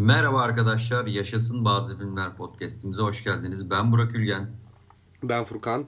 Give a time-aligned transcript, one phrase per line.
[0.00, 3.70] Merhaba arkadaşlar, Yaşasın Bazı Filmler podcastimize hoş geldiniz.
[3.70, 4.50] Ben Burak Ülgen.
[5.22, 5.86] Ben Furkan.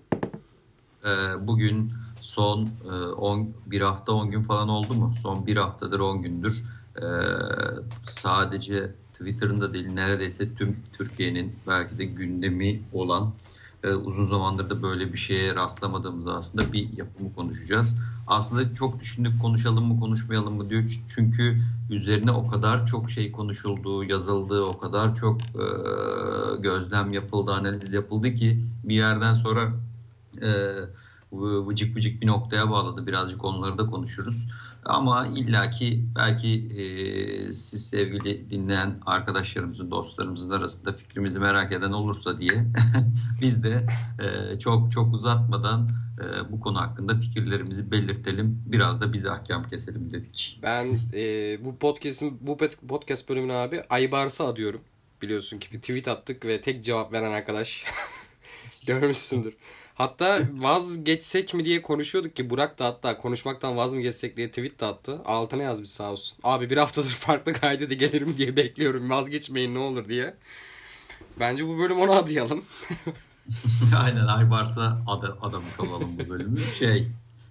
[1.05, 1.09] Ee,
[1.41, 2.71] bugün son
[3.17, 5.15] 10 e, bir hafta 10 gün falan oldu mu?
[5.23, 6.65] Son bir haftadır 10 gündür.
[6.97, 7.03] Ee,
[8.05, 13.33] sadece Twitter'ın da değil neredeyse tüm Türkiye'nin belki de gündemi olan
[13.85, 17.97] e, uzun zamandır da böyle bir şeye rastlamadığımız aslında bir yapımı konuşacağız.
[18.27, 21.01] Aslında çok düşündük konuşalım mı konuşmayalım mı diyor.
[21.09, 25.65] Çünkü üzerine o kadar çok şey konuşuldu, yazıldı, o kadar çok e,
[26.61, 29.73] gözlem yapıldı, analiz yapıldı ki bir yerden sonra
[30.43, 30.51] e,
[31.33, 33.07] vıcık vıcık bir noktaya bağladı.
[33.07, 34.47] Birazcık onları da konuşuruz.
[34.85, 42.65] Ama illaki belki e, siz sevgili dinleyen arkadaşlarımızın, dostlarımızın arasında fikrimizi merak eden olursa diye
[43.41, 43.87] biz de
[44.21, 48.63] e, çok çok uzatmadan e, bu konu hakkında fikirlerimizi belirtelim.
[48.67, 50.61] Biraz da bize ahkam keselim dedik.
[50.63, 52.57] Ben e, bu podcast'in bu
[52.89, 54.81] podcast bölümünü abi Aybars'a adıyorum.
[55.23, 57.85] Biliyorsun ki bir tweet attık ve tek cevap veren arkadaş
[58.87, 59.55] görmüşsündür.
[59.95, 64.81] Hatta vazgeçsek mi diye konuşuyorduk ki Burak da hatta konuşmaktan vaz mı geçsek diye tweet
[64.81, 65.21] de attı.
[65.25, 66.39] Altına yazmış sağ olsun.
[66.43, 69.11] Abi bir haftadır farklı kaydede gelirim diye bekliyorum.
[69.11, 70.37] Vazgeçmeyin ne olur diye.
[71.41, 72.65] Bence bu bölüm ona adayalım.
[74.05, 76.61] Aynen Aybars'a ad adamış olalım bu bölümü.
[76.79, 77.09] Şey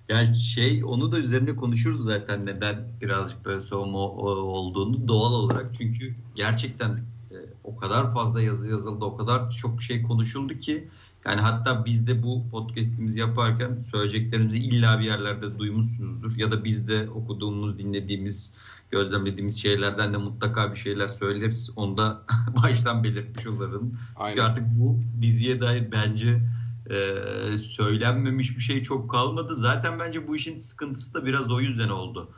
[0.10, 5.74] yani şey onu da üzerinde konuşuruz zaten neden birazcık böyle soğuma olduğunu doğal olarak.
[5.78, 6.92] Çünkü gerçekten
[7.32, 10.88] e, o kadar fazla yazı yazıldı, o kadar çok şey konuşuldu ki
[11.26, 16.32] yani hatta biz de bu podcast'imizi yaparken söyleyeceklerimizi illa bir yerlerde duymuşsunuzdur.
[16.38, 18.56] Ya da biz de okuduğumuz, dinlediğimiz,
[18.92, 21.70] gözlemlediğimiz şeylerden de mutlaka bir şeyler söyleriz.
[21.76, 22.24] Onu da
[22.64, 24.00] baştan belirtmiş olalım.
[24.16, 24.34] Aynen.
[24.34, 26.42] Çünkü artık bu diziye dair bence
[26.90, 29.56] e, söylenmemiş bir şey çok kalmadı.
[29.56, 32.30] Zaten bence bu işin sıkıntısı da biraz o yüzden oldu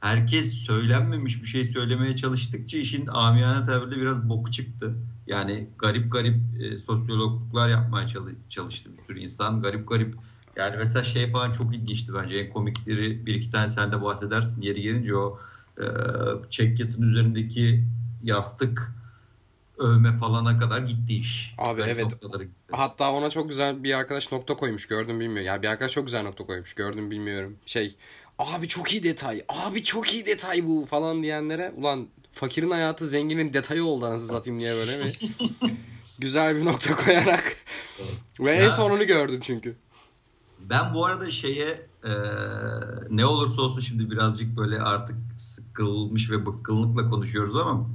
[0.00, 4.96] herkes söylenmemiş bir şey söylemeye çalıştıkça işin amiyane tabirle biraz boku çıktı.
[5.26, 8.06] Yani garip garip e, sosyologlar yapmaya
[8.48, 9.62] çalıştı bir sürü insan.
[9.62, 10.14] Garip garip
[10.56, 12.36] yani mesela şey falan çok ilginçti bence.
[12.36, 14.62] En komikleri bir iki tane sen de bahsedersin.
[14.62, 15.38] Yeri gelince o
[15.78, 15.84] e,
[16.50, 17.84] çek yatın üzerindeki
[18.22, 18.94] yastık
[19.78, 21.54] övme falana kadar gitti iş.
[21.58, 22.10] Abi Garip evet.
[22.10, 22.48] Gitti.
[22.70, 25.46] Hatta ona çok güzel bir arkadaş nokta koymuş gördüm bilmiyorum.
[25.46, 27.56] Yani bir arkadaş çok güzel nokta koymuş gördüm bilmiyorum.
[27.66, 27.96] Şey
[28.40, 33.52] abi çok iyi detay, abi çok iyi detay bu falan diyenlere ulan fakirin hayatı zenginin
[33.52, 35.10] detayı oldu anasını satayım diye böyle mi?
[36.18, 37.56] Güzel bir nokta koyarak.
[38.40, 39.76] Ve ya, en sonunu gördüm çünkü.
[40.60, 42.12] Ben bu arada şeye e,
[43.10, 47.86] ne olursa olsun şimdi birazcık böyle artık sıkılmış ve bıkkınlıkla konuşuyoruz ama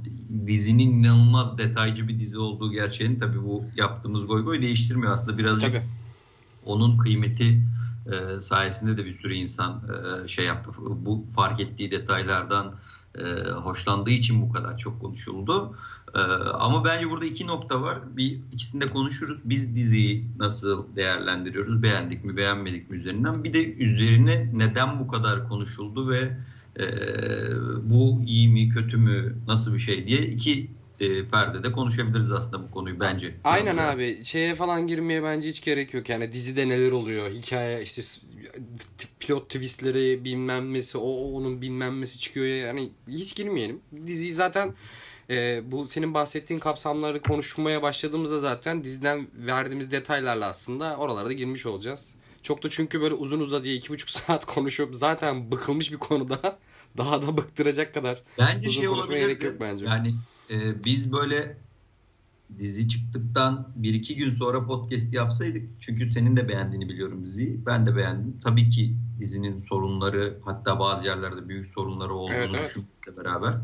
[0.46, 5.12] dizinin inanılmaz detaycı bir dizi olduğu gerçeğini tabii bu yaptığımız goy goy değiştirmiyor.
[5.12, 5.84] Aslında birazcık tabii.
[6.64, 7.62] onun kıymeti
[8.12, 9.82] e, sayesinde de bir sürü insan
[10.24, 10.70] e, şey yaptı.
[10.78, 12.74] Bu fark ettiği detaylardan
[13.18, 15.76] e, hoşlandığı için bu kadar çok konuşuldu.
[16.14, 16.18] E,
[16.52, 18.16] ama bence burada iki nokta var.
[18.16, 19.38] Bir ikisinde konuşuruz.
[19.44, 21.82] Biz diziyi nasıl değerlendiriyoruz?
[21.82, 23.44] Beğendik mi, beğenmedik mi üzerinden?
[23.44, 26.38] Bir de üzerine neden bu kadar konuşuldu ve
[26.80, 26.86] e,
[27.82, 30.70] bu iyi mi, kötü mü, nasıl bir şey diye iki
[31.00, 33.34] e, perdede konuşabiliriz aslında bu konuyu bence.
[33.44, 34.24] Aynen abi.
[34.24, 36.08] Şeye falan girmeye bence hiç gerek yok.
[36.08, 37.30] Yani dizide neler oluyor?
[37.30, 38.02] Hikaye işte
[39.20, 42.46] pilot twistleri bilmem nesi o onun bilmem nesi çıkıyor.
[42.46, 43.80] Yani hiç girmeyelim.
[44.06, 44.74] Diziyi zaten
[45.30, 51.66] e, bu senin bahsettiğin kapsamları konuşmaya başladığımızda zaten diziden verdiğimiz detaylarla aslında oralara da girmiş
[51.66, 52.14] olacağız.
[52.42, 56.58] Çok da çünkü böyle uzun uzadıya iki buçuk saat konuşup zaten bıkılmış bir konuda
[56.96, 59.84] daha da bıktıracak kadar bence uzun şey konuşmaya gerek yok bence.
[59.84, 60.10] Yani
[60.50, 61.56] e, biz böyle
[62.58, 67.86] dizi çıktıktan bir iki gün sonra podcast yapsaydık çünkü senin de beğendiğini biliyorum diziyi ben
[67.86, 68.40] de beğendim.
[68.44, 72.68] Tabii ki dizinin sorunları hatta bazı yerlerde büyük sorunları olduğunu evet, evet.
[72.68, 73.60] düşünmekle beraber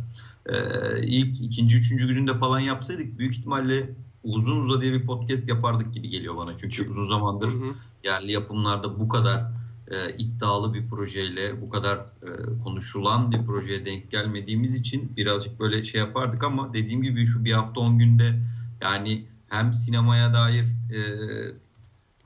[0.46, 3.90] ee, ilk ikinci üçüncü gününde falan yapsaydık büyük ihtimalle
[4.24, 6.56] uzun uzadıya bir podcast yapardık gibi geliyor bana.
[6.56, 7.74] Çünkü uzun zamandır hı hı.
[8.04, 9.44] yerli yapımlarda bu kadar
[9.92, 15.84] e, iddialı bir projeyle bu kadar e, konuşulan bir projeye denk gelmediğimiz için birazcık böyle
[15.84, 18.42] şey yapardık ama dediğim gibi şu bir hafta on günde
[18.80, 20.98] yani hem sinemaya dair e,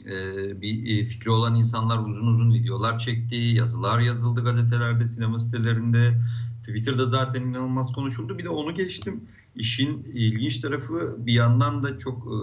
[0.05, 6.21] e, bir e, fikri olan insanlar uzun uzun videolar çekti, yazılar yazıldı gazetelerde, sinema sitelerinde,
[6.67, 8.39] Twitter'da zaten inanılmaz konuşuldu.
[8.39, 9.29] Bir de onu geçtim.
[9.55, 12.37] İşin ilginç tarafı bir yandan da çok e,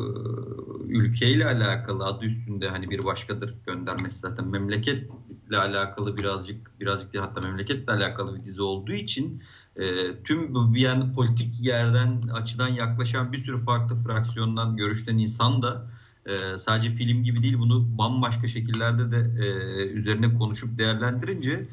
[0.88, 7.42] ülkeyle alakalı adı üstünde hani bir başkadır göndermesi zaten memleketle alakalı birazcık birazcık değil hatta
[7.42, 9.42] memleketle alakalı bir dizi olduğu için
[9.76, 9.84] e,
[10.24, 15.88] tüm bir yanda politik yerden açıdan yaklaşan bir sürü farklı fraksiyondan görüşten insan da
[16.26, 19.48] e, sadece film gibi değil bunu bambaşka şekillerde de e,
[19.88, 21.68] üzerine konuşup değerlendirince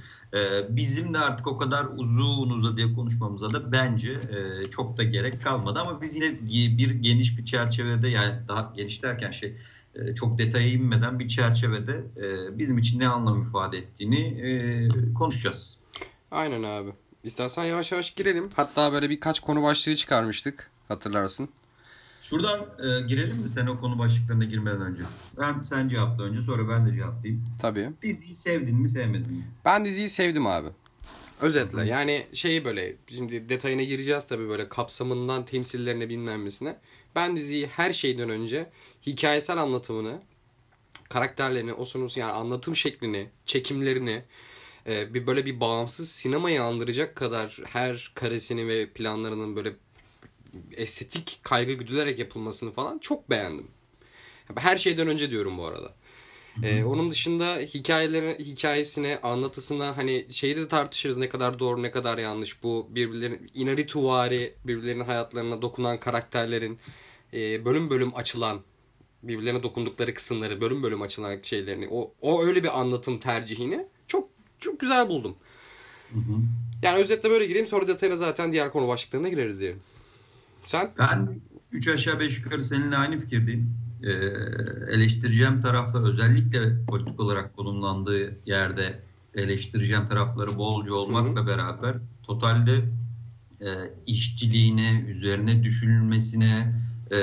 [0.69, 5.79] bizim de artık o kadar uzun uzadıya konuşmamıza da bence e, çok da gerek kalmadı
[5.79, 6.41] ama biz yine
[6.79, 9.57] bir geniş bir çerçevede yani daha geniş derken şey
[9.95, 15.79] e, çok detaya inmeden bir çerçevede e, bizim için ne anlam ifade ettiğini konuşacağız.
[16.31, 16.91] Aynen abi.
[17.25, 18.49] İstersen yavaş yavaş girelim.
[18.57, 21.49] Hatta böyle birkaç konu başlığı çıkarmıştık hatırlarsın.
[22.31, 25.03] Şuradan e, girelim mi sen o konu başlıklarına girmeden önce?
[25.41, 27.47] Ben sen cevapla önce sonra ben de cevaplayayım.
[27.63, 27.91] Tabii.
[28.03, 29.45] Diziyi sevdin mi sevmedin mi?
[29.65, 30.69] Ben diziyi sevdim abi.
[31.41, 36.77] Özetle yani şeyi böyle şimdi detayına gireceğiz tabii böyle kapsamından temsillerine bilmemesine.
[37.15, 38.71] Ben diziyi her şeyden önce
[39.07, 40.21] hikayesel anlatımını,
[41.09, 44.23] karakterlerini, o sonrası yani anlatım şeklini, çekimlerini,
[44.87, 49.73] e, bir böyle bir bağımsız sinemayı andıracak kadar her karesini ve planlarının böyle
[50.77, 53.67] estetik kaygı güdülerek yapılmasını falan çok beğendim.
[54.57, 55.95] Her şeyden önce diyorum bu arada.
[56.63, 62.19] Ee, onun dışında hikayeleri, hikayesine, anlatısına hani şeyi de tartışırız ne kadar doğru ne kadar
[62.19, 62.63] yanlış.
[62.63, 66.79] Bu birbirlerinin inarituvari birbirlerinin hayatlarına dokunan karakterlerin
[67.33, 68.61] e, bölüm bölüm açılan
[69.23, 74.29] birbirlerine dokundukları kısımları bölüm bölüm açılan şeylerini o, o öyle bir anlatım tercihini çok
[74.61, 75.37] çok güzel buldum.
[76.13, 76.33] Hı hı.
[76.83, 79.81] Yani özetle böyle gireyim sonra detayına zaten diğer konu başlıklarına gireriz diyelim.
[80.65, 80.91] Sen?
[80.99, 81.41] Ben
[81.73, 83.77] 3 aşağı 5 yukarı seninle aynı fikirdeyim.
[84.03, 84.11] Ee,
[84.95, 89.01] eleştireceğim taraflar özellikle politik olarak konumlandığı yerde
[89.35, 92.77] eleştireceğim tarafları bolca olmakla beraber totalde
[93.61, 93.69] e,
[94.07, 96.75] işçiliğine, üzerine düşünülmesine
[97.11, 97.17] e,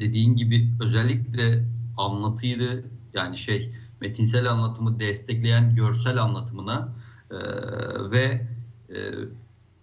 [0.00, 1.64] dediğin gibi özellikle
[1.96, 2.84] anlatıydı
[3.14, 6.88] yani şey metinsel anlatımı destekleyen görsel anlatımına
[7.30, 7.36] e,
[8.10, 8.46] ve
[8.90, 8.98] e,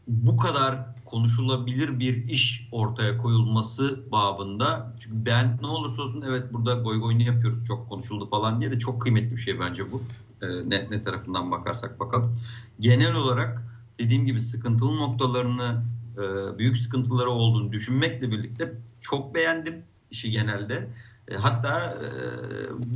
[0.08, 4.96] bu kadar konuşulabilir bir iş ortaya koyulması babında.
[5.00, 8.80] Çünkü ben ne olursa olsun evet burada goy goyunu yapıyoruz çok konuşuldu falan diye de
[8.80, 10.02] çok kıymetli bir şey bence bu.
[10.42, 12.36] Ee, ne, ne tarafından bakarsak bakalım.
[12.80, 13.64] Genel olarak
[14.00, 15.84] dediğim gibi sıkıntılı noktalarını
[16.18, 20.90] e, büyük sıkıntıları olduğunu düşünmekle birlikte çok beğendim işi genelde.
[21.30, 21.98] E, hatta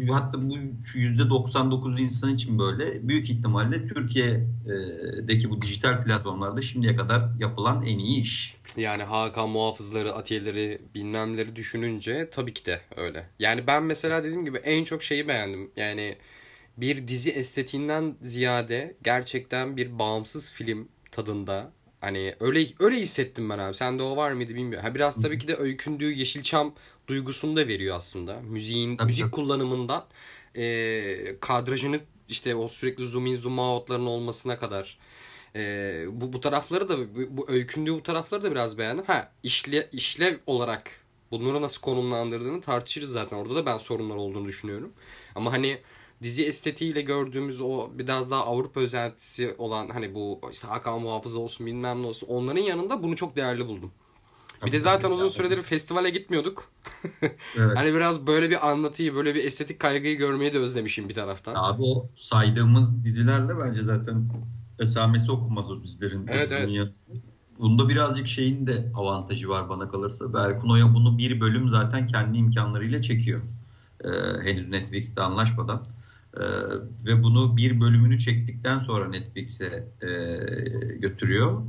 [0.06, 0.58] e, hatta bu
[0.96, 8.00] yüzde 99 insan için böyle büyük ihtimalle Türkiye'deki bu dijital platformlarda şimdiye kadar yapılan en
[8.00, 8.58] iyi iş.
[8.78, 13.30] Yani Hakan muhafızları, atiyeleri, bilmemleri düşününce tabii ki de öyle.
[13.40, 15.72] Yani ben mesela dediğim gibi en çok şeyi beğendim.
[15.76, 16.18] Yani
[16.78, 21.72] bir dizi estetiğinden ziyade gerçekten bir bağımsız film tadında
[22.04, 23.74] Hani öyle öyle hissettim ben abi.
[23.74, 24.88] Sende o var mıydı bilmiyorum.
[24.88, 26.74] Ha biraz tabii ki de öykündüğü Yeşilçam
[27.08, 28.42] duygusunu da veriyor aslında.
[28.42, 29.32] Müziğin tabii, müzik tabii.
[29.32, 30.06] kullanımından
[30.56, 34.98] e, kadrajını işte o sürekli zoom in zoom out'ların olmasına kadar
[35.56, 39.06] e, bu bu tarafları da bu, bu öykündüğü bu tarafları da biraz beğendim.
[39.06, 40.92] Ha işle işlev olarak
[41.32, 43.38] bunları nasıl konumlandırdığını tartışırız zaten.
[43.38, 44.94] Orada da ben sorunlar olduğunu düşünüyorum.
[45.36, 45.82] Ama hani
[46.22, 51.68] dizi estetiğiyle gördüğümüz o biraz daha Avrupa özentisi olan hani bu işte Hakan Muhafız olsun
[51.68, 53.92] bilmem ne olsun onların yanında bunu çok değerli buldum.
[54.66, 56.72] Bir de zaten uzun süredir festivale gitmiyorduk.
[57.22, 57.76] evet.
[57.76, 61.54] hani biraz böyle bir anlatıyı, böyle bir estetik kaygıyı görmeyi de özlemişim bir taraftan.
[61.56, 64.30] Abi o saydığımız dizilerle bence zaten
[64.80, 66.28] esamesi okunmaz o dizilerin.
[66.28, 66.90] Evet, o evet.
[67.60, 70.34] Bunda birazcık şeyin de avantajı var bana kalırsa.
[70.34, 73.42] Berkun Oya bunu bir bölüm zaten kendi imkanlarıyla çekiyor.
[74.04, 74.10] Ee,
[74.44, 75.86] henüz Netflix'te anlaşmadan.
[76.38, 76.42] Ee,
[77.06, 80.10] ve bunu bir bölümünü çektikten sonra Netflix'e e,
[80.96, 81.62] götürüyor.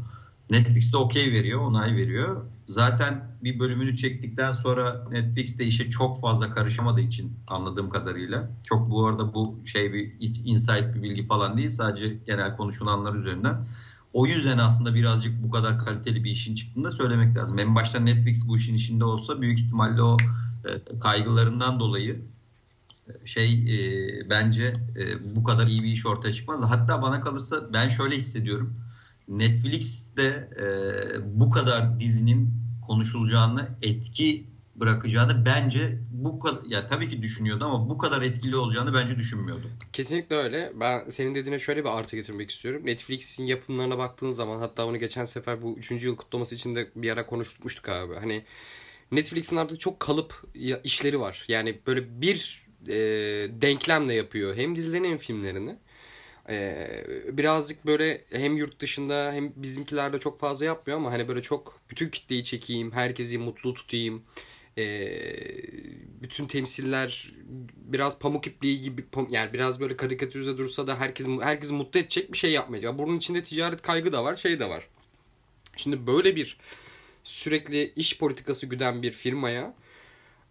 [0.50, 2.44] Netflix de okey veriyor, onay veriyor.
[2.66, 8.50] Zaten bir bölümünü çektikten sonra Netflix de işe çok fazla karışamadığı için anladığım kadarıyla.
[8.62, 10.12] Çok bu arada bu şey bir
[10.44, 13.66] insight bir bilgi falan değil sadece genel konuşulanlar üzerinden.
[14.12, 17.58] O yüzden aslında birazcık bu kadar kaliteli bir işin çıktığını da söylemek lazım.
[17.58, 20.16] En başta Netflix bu işin içinde olsa büyük ihtimalle o
[20.64, 22.24] e, kaygılarından dolayı
[23.24, 26.62] şey e, bence e, bu kadar iyi bir iş ortaya çıkmaz.
[26.62, 28.74] Hatta bana kalırsa ben şöyle hissediyorum.
[29.28, 30.66] Netflix'te e,
[31.40, 32.50] bu kadar dizinin
[32.86, 38.94] konuşulacağını, etki bırakacağını bence bu kadar ya tabii ki düşünüyordu ama bu kadar etkili olacağını
[38.94, 39.70] bence düşünmüyordu.
[39.92, 40.72] Kesinlikle öyle.
[40.80, 42.82] Ben senin dediğine şöyle bir artı getirmek istiyorum.
[42.84, 45.90] Netflix'in yapımlarına baktığın zaman hatta onu geçen sefer bu 3.
[45.90, 48.14] yıl kutlaması için de bir ara konuşmuştuk abi.
[48.14, 48.44] Hani
[49.12, 50.44] Netflix'in artık çok kalıp
[50.84, 51.44] işleri var.
[51.48, 52.94] Yani böyle bir e,
[53.62, 54.56] denklemle yapıyor.
[54.56, 55.76] Hem dizilerini hem filmlerini.
[56.48, 56.88] E,
[57.32, 62.08] birazcık böyle hem yurt dışında hem bizimkilerde çok fazla yapmıyor ama hani böyle çok bütün
[62.08, 64.22] kitleyi çekeyim, herkesi mutlu tutayım.
[64.78, 64.84] E,
[66.22, 67.32] bütün temsiller
[67.76, 72.38] biraz pamuk ipliği gibi yani biraz böyle karikatürize dursa da herkes herkes mutlu edecek bir
[72.38, 72.98] şey yapmayacak.
[72.98, 74.88] Bunun içinde ticaret kaygı da var, şey de var.
[75.76, 76.58] Şimdi böyle bir
[77.24, 79.74] sürekli iş politikası güden bir firmaya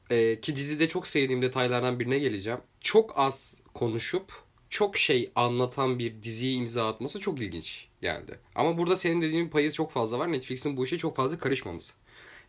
[0.09, 2.59] e, ki dizide çok sevdiğim detaylardan birine geleceğim.
[2.81, 4.43] Çok az konuşup
[4.73, 8.39] çok şey anlatan bir diziye imza atması çok ilginç geldi.
[8.55, 10.31] Ama burada senin dediğin payı çok fazla var.
[10.31, 11.93] Netflix'in bu işe çok fazla karışmaması.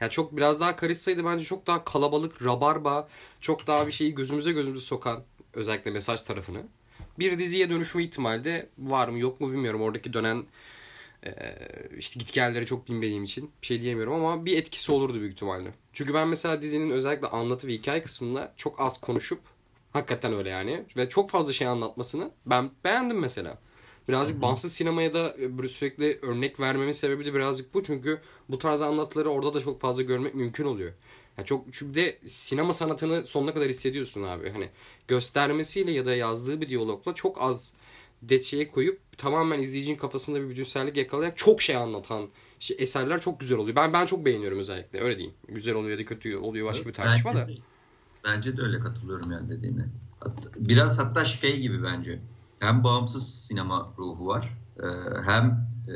[0.00, 3.08] Yani çok biraz daha karışsaydı bence çok daha kalabalık, rabarba,
[3.40, 6.62] çok daha bir şeyi gözümüze gözümüze sokan özellikle mesaj tarafını
[7.18, 9.82] bir diziye dönüşme ihtimali de var mı yok mu bilmiyorum.
[9.82, 10.44] Oradaki dönen
[11.98, 15.74] işte gitgelleri çok bilmediğim için bir şey diyemiyorum ama bir etkisi olurdu büyük ihtimalle.
[15.92, 19.53] Çünkü ben mesela dizinin özellikle anlatı ve hikaye kısmında çok az konuşup
[19.94, 23.58] hakikaten öyle yani ve çok fazla şey anlatmasını ben beğendim mesela.
[24.08, 27.82] Birazcık bağımsız sinemaya da böyle sürekli örnek vermemin sebebi de birazcık bu.
[27.82, 30.92] Çünkü bu tarz anlatıları orada da çok fazla görmek mümkün oluyor.
[31.38, 34.50] Yani çok çünkü de sinema sanatını sonuna kadar hissediyorsun abi.
[34.50, 34.68] Hani
[35.08, 37.74] göstermesiyle ya da yazdığı bir diyalogla çok az
[38.22, 42.28] detaya koyup tamamen izleyicinin kafasında bir bütünsellik yakalayarak çok şey anlatan
[42.60, 43.76] şey, eserler çok güzel oluyor.
[43.76, 45.00] Ben ben çok beğeniyorum özellikle.
[45.00, 45.34] Öyle diyeyim.
[45.48, 47.46] Güzel oluyor ya da kötü oluyor başka bir tartışma da.
[48.24, 49.88] Bence de öyle katılıyorum yani dediğine.
[50.56, 52.22] Biraz hatta şey gibi bence.
[52.58, 54.58] Hem bağımsız sinema ruhu var.
[54.78, 54.86] E,
[55.24, 55.92] hem e,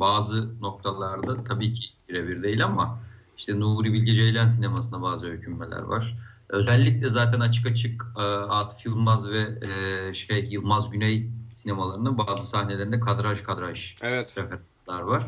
[0.00, 3.00] bazı noktalarda tabii ki birebir değil ama
[3.36, 6.16] işte Nuri Bilge Ceylan sinemasında bazı öykünmeler var.
[6.48, 13.42] Özellikle zaten açık açık e, Yılmaz ve e, şey Yılmaz Güney sinemalarında bazı sahnelerinde kadraj
[13.42, 14.38] kadraj evet.
[14.38, 15.26] referanslar var.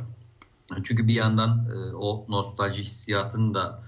[0.83, 3.83] Çünkü bir yandan e, o nostalji hissiyatını da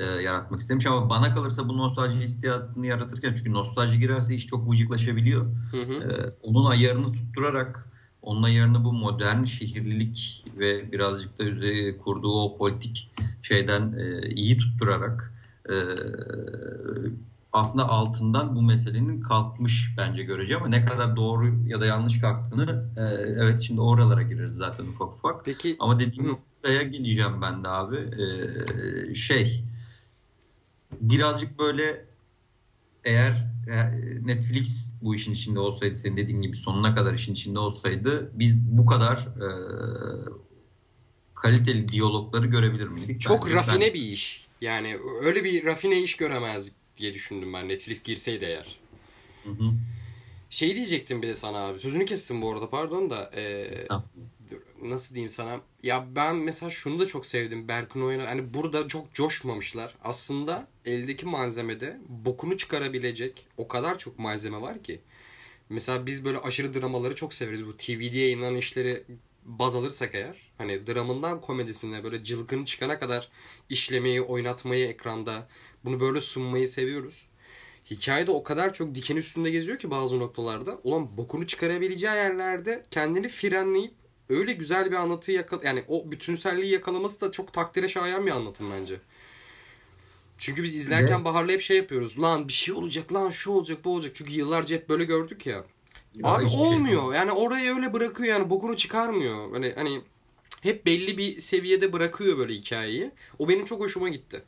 [0.00, 4.70] e, yaratmak istemiş ama bana kalırsa bu nostalji hissiyatını yaratırken çünkü nostalji girerse iş çok
[4.70, 5.46] vıcıklaşabiliyor.
[5.70, 5.92] Hı hı.
[5.92, 7.86] E, onun ayarını tutturarak
[8.22, 13.08] onun ayarını bu modern şehirlilik ve birazcık da üzeri kurduğu o politik
[13.42, 15.34] şeyden e, iyi tutturarak
[15.68, 15.74] e,
[17.52, 22.90] aslında altından bu meselenin kalkmış bence göreceğim ama ne kadar doğru ya da yanlış kalktığını
[22.96, 23.02] e,
[23.44, 25.44] evet şimdi oralara gireriz zaten ufak ufak.
[25.44, 27.96] Peki, ama dediğim noktaya geleceğim ben de abi.
[27.96, 29.64] E, şey
[31.00, 32.04] birazcık böyle
[33.04, 33.46] eğer
[34.24, 38.86] Netflix bu işin içinde olsaydı senin dediğin gibi sonuna kadar işin içinde olsaydı biz bu
[38.86, 39.48] kadar e,
[41.34, 43.20] kaliteli diyalogları görebilir miydik?
[43.20, 43.94] Çok ben, rafine ben...
[43.94, 44.46] bir iş.
[44.60, 48.78] Yani öyle bir rafine iş göremez diye düşündüm ben Netflix girseydi eğer.
[49.44, 49.72] Hı hı.
[50.50, 51.78] Şey diyecektim bir de sana abi.
[51.78, 53.30] Sözünü kestim bu arada pardon da.
[53.34, 53.70] E,
[54.82, 55.60] nasıl diyeyim sana?
[55.82, 57.68] Ya ben mesela şunu da çok sevdim.
[57.68, 59.94] Berkun oyunu hani burada çok coşmamışlar.
[60.04, 65.00] Aslında eldeki malzemede bokunu çıkarabilecek o kadar çok malzeme var ki.
[65.68, 67.66] Mesela biz böyle aşırı dramaları çok severiz.
[67.66, 69.02] Bu TV'de yayınlanan işleri
[69.44, 73.28] baz alırsak eğer hani dramından komedisine böyle cılkını çıkana kadar
[73.68, 75.48] işlemeyi, oynatmayı ekranda
[75.84, 77.26] bunu böyle sunmayı seviyoruz.
[77.90, 80.80] Hikayede o kadar çok diken üstünde geziyor ki bazı noktalarda.
[80.84, 83.94] Ulan bokunu çıkarabileceği yerlerde kendini frenleyip
[84.28, 88.70] öyle güzel bir anlatıyı yakal yani o bütünselliği yakalaması da çok takdire şayan bir anlatım
[88.72, 89.00] bence.
[90.40, 91.24] Çünkü biz izlerken ne?
[91.24, 92.20] Bahar'la hep şey yapıyoruz.
[92.20, 94.12] Lan bir şey olacak lan şu olacak bu olacak.
[94.14, 95.64] Çünkü yıllarca hep böyle gördük ya.
[96.14, 97.12] ya Abi olmuyor.
[97.12, 99.52] Şey yani orayı öyle bırakıyor yani bokunu çıkarmıyor.
[99.52, 100.02] Hani hani
[100.60, 103.10] hep belli bir seviyede bırakıyor böyle hikayeyi.
[103.38, 104.42] O benim çok hoşuma gitti.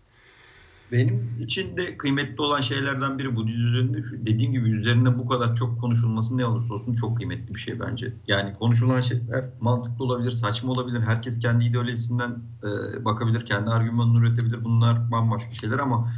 [0.92, 4.02] Benim için de kıymetli olan şeylerden biri bu dizi üzerinde.
[4.02, 7.80] Şu, dediğim gibi üzerinde bu kadar çok konuşulması ne olursa olsun çok kıymetli bir şey
[7.80, 8.14] bence.
[8.28, 11.00] Yani konuşulan şeyler mantıklı olabilir, saçma olabilir.
[11.00, 14.64] Herkes kendi ideolojisinden e, bakabilir, kendi argümanını üretebilir.
[14.64, 16.08] Bunlar bambaşka şeyler ama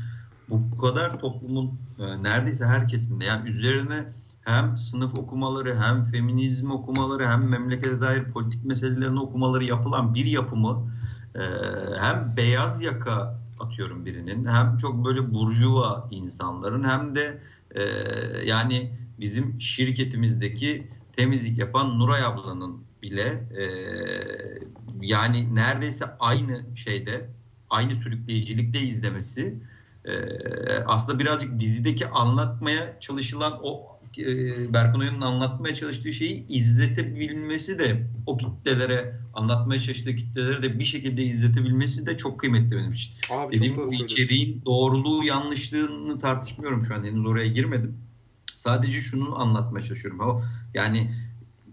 [0.49, 7.29] bu kadar toplumun e, neredeyse her kesiminde yani üzerine hem sınıf okumaları hem feminizm okumaları
[7.29, 10.93] hem memlekete dair politik meselelerini okumaları yapılan bir yapımı
[11.35, 11.41] e,
[12.01, 14.47] hem beyaz yaka atıyorum birinin.
[14.47, 17.83] Hem çok böyle burjuva insanların hem de e,
[18.45, 23.65] yani bizim şirketimizdeki temizlik yapan Nuray ablanın bile e,
[25.01, 27.31] yani neredeyse aynı şeyde
[27.71, 29.63] aynı sürükleyicilikte izlemesi
[30.05, 30.15] e,
[30.87, 33.94] aslında birazcık dizideki anlatmaya çalışılan o
[34.75, 41.23] Berkun Oyun'un anlatmaya çalıştığı şeyi izletebilmesi de o kitlelere anlatmaya çalıştığı kitlelere de bir şekilde
[41.23, 43.15] izletebilmesi de çok kıymetli benim için.
[43.31, 47.99] Abi, Dediğim gibi içeriğin doğruluğu yanlışlığını tartışmıyorum şu an henüz oraya girmedim.
[48.53, 50.21] Sadece şunu anlatmaya çalışıyorum.
[50.21, 50.43] O
[50.75, 51.11] yani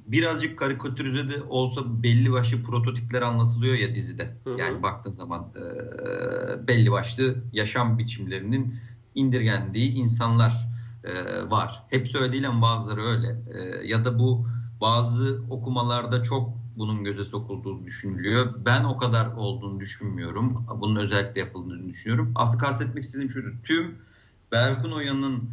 [0.07, 4.36] birazcık karikatürize de olsa belli başlı prototipler anlatılıyor ya dizide.
[4.43, 4.60] Hı hı.
[4.60, 8.75] Yani baktığın zaman e, belli başlı yaşam biçimlerinin
[9.15, 10.71] indirgendiği insanlar
[11.03, 11.13] e,
[11.50, 11.84] var.
[11.89, 13.27] Hepsi öyle değil ama bazıları öyle.
[13.27, 14.48] E, ya da bu
[14.81, 18.53] bazı okumalarda çok bunun göze sokulduğu düşünülüyor.
[18.65, 20.65] Ben o kadar olduğunu düşünmüyorum.
[20.75, 22.31] Bunun özellikle yapıldığını düşünüyorum.
[22.36, 23.53] Aslında kastetmek istediğim şudur.
[23.63, 23.96] Tüm
[24.51, 25.50] Berkun Oya'nın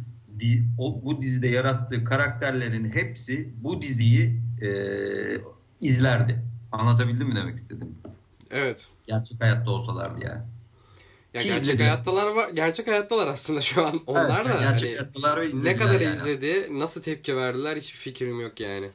[0.77, 4.69] o, bu dizide yarattığı karakterlerin hepsi bu diziyi e,
[5.81, 6.43] izlerdi.
[6.71, 7.95] Anlatabildim mi demek istedim?
[8.51, 8.87] Evet.
[9.07, 10.43] Gerçek hayatta olsalardı yani.
[11.33, 11.83] Ya gerçek izledi.
[11.83, 12.49] hayattalar var.
[12.49, 14.01] Gerçek hayattalar aslında şu an.
[14.07, 16.79] Onlar evet, da gerçek hani, hayattalar ne kadar yani izledi, aslında.
[16.79, 18.89] nasıl tepki verdiler hiçbir fikrim yok yani.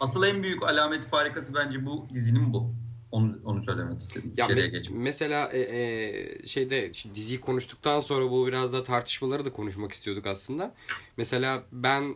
[0.00, 2.74] Asıl en büyük alameti farikası bence bu dizinin bu.
[3.10, 4.32] Onu, onu söylemek istedim.
[4.36, 9.92] Ya mes- mesela e, e, şeyde diziyi konuştuktan sonra bu biraz da tartışmaları da konuşmak
[9.92, 10.74] istiyorduk aslında.
[11.16, 12.14] Mesela ben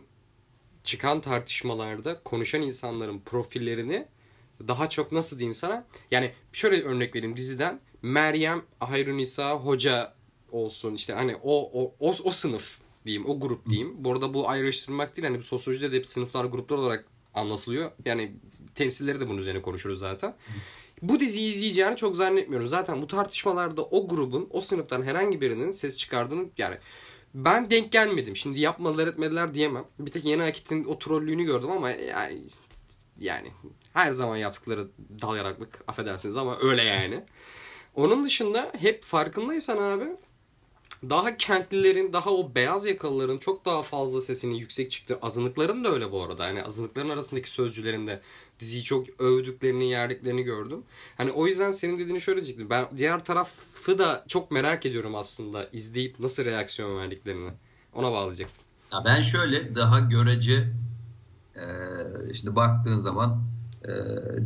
[0.83, 4.05] çıkan tartışmalarda konuşan insanların profillerini
[4.67, 5.85] daha çok nasıl diyeyim sana?
[6.11, 10.13] Yani şöyle örnek vereyim diziden Meryem Hayrunisa Hoca
[10.51, 13.95] olsun işte hani o o o, o sınıf diyeyim o grup diyeyim.
[13.97, 17.91] Bu arada bu ayrıştırmak değil hani bu sosyolojide de hep sınıflar gruplar olarak anlatılıyor.
[18.05, 18.31] Yani
[18.75, 20.35] temsilleri de bunun üzerine konuşuruz zaten.
[21.01, 22.67] Bu diziyi izleyeceğini çok zannetmiyorum.
[22.67, 26.77] Zaten bu tartışmalarda o grubun, o sınıftan herhangi birinin ses çıkardığını yani
[27.33, 28.35] ben denk gelmedim.
[28.35, 29.85] Şimdi yapmadılar etmediler diyemem.
[29.99, 32.41] Bir tek yeni Akit'in o trollüğünü gördüm ama yani
[33.19, 33.51] yani
[33.93, 34.87] her zaman yaptıkları
[35.21, 37.23] dal yaraklık affedersiniz ama öyle yani.
[37.95, 40.05] Onun dışında hep farkındaysan abi
[41.09, 45.19] daha kentlilerin, daha o beyaz yakalıların çok daha fazla sesinin yüksek çıktı.
[45.21, 46.47] Azınlıkların da öyle bu arada.
[46.47, 48.21] Yani azınlıkların arasındaki sözcülerin de
[48.59, 50.83] diziyi çok övdüklerini, yerdiklerini gördüm.
[51.17, 52.69] Hani o yüzden senin dediğini şöyle diyecektim.
[52.69, 55.69] Ben diğer tarafı da çok merak ediyorum aslında.
[55.73, 57.51] izleyip nasıl reaksiyon verdiklerini.
[57.93, 58.63] Ona bağlayacaktım.
[58.93, 60.73] Ya ben şöyle daha görece
[61.55, 61.65] e,
[62.31, 63.43] işte baktığın zaman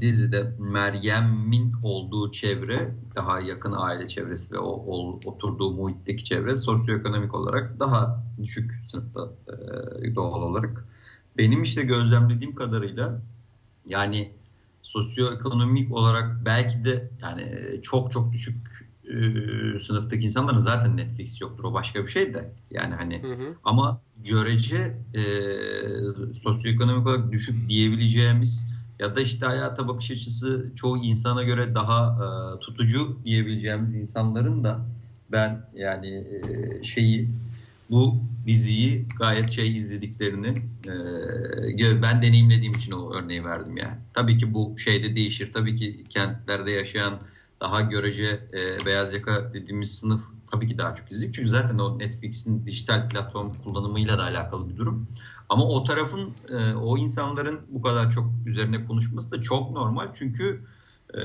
[0.01, 7.35] dizide Meryem'in olduğu çevre daha yakın aile çevresi ve o, o oturduğu muhitteki çevre sosyoekonomik
[7.35, 10.83] olarak daha düşük sınıfta e, doğal olarak.
[11.37, 13.21] Benim işte gözlemlediğim kadarıyla
[13.85, 14.31] yani
[14.83, 21.73] sosyoekonomik olarak belki de yani çok çok düşük e, sınıftaki insanların zaten Netflix yoktur o
[21.73, 23.55] başka bir şey de yani hani hı hı.
[23.63, 25.23] ama görece e,
[26.33, 28.72] sosyoekonomik olarak düşük diyebileceğimiz
[29.03, 34.85] ya da işte hayata bakış açısı çoğu insana göre daha e, tutucu diyebileceğimiz insanların da
[35.31, 37.29] ben yani e, şeyi
[37.89, 38.17] bu
[38.47, 40.47] diziyi gayet şey izlediklerini
[41.77, 43.97] e, ben deneyimlediğim için o örneği verdim yani.
[44.13, 45.53] Tabii ki bu şeyde değişir.
[45.53, 47.21] Tabii ki kentlerde yaşayan
[47.61, 50.21] daha görece e, beyaz yaka dediğimiz sınıf
[50.53, 51.33] tabii ki daha çok izleyecek.
[51.33, 55.07] Çünkü zaten o Netflix'in dijital platform kullanımıyla da alakalı bir durum.
[55.49, 60.13] Ama o tarafın e, o insanların bu kadar çok üzerine konuşması da çok normal.
[60.13, 60.61] Çünkü
[61.13, 61.19] e,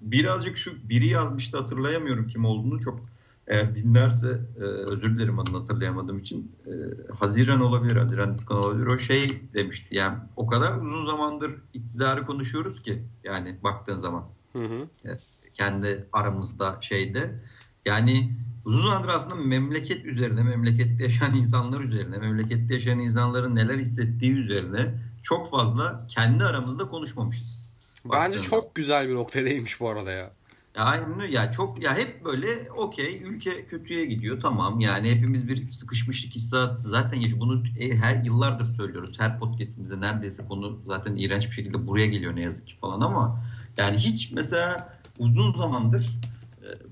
[0.00, 3.00] birazcık şu biri yazmıştı hatırlayamıyorum kim olduğunu çok
[3.46, 6.72] eğer dinlerse e, özür dilerim adını hatırlayamadığım için e,
[7.12, 8.86] Haziran olabilir, Haziran Düzkan olabilir.
[8.86, 14.64] O şey demişti yani o kadar uzun zamandır iktidarı konuşuyoruz ki yani baktığın zaman hı
[14.64, 14.88] hı.
[15.04, 15.12] E,
[15.54, 17.40] kendi aramızda şeyde
[17.86, 24.32] yani uzun zamandır aslında memleket üzerine, memlekette yaşayan insanlar üzerine, memlekette yaşayan insanların neler hissettiği
[24.32, 27.68] üzerine çok fazla kendi aramızda konuşmamışız.
[28.04, 30.30] Bence çok güzel bir noktadaymış bu arada ya.
[30.76, 35.68] Ya aynen ya çok ya hep böyle okey ülke kötüye gidiyor tamam yani hepimiz bir
[35.68, 37.40] sıkışmışlık hissiyatı zaten yaşıyor.
[37.40, 39.20] Bunu e, her yıllardır söylüyoruz.
[39.20, 43.40] Her podcast'imizde neredeyse konu zaten iğrenç bir şekilde buraya geliyor ne yazık ki falan ama
[43.76, 46.20] yani hiç mesela uzun zamandır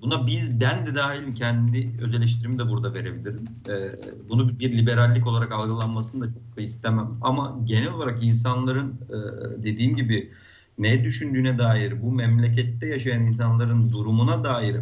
[0.02, 3.48] buna biz ben de dahil kendi öz eleştirimi de burada verebilirim.
[3.68, 3.74] E,
[4.28, 7.18] bunu bir liberallik olarak algılanmasını da çok istemem.
[7.20, 9.00] Ama genel olarak insanların
[9.64, 10.30] dediğim gibi
[10.78, 14.76] ne düşündüğüne dair, bu memlekette yaşayan insanların durumuna dair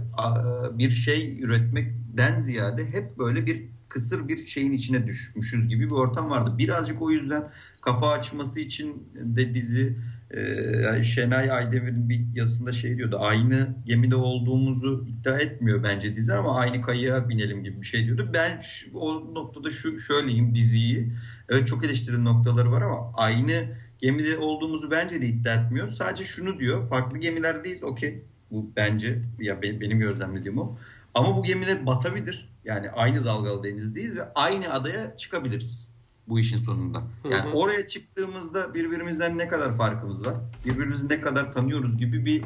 [0.78, 6.30] bir şey üretmekten ziyade hep böyle bir kısır bir şeyin içine düşmüşüz gibi bir ortam
[6.30, 6.54] vardı.
[6.58, 7.48] Birazcık o yüzden
[7.80, 9.98] kafa açması için de dizi
[10.32, 13.16] e, Şenay Aydemir'in bir yazısında şey diyordu.
[13.20, 18.30] Aynı gemide olduğumuzu iddia etmiyor bence dizi ama aynı kayığa binelim gibi bir şey diyordu.
[18.34, 21.12] Ben şu, o noktada şu şöyleyim diziyi.
[21.48, 23.68] Evet çok eleştirili noktaları var ama aynı
[23.98, 25.88] gemide olduğumuzu bence de iddia etmiyor.
[25.88, 26.88] Sadece şunu diyor.
[26.88, 27.84] Farklı gemilerdeyiz.
[27.84, 28.24] Okey.
[28.50, 30.76] Bu bence ya benim gözlemlediğim o.
[31.14, 32.52] Ama bu gemiler batabilir.
[32.64, 35.91] Yani aynı dalgalı denizdeyiz ve aynı adaya çıkabiliriz
[36.28, 37.04] bu işin sonunda.
[37.24, 37.52] Yani hı hı.
[37.52, 40.34] oraya çıktığımızda birbirimizden ne kadar farkımız var?
[40.64, 42.42] Birbirimizi ne kadar tanıyoruz gibi bir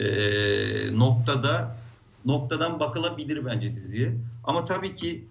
[0.00, 1.76] e, noktada
[2.24, 4.16] noktadan bakılabilir bence diziye.
[4.44, 5.28] Ama tabii ki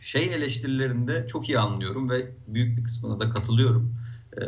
[0.00, 3.94] şey eleştirilerinde çok iyi anlıyorum ve büyük bir kısmına da katılıyorum.
[4.36, 4.42] Ee,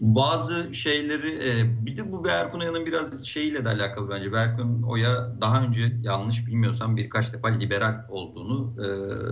[0.00, 4.32] bazı şeyleri e, bir de bu Berkun Oya'nın biraz şeyiyle de alakalı bence.
[4.32, 8.74] Berkun Oya daha önce yanlış bilmiyorsam birkaç defa liberal olduğunu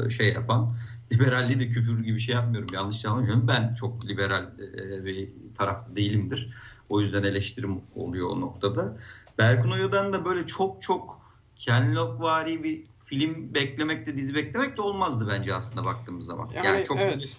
[0.07, 0.77] e, şey yapan.
[1.13, 2.69] Liberalliği de küfür gibi şey yapmıyorum.
[2.75, 3.49] Yanlış anlamıyorum.
[3.49, 6.49] Ben çok liberal e, bir tarafta değilimdir.
[6.89, 8.97] O yüzden eleştirim oluyor o noktada.
[9.39, 11.21] Berkun Oya'dan da böyle çok çok
[11.57, 16.51] Ken Lockvari bir film beklemek de dizi beklemek de olmazdı bence aslında baktığımız zaman.
[16.55, 17.37] Yani, yani çok evet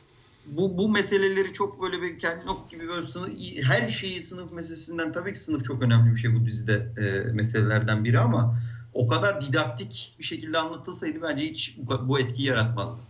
[0.47, 3.30] bu, bu meseleleri çok böyle bir nok gibi böyle sınıf,
[3.63, 8.03] her şeyi sınıf meselesinden tabii ki sınıf çok önemli bir şey bu dizide e, meselelerden
[8.03, 8.60] biri ama
[8.93, 13.01] o kadar didaktik bir şekilde anlatılsaydı bence hiç bu etkiyi yaratmazdı.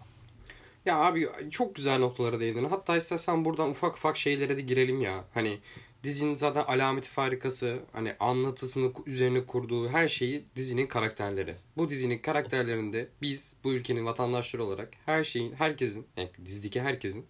[0.87, 2.65] Ya abi çok güzel noktalara değindin.
[2.65, 5.25] Hatta istersen buradan ufak ufak şeylere de girelim ya.
[5.33, 5.59] Hani
[6.03, 11.55] dizinin zaten alameti farikası, hani anlatısını üzerine kurduğu her şeyi dizinin karakterleri.
[11.77, 17.25] Bu dizinin karakterlerinde biz bu ülkenin vatandaşları olarak her şeyin, herkesin, yani dizideki herkesin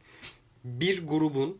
[0.63, 1.57] bir grubun,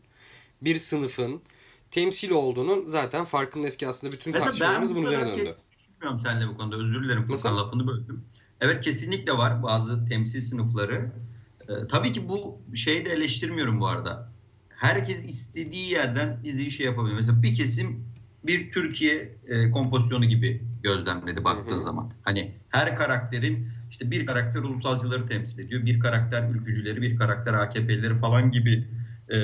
[0.62, 1.42] bir sınıfın
[1.90, 5.48] temsil olduğunun zaten farkındayız ki aslında bütün tartışmalarımız bunun üzerine döndü.
[5.72, 6.76] düşünmüyorum seninle bu konuda.
[6.76, 8.24] Özür dilerim Furkan lafını böldüm.
[8.60, 11.12] Evet kesinlikle var bazı temsil sınıfları.
[11.68, 14.32] Ee, tabii ki bu şeyi de eleştirmiyorum bu arada.
[14.68, 17.14] Herkes istediği yerden diziyi şey yapabilir.
[17.14, 18.04] Mesela bir kesim
[18.44, 21.80] bir Türkiye e, kompozisyonu gibi gözlemledi baktığı hı hı.
[21.80, 22.12] zaman.
[22.22, 25.86] Hani her karakterin işte bir karakter ulusalcıları temsil ediyor.
[25.86, 28.88] Bir karakter ülkücüleri, bir karakter AKP'lileri falan gibi
[29.34, 29.38] e,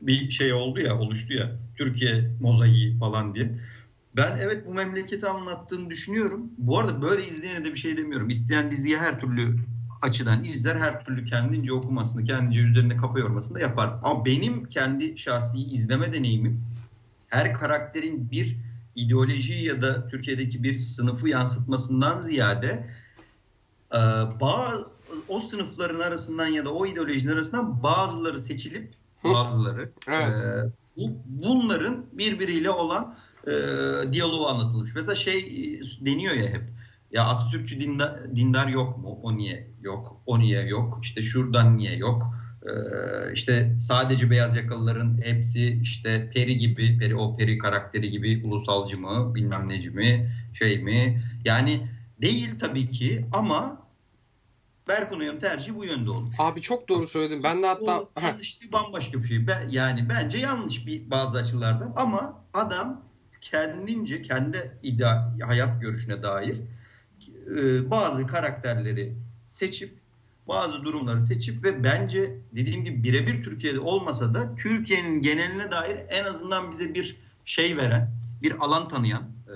[0.00, 1.52] bir şey oldu ya, oluştu ya.
[1.76, 3.58] Türkiye mozaiği falan diye.
[4.16, 6.50] Ben evet bu memleketi anlattığını düşünüyorum.
[6.58, 8.28] Bu arada böyle izleyene de bir şey demiyorum.
[8.28, 9.56] İsteyen diziyi her türlü
[10.04, 10.76] açıdan izler.
[10.76, 13.94] Her türlü kendince okumasını, kendince üzerine kafa yormasını da yapar.
[14.02, 16.64] Ama benim kendi şahsi izleme deneyimim
[17.28, 18.56] her karakterin bir
[18.96, 22.90] ideoloji ya da Türkiye'deki bir sınıfı yansıtmasından ziyade
[23.92, 24.00] e,
[24.40, 24.86] bazı
[25.28, 30.38] o sınıfların arasından ya da o ideolojinin arasından bazıları seçilip bazıları evet.
[30.38, 33.52] e, bu, bunların birbiriyle olan e,
[34.12, 34.94] diyaloğu anlatılmış.
[34.94, 36.64] Mesela şey e, deniyor ya hep
[37.14, 39.20] ya Atatürkçü dindar, dindar yok mu?
[39.22, 40.22] O niye yok?
[40.26, 40.98] O niye yok?
[41.02, 42.34] İşte şuradan niye yok?
[42.62, 48.98] Ee, işte sadece beyaz yakalıların hepsi işte peri gibi, peri o peri karakteri gibi ulusalcı
[48.98, 51.20] mı, bilmem neci mi, şey mi?
[51.44, 51.88] Yani
[52.22, 53.84] değil tabii ki ama
[54.88, 56.36] Berkun Uyum tercihi bu yönde olmuş.
[56.38, 57.42] Abi çok doğru söyledin.
[57.42, 58.00] Ben de hatta...
[58.00, 59.46] O yanlışlığı bambaşka bir şey.
[59.46, 63.02] Ben, yani bence yanlış bir bazı açılardan ama adam
[63.40, 66.60] kendince kendi ida, hayat görüşüne dair
[67.46, 69.14] e, bazı karakterleri
[69.46, 69.98] seçip
[70.48, 76.24] bazı durumları seçip ve bence dediğim gibi birebir Türkiye'de olmasa da Türkiye'nin geneline dair en
[76.24, 78.10] azından bize bir şey veren,
[78.42, 79.54] bir alan tanıyan e,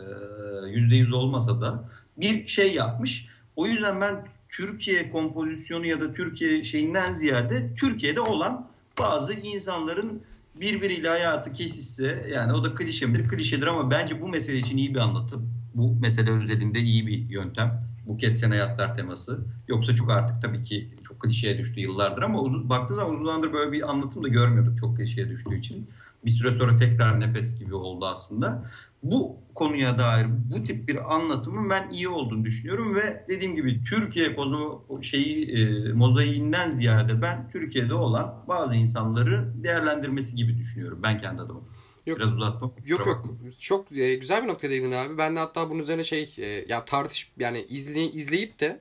[0.68, 3.28] yüzde yüz olmasa da bir şey yapmış.
[3.56, 8.66] O yüzden ben Türkiye kompozisyonu ya da Türkiye şeyinden ziyade Türkiye'de olan
[8.98, 10.22] bazı insanların
[10.54, 13.28] birbiriyle hayatı kesişse yani o da klişe midir?
[13.28, 15.57] Klişedir ama bence bu mesele için iyi bir anlatım.
[15.78, 17.88] Bu mesele özelinde iyi bir yöntem.
[18.06, 19.44] Bu kesken hayatlar teması.
[19.68, 23.52] Yoksa çok artık tabii ki çok klişeye düştü yıllardır ama uzun, baktığı zaman uzun zamandır
[23.52, 25.88] böyle bir anlatım da görmüyorduk çok klişeye düştüğü için.
[26.24, 28.64] Bir süre sonra tekrar nefes gibi oldu aslında.
[29.02, 34.36] Bu konuya dair bu tip bir anlatımın ben iyi olduğunu düşünüyorum ve dediğim gibi Türkiye
[35.02, 41.60] şeyi e, mozaiğinden ziyade ben Türkiye'de olan bazı insanları değerlendirmesi gibi düşünüyorum ben kendi adıma.
[42.08, 42.74] Yok, Biraz uzattım.
[42.86, 43.26] Yok yok.
[43.58, 45.18] Çok e, güzel bir noktadaydın abi.
[45.18, 48.80] Ben de hatta bunun üzerine şey e, ya tartış yani izley, izleyip de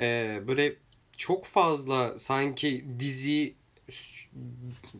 [0.00, 0.76] e, böyle
[1.16, 3.54] çok fazla sanki dizi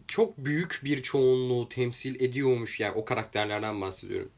[0.07, 4.31] çok büyük bir çoğunluğu temsil ediyormuş yani o karakterlerden bahsediyorum.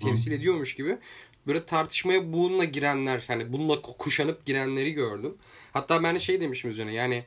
[0.00, 0.98] Temsil ediyormuş gibi
[1.46, 5.34] böyle tartışmaya bununla girenler hani bununla kuşanıp girenleri gördüm.
[5.72, 7.24] Hatta ben de şey demişim üzerine yani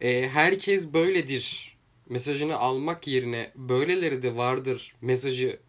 [0.00, 1.73] e, herkes böyledir
[2.08, 5.60] mesajını almak yerine böyleleri de vardır mesajı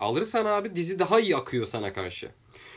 [0.00, 2.30] alırsan abi dizi daha iyi akıyor sana karşı.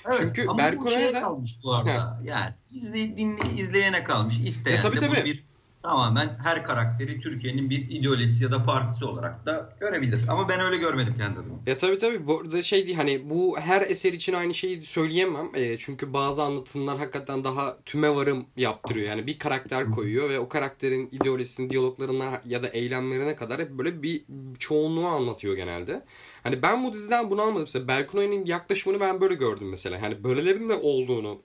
[0.08, 1.94] Evet, Çünkü Berkun'a da kalmış bu arada.
[1.94, 2.20] Ha.
[2.24, 4.38] Yani izley, dinle, izleyene kalmış.
[4.38, 5.22] İsteyen e, tabii, de tabii.
[5.22, 5.44] bu bir
[5.86, 10.22] tamamen her karakteri Türkiye'nin bir ideolojisi ya da partisi olarak da görebilir.
[10.30, 11.56] Ama ben öyle görmedim kendi adıma.
[11.68, 12.28] Ya tabii tabii.
[12.28, 15.50] Bu arada şey değil hani bu her eser için aynı şeyi söyleyemem.
[15.54, 19.08] E, çünkü bazı anlatımlar hakikaten daha tüme varım yaptırıyor.
[19.08, 24.04] Yani bir karakter koyuyor ve o karakterin ideolojisinin diyaloglarına ya da eylemlerine kadar hep böyle
[24.04, 24.26] bir
[24.60, 26.06] çoğunluğu anlatıyor genelde.
[26.44, 27.62] Hani ben bu diziden bunu almadım.
[27.62, 30.02] Mesela Berkunay'ın yaklaşımını ben böyle gördüm mesela.
[30.02, 31.42] Hani böylelerin de olduğunu.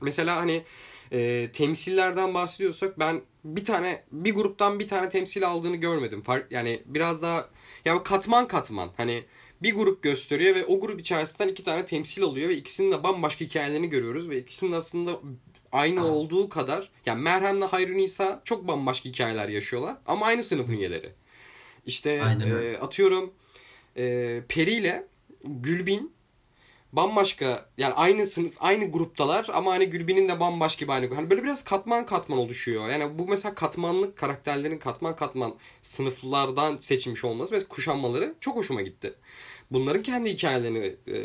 [0.00, 0.64] Mesela hani
[1.12, 6.22] e, temsillerden bahsediyorsak ben bir tane bir gruptan bir tane temsil aldığını görmedim.
[6.22, 7.48] Fark yani biraz daha
[7.84, 9.24] ya katman katman hani
[9.62, 13.44] bir grup gösteriyor ve o grup içerisinden iki tane temsil alıyor ve ikisinin de bambaşka
[13.44, 15.20] hikayelerini görüyoruz ve ikisinin aslında
[15.72, 16.04] aynı Aa.
[16.04, 21.12] olduğu kadar yani Merhem'le Hayrun İsa çok bambaşka hikayeler yaşıyorlar ama aynı sınıfın üyeleri.
[21.86, 22.10] İşte
[22.46, 23.34] e, atıyorum
[23.96, 25.06] e, Peri ile
[25.44, 26.13] Gülbin
[26.96, 31.42] bambaşka yani aynı sınıf aynı gruptalar ama hani Gülbin'in de bambaşka bir aynı hani böyle
[31.42, 32.88] biraz katman katman oluşuyor.
[32.88, 39.14] Yani bu mesela katmanlık karakterlerin katman katman sınıflardan seçilmiş olması ve kuşanmaları çok hoşuma gitti.
[39.70, 41.16] Bunların kendi hikayelerini e,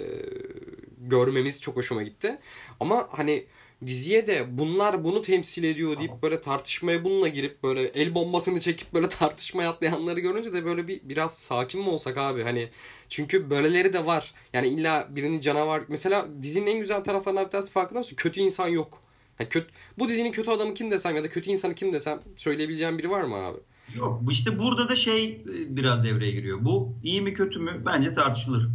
[0.98, 2.40] görmemiz çok hoşuma gitti.
[2.80, 3.46] Ama hani
[3.86, 8.94] diziye de bunlar bunu temsil ediyor deyip böyle tartışmaya bununla girip böyle el bombasını çekip
[8.94, 12.70] böyle tartışmaya atlayanları görünce de böyle bir biraz sakin mi olsak abi hani
[13.10, 14.34] çünkü böyleleri de var.
[14.54, 18.16] Yani illa birini canavar mesela dizinin en güzel taraflarından bir tanesi farkında mısın?
[18.16, 19.02] Kötü insan yok.
[19.40, 19.68] Yani kötü,
[20.00, 23.22] bu dizinin kötü adamı kim desem ya da kötü insanı kim desem söyleyebileceğim biri var
[23.22, 23.58] mı abi?
[23.98, 26.58] Yok işte burada da şey e, biraz devreye giriyor.
[26.62, 28.70] Bu iyi mi kötü mü bence tartışılır.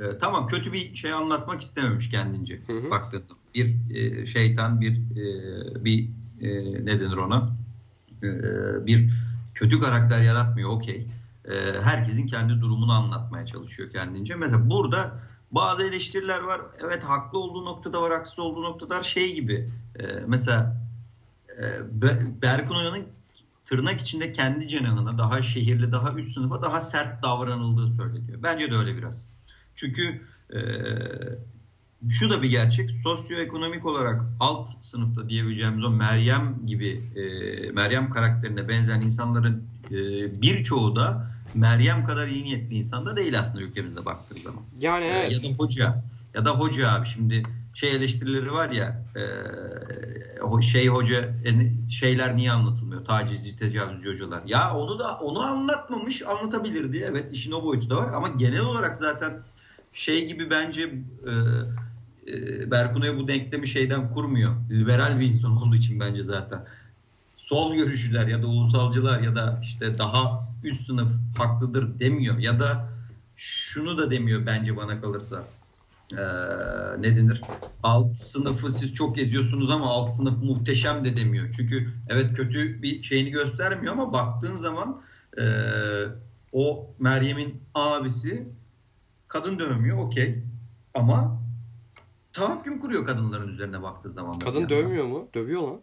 [0.00, 2.60] Ee, tamam kötü bir şey anlatmak istememiş kendince.
[2.66, 2.90] Hı hı.
[2.90, 3.18] Baktığın
[3.54, 6.08] bir e, şeytan bir e, bir
[6.40, 6.48] e,
[6.84, 7.56] ne denir ona
[8.22, 8.26] e,
[8.86, 9.10] bir
[9.54, 11.06] kötü karakter yaratmıyor okey.
[11.44, 14.34] E, herkesin kendi durumunu anlatmaya çalışıyor kendince.
[14.34, 16.60] Mesela burada bazı eleştiriler var.
[16.84, 19.02] Evet haklı olduğu noktada var, haksız olduğu noktada var.
[19.02, 20.76] Şey gibi e, mesela
[21.58, 21.64] e,
[22.42, 23.06] Berkun Oya'nın
[23.64, 28.38] tırnak içinde kendi cenahına daha şehirli, daha üst sınıfa daha sert davranıldığı söyleniyor.
[28.42, 29.32] Bence de öyle biraz.
[29.74, 30.60] Çünkü e,
[32.08, 32.90] şu da bir gerçek.
[32.90, 37.22] Sosyoekonomik olarak alt sınıfta diyebileceğimiz o Meryem gibi e,
[37.70, 39.96] Meryem karakterine benzeyen insanların e,
[40.42, 44.62] birçoğu da Meryem kadar iyi niyetli insan da değil aslında ülkemizde baktığı zaman.
[44.80, 45.32] Yani evet.
[45.32, 46.02] E, ya da hoca
[46.34, 47.42] ya da hoca abi şimdi
[47.74, 51.34] şey eleştirileri var ya e, şey hoca
[51.88, 57.64] şeyler niye anlatılmıyor tacizci tecavüzcü hocalar ya onu da onu anlatmamış anlatabilirdi evet işin o
[57.64, 59.42] boyutu da var ama genel olarak zaten
[59.92, 61.32] şey gibi bence e,
[62.32, 64.70] e, Berkuna'ya bu denklemi şeyden kurmuyor.
[64.70, 66.66] Liberal bir insan olduğu için bence zaten.
[67.36, 72.38] Sol görüşçüler ya da ulusalcılar ya da işte daha üst sınıf haklıdır demiyor.
[72.38, 72.88] Ya da
[73.36, 75.44] şunu da demiyor bence bana kalırsa.
[76.12, 76.16] Ee,
[76.98, 77.44] ne denir?
[77.82, 81.54] Alt sınıfı siz çok eziyorsunuz ama alt sınıf muhteşem de demiyor.
[81.56, 85.02] Çünkü evet kötü bir şeyini göstermiyor ama baktığın zaman
[85.38, 85.44] e,
[86.52, 88.48] o Meryem'in abisi
[89.30, 90.44] Kadın dövmüyor okey.
[90.94, 91.39] Ama
[92.32, 94.38] tahakküm kuruyor kadınların üzerine baktığı zaman.
[94.38, 94.68] Kadın yani.
[94.68, 95.28] dövmüyor mu?
[95.34, 95.80] Dövüyor lan.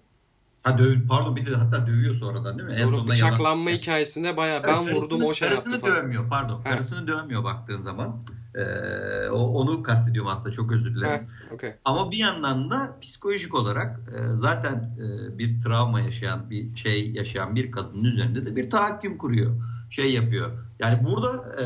[0.63, 2.77] Ha döv, pardon bir de hatta dövüyor sonradan değil mi?
[2.83, 3.81] Doğru, en bıçaklanma yalan.
[3.81, 6.59] hikayesinde bayağı ben evet, vurdum o şey Karısını yaptı dövmüyor pardon.
[6.59, 6.69] He.
[6.69, 8.23] Karısını dövmüyor baktığın zaman.
[8.55, 11.27] Ee, onu kastediyorum aslında çok özür dilerim.
[11.49, 11.75] He, okay.
[11.85, 17.55] Ama bir yandan da psikolojik olarak e, zaten e, bir travma yaşayan bir şey yaşayan
[17.55, 19.51] bir kadının üzerinde de bir tahakküm kuruyor.
[19.89, 20.51] Şey yapıyor.
[20.79, 21.65] Yani burada e,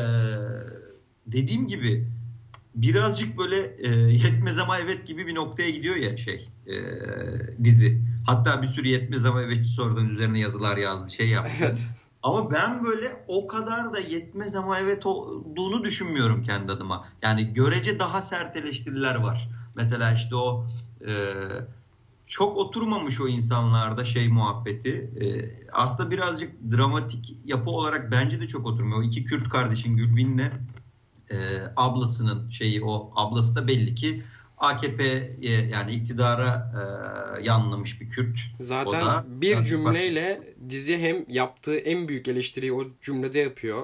[1.26, 2.08] dediğim gibi
[2.74, 6.74] birazcık böyle e, yetmez ama evet gibi bir noktaya gidiyor ya şey e,
[7.64, 8.02] dizi.
[8.26, 11.52] Hatta bir sürü yetmez ama evet sonradan üzerine yazılar yazdı şey yaptı.
[11.60, 11.78] Evet.
[12.22, 17.08] Ama ben böyle o kadar da yetmez ama evet olduğunu düşünmüyorum kendi adıma.
[17.22, 19.48] Yani görece daha sert eleştiriler var.
[19.74, 20.66] Mesela işte o
[21.06, 21.12] e,
[22.26, 25.10] çok oturmamış o insanlarda şey muhabbeti.
[25.20, 25.26] E,
[25.72, 28.98] aslında birazcık dramatik yapı olarak bence de çok oturmuyor.
[28.98, 30.50] O iki Kürt kardeşin Gülbin'le
[31.32, 34.22] e, ablasının şeyi o ablası da belli ki
[34.62, 36.82] AKP'ye yani iktidara e,
[37.44, 38.38] yanlamış bir Kürt.
[38.60, 40.70] Zaten o da, bir cümleyle bak...
[40.70, 43.82] dizi hem yaptığı en büyük eleştiriyi o cümlede yapıyor.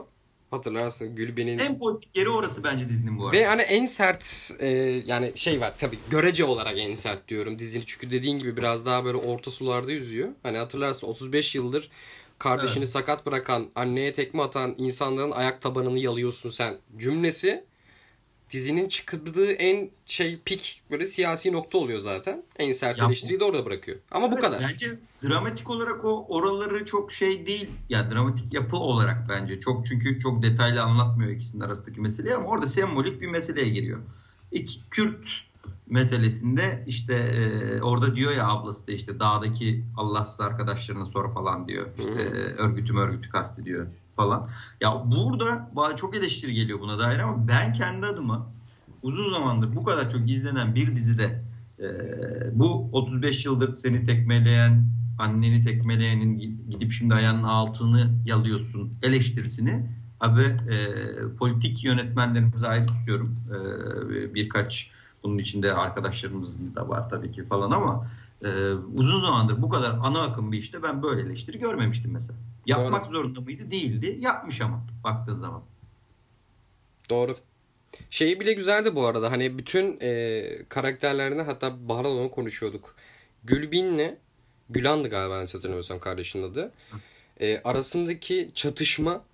[0.51, 1.59] Hatırlarsın Gülben'in...
[1.59, 3.37] En politik yeri orası bence dizinin bu arada.
[3.37, 4.69] Ve hani en sert e,
[5.07, 7.85] yani şey var tabii görece olarak en sert diyorum dizinin.
[7.87, 10.29] Çünkü dediğin gibi biraz daha böyle orta sularda yüzüyor.
[10.43, 11.91] Hani hatırlarsın 35 yıldır
[12.39, 12.89] kardeşini evet.
[12.89, 17.65] sakat bırakan, anneye tekme atan insanların ayak tabanını yalıyorsun sen cümlesi
[18.51, 22.43] dizinin çıktığı en şey pik böyle siyasi nokta oluyor zaten.
[22.59, 23.99] En sert eleştiriyi de orada bırakıyor.
[24.11, 24.61] Ama evet, bu kadar.
[24.73, 24.87] Bence
[25.23, 27.71] dramatik olarak o oraları çok şey değil.
[27.89, 32.49] Ya yani dramatik yapı olarak bence çok çünkü çok detaylı anlatmıyor ikisinin arasındaki meseleyi ama
[32.49, 33.99] orada sembolik bir meseleye giriyor.
[34.53, 35.48] İki Kürt
[35.91, 41.87] meselesinde işte e, orada diyor ya ablası da işte dağdaki Allahsız arkadaşlarına sor falan diyor.
[41.99, 42.29] İşte e,
[42.63, 44.49] örgütüm örgütü kastediyor falan.
[44.81, 48.53] Ya burada çok eleştiri geliyor buna dair ama ben kendi adıma
[49.03, 51.45] uzun zamandır bu kadar çok izlenen bir dizide
[51.79, 51.89] e,
[52.53, 56.39] bu 35 yıldır seni tekmeleyen anneni tekmeleyenin
[56.71, 59.87] gidip şimdi ayağının altını yalıyorsun eleştirisini
[60.21, 60.77] abi e,
[61.39, 64.91] politik yönetmenlerimize ayrı tutuyorum e, birkaç
[65.23, 68.11] bunun içinde arkadaşlarımız da var tabii ki falan ama
[68.45, 72.39] e, uzun zamandır bu kadar ana akım bir işte ben böyle eleştiri görmemiştim mesela.
[72.67, 73.13] Yapmak Doğru.
[73.13, 73.71] zorunda mıydı?
[73.71, 74.19] Değildi.
[74.21, 75.63] Yapmış ama baktığın zaman.
[77.11, 77.37] Doğru.
[78.11, 79.31] Şeyi bile güzeldi bu arada.
[79.31, 82.95] Hani bütün e, karakterlerinde hatta Bahar'la onu konuşuyorduk.
[83.45, 84.19] Gülbin'le
[84.71, 86.73] Gülan'dı galiba ben hatırlamıyorsam kardeşinin adı.
[87.41, 89.25] E, arasındaki çatışma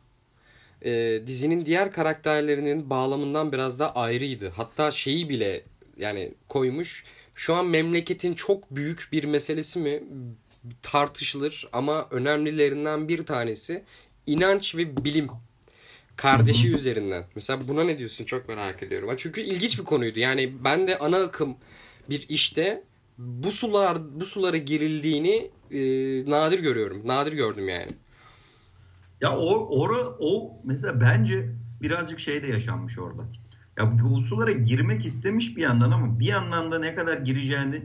[0.82, 4.48] e, dizinin diğer karakterlerinin bağlamından biraz da ayrıydı.
[4.56, 5.64] Hatta şeyi bile
[5.96, 7.04] yani koymuş.
[7.34, 10.02] Şu an memleketin çok büyük bir meselesi mi
[10.82, 13.84] tartışılır ama önemlilerinden bir tanesi
[14.26, 15.28] inanç ve bilim
[16.16, 17.24] kardeşi üzerinden.
[17.34, 19.14] Mesela buna ne diyorsun çok merak ediyorum.
[19.16, 20.18] Çünkü ilginç bir konuydu.
[20.18, 21.56] Yani ben de ana akım
[22.10, 22.82] bir işte
[23.18, 25.80] bu sular bu sulara girildiğini e,
[26.30, 27.08] nadir görüyorum.
[27.08, 27.90] Nadir gördüm yani.
[29.20, 31.48] Ya o or, o mesela bence
[31.82, 33.22] birazcık şey de yaşanmış orada.
[33.78, 37.82] Ya bu sulara girmek istemiş bir yandan ama bir yandan da ne kadar gireceğini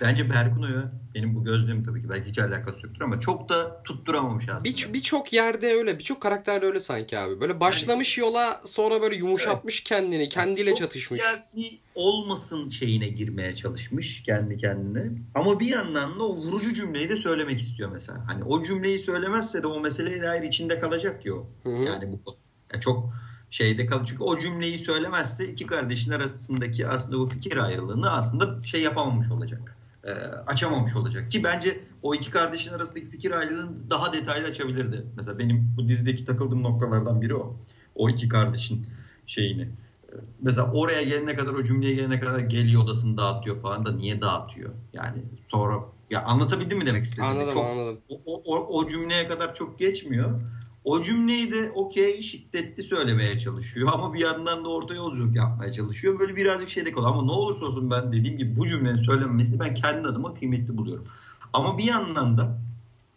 [0.00, 4.48] bence Berkuno'ya benim bu gözlemim tabii ki belki hiç alakası yoktur ama çok da tutturamamış
[4.48, 4.76] aslında.
[4.76, 7.40] Bir, birçok yerde öyle, birçok karakterde öyle sanki abi.
[7.40, 9.84] Böyle başlamış yani, yola sonra böyle yumuşatmış evet.
[9.84, 11.20] kendini, kendiyle çok çatışmış.
[11.20, 15.10] siyasi olmasın şeyine girmeye çalışmış kendi kendine.
[15.34, 18.24] Ama bir yandan da o vurucu cümleyi de söylemek istiyor mesela.
[18.26, 21.46] Hani o cümleyi söylemezse de o meseleye dair içinde kalacak o.
[21.62, 21.70] Hı.
[21.70, 22.36] Yani bu
[22.72, 23.12] yani çok
[23.50, 24.04] şeyde kalır.
[24.06, 29.76] Çünkü o cümleyi söylemezse iki kardeşin arasındaki aslında bu fikir ayrılığını aslında şey yapamamış olacak.
[30.04, 30.12] E,
[30.46, 31.30] açamamış olacak.
[31.30, 35.04] Ki bence o iki kardeşin arasındaki fikir ayrılığını daha detaylı açabilirdi.
[35.16, 37.56] Mesela benim bu dizideki takıldığım noktalardan biri o.
[37.94, 38.86] O iki kardeşin
[39.26, 39.62] şeyini.
[39.62, 44.20] E, mesela oraya gelene kadar o cümleye gelene kadar geliyor odasını dağıtıyor falan da niye
[44.20, 44.70] dağıtıyor?
[44.92, 45.74] Yani sonra
[46.10, 47.30] ya anlatabildim mi demek istediğimi?
[47.30, 47.98] Anladım çok, anladım.
[48.26, 50.40] O, o, o cümleye kadar çok geçmiyor.
[50.86, 56.18] O cümleyi de okey şiddetli söylemeye çalışıyor ama bir yandan da orta yolculuk yapmaya çalışıyor.
[56.18, 59.74] Böyle birazcık şeyde kalıyor ama ne olursa olsun ben dediğim gibi bu cümlenin söylenmesini ben
[59.74, 61.04] kendi adıma kıymetli buluyorum.
[61.52, 62.58] Ama bir yandan da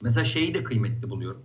[0.02, 1.42] mesela şeyi de kıymetli buluyorum.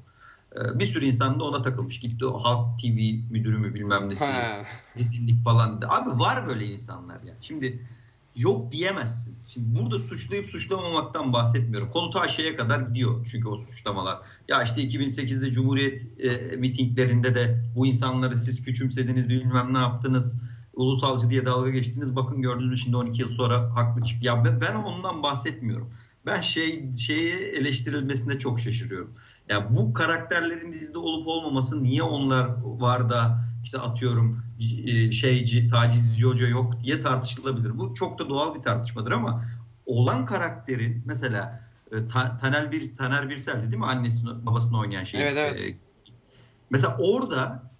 [0.57, 2.01] Ee, bir sürü insan da ona takılmış.
[2.01, 2.99] Gitti o Halk TV
[3.31, 4.25] müdürü mü bilmem nesi.
[4.97, 5.83] Kesinlik falan.
[5.89, 7.35] Abi var böyle insanlar ya.
[7.41, 7.87] Şimdi
[8.37, 9.37] yok diyemezsin.
[9.49, 11.89] Şimdi burada suçlayıp suçlamamaktan bahsetmiyorum.
[11.89, 14.19] Konu ta şeye kadar gidiyor çünkü o suçlamalar.
[14.49, 20.43] Ya işte 2008'de Cumhuriyet e, mitinglerinde de bu insanları siz küçümsediniz bilmem ne yaptınız.
[20.75, 22.17] Ulusalcı diye dalga geçtiniz.
[22.17, 24.25] Bakın gördünüz mü şimdi 12 yıl sonra haklı çık.
[24.25, 25.91] Ya ben, ben ondan bahsetmiyorum.
[26.27, 29.15] Ben şey şeyi eleştirilmesinde çok şaşırıyorum.
[29.49, 34.43] Ya bu karakterlerin dizide olup olmaması niye onlar var da işte atıyorum
[34.87, 37.79] e, şeyci, tacizci hoca yok diye tartışılabilir.
[37.79, 39.45] Bu çok da doğal bir tartışmadır ama
[39.87, 41.64] olan karakterin mesela
[42.09, 43.87] ta, Taner bir Taner Birsel'di değil mi?
[43.87, 45.23] Annesini babasını oynayan şey.
[45.23, 45.61] Evet evet.
[45.61, 45.79] E,
[46.71, 47.71] mesela orada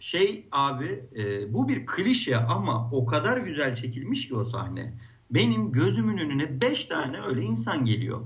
[0.00, 4.94] şey abi e, bu bir klişe ama o kadar güzel çekilmiş ki o sahne.
[5.30, 8.20] Benim gözümün önüne 5 tane öyle insan geliyor.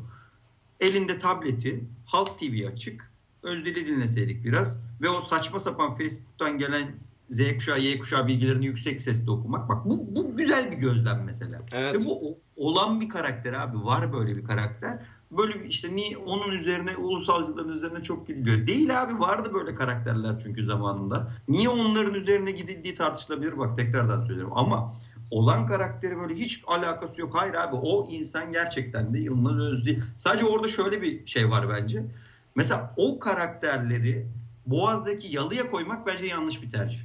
[0.80, 3.12] Elinde tableti, Halk TV açık.
[3.42, 6.98] Özdel'i dinleseydik biraz ve o saçma sapan Facebook'tan gelen
[7.30, 9.68] Z kuşağı, Y kuşağı bilgilerini yüksek sesle okumak.
[9.68, 11.62] Bak bu, bu güzel bir gözlem mesela.
[11.72, 11.96] Evet.
[11.96, 13.84] Ve bu olan bir karakter abi.
[13.84, 14.98] Var böyle bir karakter.
[15.30, 18.66] Böyle işte niye onun üzerine ulusalcıların üzerine çok gidiliyor.
[18.66, 21.30] Değil abi vardı böyle karakterler çünkü zamanında.
[21.48, 24.52] Niye onların üzerine gidildiği tartışılabilir bak tekrardan söylüyorum.
[24.56, 24.94] Ama
[25.30, 27.34] olan karakteri böyle hiç alakası yok.
[27.34, 30.02] Hayır abi o insan gerçekten de Yılmaz Özdi.
[30.16, 32.04] Sadece orada şöyle bir şey var bence.
[32.54, 34.26] Mesela o karakterleri
[34.66, 36.98] Boğaz'daki yalıya koymak bence yanlış bir tercih.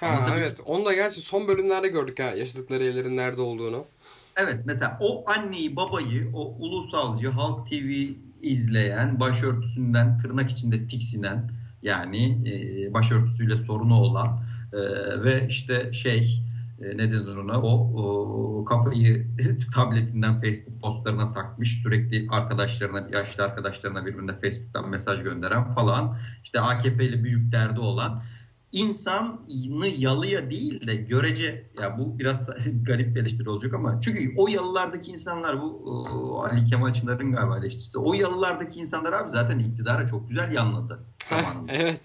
[0.00, 0.60] Ha, evet.
[0.64, 3.84] Onu da gerçi son bölümlerde gördük ha yaşadıkları yerlerin nerede olduğunu.
[4.36, 11.50] Evet mesela o anneyi babayı o ulusalcı Halk TV izleyen başörtüsünden tırnak içinde tiksinen
[11.82, 14.78] yani e, başörtüsüyle sorunu olan e,
[15.24, 16.42] ve işte şey
[16.80, 17.92] e, ne denir ona o,
[18.60, 19.26] o kafayı
[19.74, 27.24] tabletinden Facebook postlarına takmış sürekli arkadaşlarına yaşlı arkadaşlarına birbirine Facebook'tan mesaj gönderen falan işte AKP'li
[27.24, 28.22] büyük derdi olan
[28.72, 32.50] insanı yalıya değil de görece ya bu biraz
[32.82, 37.58] garip bir eleştiri olacak ama çünkü o yalılardaki insanlar bu o, Ali Kemal Çınar'ın galiba
[37.58, 40.98] eleştirisi o yalılardaki insanlar abi zaten iktidara çok güzel yanladı
[41.30, 41.72] zamanında.
[41.72, 42.00] evet.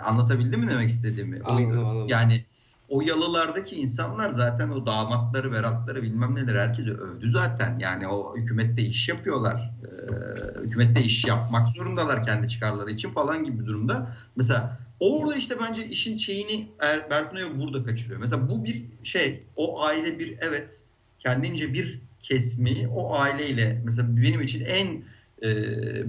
[0.00, 1.40] Anlatabildim mi demek istediğimi?
[1.44, 2.08] Anladım, o, anladım.
[2.08, 2.44] Yani
[2.88, 7.78] o yalılardaki insanlar zaten o damatları, veratları bilmem neler herkese övdü zaten.
[7.78, 9.72] Yani o hükümette iş yapıyorlar.
[9.84, 14.08] Ee, hükümette iş yapmak zorundalar kendi çıkarları için falan gibi bir durumda.
[14.36, 18.20] Mesela Orada işte bence işin şeyini er, Berkun yok burada kaçırıyor.
[18.20, 20.84] Mesela bu bir şey o aile bir evet
[21.18, 25.04] kendince bir kesmi o aileyle mesela benim için en
[25.42, 25.52] e,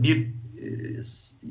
[0.04, 0.68] bir e,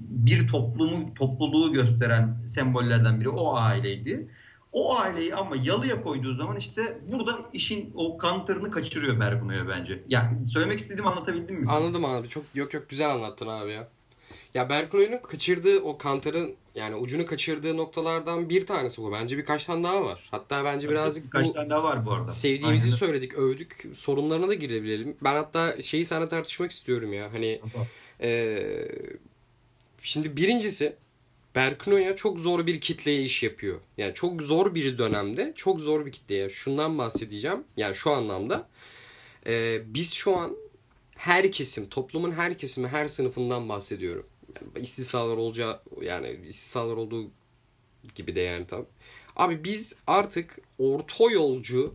[0.00, 4.28] bir toplumu topluluğu gösteren sembollerden biri o aileydi.
[4.72, 10.02] O aileyi ama yalıya koyduğu zaman işte burada işin o kantarını kaçırıyor Berguno'ya bence.
[10.08, 11.66] Yani söylemek istediğimi anlatabildim mi?
[11.68, 12.28] Anladım abi.
[12.28, 13.88] Çok yok yok güzel anlattın abi ya.
[14.54, 19.12] Ya Berkuno'nun kaçırdığı o kantarın yani ucunu kaçırdığı noktalardan bir tanesi bu.
[19.12, 20.28] Bence birkaç tane daha var.
[20.30, 22.30] Hatta bence birazcık birkaç tane daha var bu arada.
[22.30, 22.96] Sevdiğimizi Aynen.
[22.96, 23.86] söyledik, övdük.
[23.94, 25.16] Sorunlarına da girebilelim.
[25.24, 27.32] Ben hatta şeyi sana tartışmak istiyorum ya.
[27.32, 27.60] Hani
[28.20, 28.58] e,
[30.02, 30.96] şimdi birincisi
[31.54, 33.80] Berknoya çok zor bir kitleye iş yapıyor.
[33.96, 36.50] Yani çok zor bir dönemde çok zor bir kitleye.
[36.50, 37.64] Şundan bahsedeceğim.
[37.76, 38.68] Yani şu anlamda.
[39.46, 40.56] E, biz şu an
[41.16, 44.26] her kesim, toplumun her kesimi, her sınıfından bahsediyorum
[44.76, 47.30] istisnalar olacağı yani istisnalar olduğu
[48.14, 48.84] gibi de yani tabi.
[49.36, 51.94] Abi biz artık orta yolcu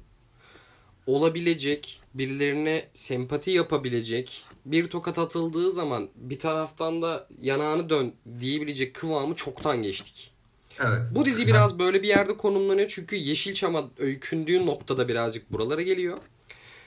[1.07, 9.35] olabilecek, birilerine sempati yapabilecek, bir tokat atıldığı zaman bir taraftan da yanağını dön diyebilecek kıvamı
[9.35, 10.31] çoktan geçtik.
[10.79, 11.01] Evet.
[11.11, 16.17] Bu dizi biraz böyle bir yerde konumlanıyor çünkü Yeşilçam'a öykündüğü noktada birazcık buralara geliyor.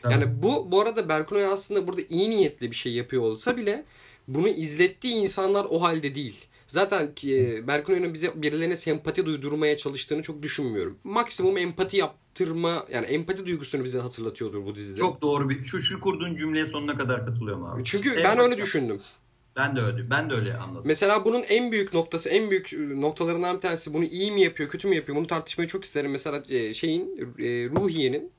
[0.03, 0.13] Tabii.
[0.13, 3.85] Yani bu bu arada Berkunoy aslında burada iyi niyetli bir şey yapıyor olsa bile
[4.29, 6.47] bunu izlettiği insanlar o halde değil.
[6.67, 10.99] Zaten e, Berkun bize birilerine sempati duydurmaya çalıştığını çok düşünmüyorum.
[11.05, 14.97] Maksimum empati yaptırma yani empati duygusunu bize hatırlatıyordur bu dizide.
[14.97, 17.85] Çok doğru bir şu şu kurduğun cümleye sonuna kadar katılıyorum abi.
[17.85, 19.01] Çünkü empati ben öyle düşündüm.
[19.57, 20.11] Ben de öyle.
[20.11, 20.83] Ben de öyle anladım.
[20.85, 24.69] Mesela bunun en büyük noktası, en büyük e, noktalarından bir tanesi bunu iyi mi yapıyor,
[24.69, 25.19] kötü mü yapıyor?
[25.19, 26.11] Bunu tartışmayı çok isterim.
[26.11, 27.19] Mesela e, şeyin
[27.75, 28.31] Ruhiye'nin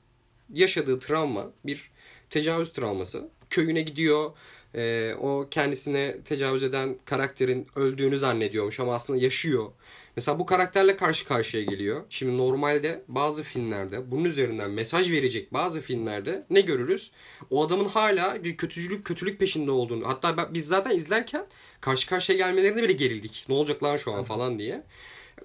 [0.52, 1.90] yaşadığı travma bir
[2.30, 3.28] tecavüz travması.
[3.50, 4.30] Köyüne gidiyor
[4.74, 9.70] e, o kendisine tecavüz eden karakterin öldüğünü zannediyormuş ama aslında yaşıyor.
[10.16, 12.02] Mesela bu karakterle karşı karşıya geliyor.
[12.10, 17.10] Şimdi normalde bazı filmlerde bunun üzerinden mesaj verecek bazı filmlerde ne görürüz?
[17.50, 20.08] O adamın hala bir kötücülük kötülük peşinde olduğunu.
[20.08, 21.46] Hatta biz zaten izlerken
[21.80, 23.44] karşı karşıya gelmelerine bile gerildik.
[23.48, 24.82] Ne olacak lan şu an falan diye.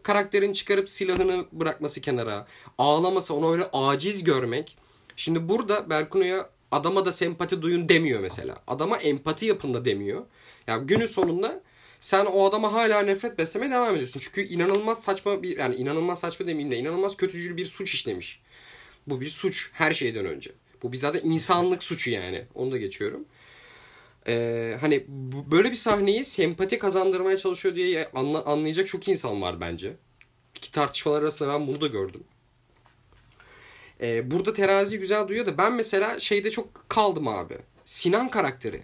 [0.04, 4.78] Karakterin çıkarıp silahını bırakması kenara, ağlaması, onu öyle aciz görmek.
[5.16, 8.56] Şimdi burada Berkuno'ya adama da sempati duyun demiyor mesela.
[8.68, 10.26] Adama empati yapın da demiyor.
[10.68, 11.64] Yani günün sonunda
[12.00, 14.20] sen o adama hala nefret beslemeye devam ediyorsun.
[14.24, 18.42] Çünkü inanılmaz saçma bir yani inanılmaz saçma demeyeyim de inanılmaz kötücül bir suç işlemiş.
[19.08, 20.52] Bu bir suç her şeyden önce.
[20.84, 22.46] Bu bir zaten insanlık suçu yani.
[22.56, 23.26] Onu da geçiyorum.
[24.28, 29.62] Ee, hani bu, böyle bir sahneyi sempati kazandırmaya çalışıyor diye anla, anlayacak çok insan var
[29.62, 29.96] bence.
[30.56, 32.24] İki tartışmalar arasında ben bunu da gördüm.
[34.02, 37.58] Ee, burada terazi güzel duyuyor da ben mesela şeyde çok kaldım abi.
[37.86, 38.82] Sinan karakteri.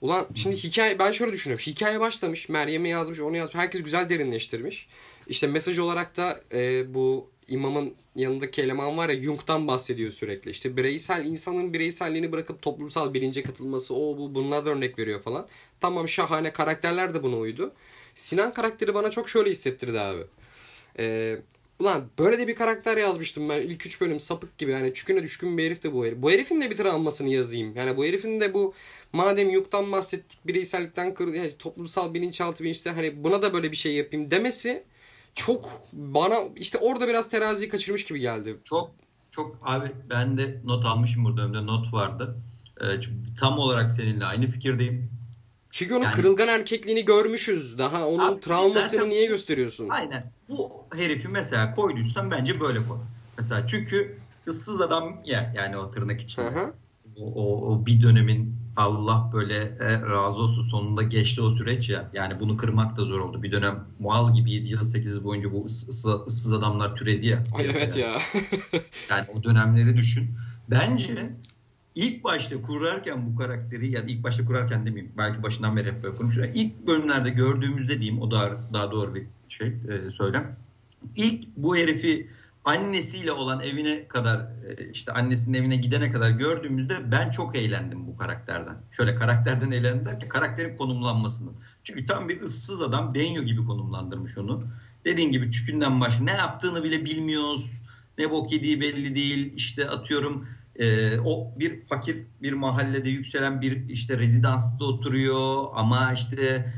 [0.00, 1.64] Ulan şimdi hikaye ben şöyle düşünüyorum.
[1.66, 2.48] Hikaye başlamış.
[2.48, 3.54] Meryem'e yazmış, onu yazmış.
[3.54, 4.88] Herkes güzel derinleştirmiş.
[5.26, 10.50] İşte mesaj olarak da e, bu imamın yanındaki eleman var ya Jung'dan bahsediyor sürekli.
[10.50, 15.48] İşte bireysel insanın bireyselliğini bırakıp toplumsal bilince katılması o bu bunlar da örnek veriyor falan.
[15.80, 17.72] Tamam şahane karakterler de buna uydu.
[18.14, 20.22] Sinan karakteri bana çok şöyle hissettirdi abi.
[20.98, 21.38] Ee,
[21.78, 24.72] Ulan böyle de bir karakter yazmıştım ben ilk üç bölüm sapık gibi.
[24.72, 26.22] Yani çüküne düşkün bir herif de bu herif.
[26.22, 27.76] Bu herifin de bir travmasını yazayım.
[27.76, 28.74] Yani bu herifin de bu
[29.12, 33.94] madem yuktan bahsettik bireysellikten kır, yani toplumsal bilinçaltı bilinçte hani buna da böyle bir şey
[33.94, 34.84] yapayım demesi
[35.34, 38.56] çok bana işte orada biraz teraziyi kaçırmış gibi geldi.
[38.64, 38.90] Çok
[39.30, 42.36] çok abi ben de not almışım burada önümde not vardı.
[42.80, 42.84] Ee,
[43.40, 45.10] tam olarak seninle aynı fikirdeyim.
[45.72, 47.78] Çünkü onun yani, kırılgan erkekliğini görmüşüz.
[47.78, 49.88] Daha onun abi, travmasını zaten, niye gösteriyorsun?
[49.88, 50.32] Aynen.
[50.48, 52.98] Bu herifi mesela koyduysan bence böyle koy.
[53.38, 54.18] Mesela çünkü
[54.48, 56.72] ıssız adam ya yani o tırnak içinde.
[57.16, 62.10] O, o, o bir dönemin Allah böyle e, razı olsun sonunda geçti o süreç ya.
[62.12, 63.42] Yani bunu kırmak da zor oldu.
[63.42, 67.42] Bir dönem mal gibi 7 yıl 8 yıl boyunca bu ıssız, ıssız adamlar türedi ya.
[67.54, 68.20] Ay evet ya.
[69.10, 70.30] yani o dönemleri düşün.
[70.70, 71.32] Bence
[71.94, 76.04] ilk başta kurarken bu karakteri ya da ilk başta kurarken demeyeyim belki başından beri hep
[76.04, 76.48] böyle konuşuyor.
[76.54, 80.56] İlk bölümlerde gördüğümüzde diyeyim o daha, daha doğru bir şey e, söylem.
[81.16, 82.28] İlk bu herifi
[82.64, 88.16] annesiyle olan evine kadar e, işte annesinin evine gidene kadar gördüğümüzde ben çok eğlendim bu
[88.16, 88.76] karakterden.
[88.90, 91.52] Şöyle karakterden eğlendim derken karakterin konumlanmasının.
[91.84, 94.66] Çünkü tam bir ıssız adam Denyo gibi konumlandırmış onu.
[95.04, 97.82] Dediğin gibi çükünden başka ne yaptığını bile bilmiyoruz.
[98.18, 99.52] Ne bok yediği belli değil.
[99.56, 100.46] İşte atıyorum
[100.82, 106.72] e, o bir fakir bir mahallede yükselen bir işte rezidansta oturuyor ama işte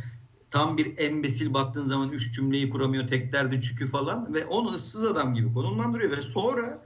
[0.50, 5.04] tam bir embesil baktığın zaman üç cümleyi kuramıyor tek derdi çükü falan ve onu ıssız
[5.04, 6.84] adam gibi konumlandırıyor ve sonra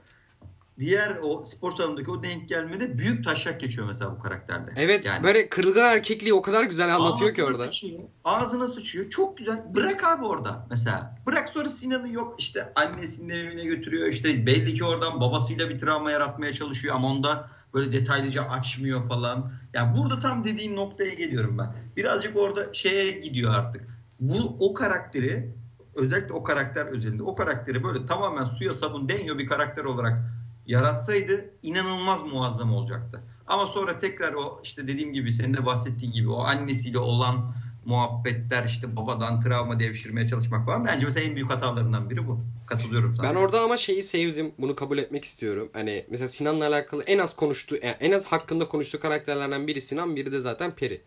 [0.79, 4.71] diğer o spor salonundaki o denk gelmede büyük taşak geçiyor mesela bu karakterle.
[4.75, 7.53] Evet yani, böyle kırılgan erkekliği o kadar güzel anlatıyor ki orada.
[7.53, 9.09] Sıçıyor, ağzına sıçıyor.
[9.09, 9.63] Çok güzel.
[9.75, 11.17] Bırak abi orada mesela.
[11.25, 14.07] Bırak sonra Sinan'ı yok işte annesinin evine götürüyor.
[14.07, 19.51] işte belli ki oradan babasıyla bir travma yaratmaya çalışıyor ama onda böyle detaylıca açmıyor falan.
[19.73, 21.75] Yani burada tam dediğin noktaya geliyorum ben.
[21.97, 23.87] Birazcık orada şeye gidiyor artık.
[24.19, 25.53] Bu o karakteri
[25.95, 30.38] özellikle o karakter özelinde o karakteri böyle tamamen suya sabun deniyor bir karakter olarak
[30.69, 33.23] yaratsaydı inanılmaz muazzam olacaktı.
[33.47, 37.51] Ama sonra tekrar o işte dediğim gibi senin de bahsettiğin gibi o annesiyle olan
[37.85, 42.39] muhabbetler işte babadan travma devşirmeye çalışmak falan bence mesela en büyük hatalarından biri bu.
[42.67, 43.29] Katılıyorum sana.
[43.29, 44.51] Ben orada ama şeyi sevdim.
[44.57, 45.69] Bunu kabul etmek istiyorum.
[45.73, 50.31] Hani mesela Sinan'la alakalı en az konuştuğu en az hakkında konuştuğu karakterlerden biri Sinan, biri
[50.31, 51.01] de zaten Peri.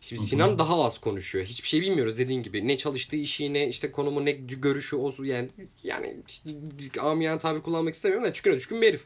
[0.00, 1.44] Şimdi Sinan daha az konuşuyor.
[1.44, 2.68] Hiçbir şey bilmiyoruz dediğin gibi.
[2.68, 5.48] Ne çalıştığı işi, ne işte konumu, ne görüşü olsun yani
[5.84, 6.16] yani
[7.00, 9.04] amiyen tabir kullanmak istemiyorum da çüküne düşkün bir herif.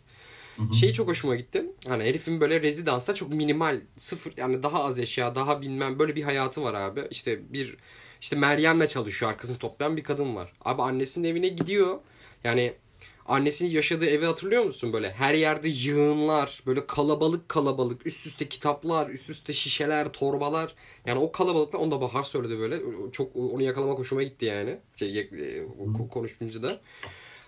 [0.73, 1.65] Şeyi çok hoşuma gitti.
[1.89, 6.23] Hani herifin böyle rezidansta çok minimal, sıfır yani daha az eşya, daha bilmem böyle bir
[6.23, 7.03] hayatı var abi.
[7.11, 7.77] İşte bir
[8.21, 10.53] işte Meryem'le çalışıyor arkasını toplayan bir kadın var.
[10.65, 11.99] Abi annesinin evine gidiyor.
[12.45, 12.75] Yani
[13.27, 14.93] annesinin yaşadığı evi hatırlıyor musun?
[14.93, 20.75] Böyle her yerde yığınlar, böyle kalabalık kalabalık, üst üste kitaplar, üst üste şişeler, torbalar.
[21.07, 22.81] Yani o kalabalıkta onu da Bahar söyledi böyle.
[23.13, 24.79] Çok onu yakalamak hoşuma gitti yani.
[24.97, 25.67] Şey, e,
[26.11, 26.81] konuşunca da.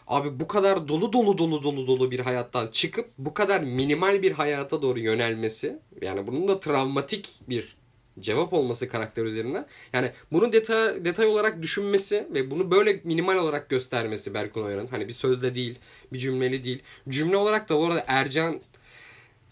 [0.06, 4.32] Abi bu kadar dolu dolu dolu dolu dolu bir hayattan çıkıp bu kadar minimal bir
[4.32, 7.76] hayata doğru yönelmesi yani bunun da travmatik bir
[8.20, 9.66] cevap olması karakter üzerine.
[9.92, 14.86] Yani bunu detay, detay olarak düşünmesi ve bunu böyle minimal olarak göstermesi Berkun Oyar'ın.
[14.86, 15.78] Hani bir sözle değil,
[16.12, 16.82] bir cümleli değil.
[17.08, 18.60] Cümle olarak da bu arada Ercan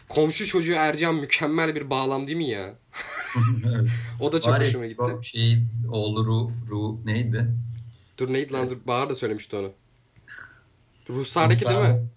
[0.09, 2.75] komşu çocuğu Ercan mükemmel bir bağlam değil mi ya?
[4.21, 5.03] o da çok Var hoşuma gitti.
[5.23, 5.59] Şey,
[5.93, 7.47] oğlu Ru, Ru neydi?
[8.19, 9.73] Dur neydi lan dur Bahar da söylemişti onu.
[11.09, 12.09] Ruslardaki Ruslar, değil mi?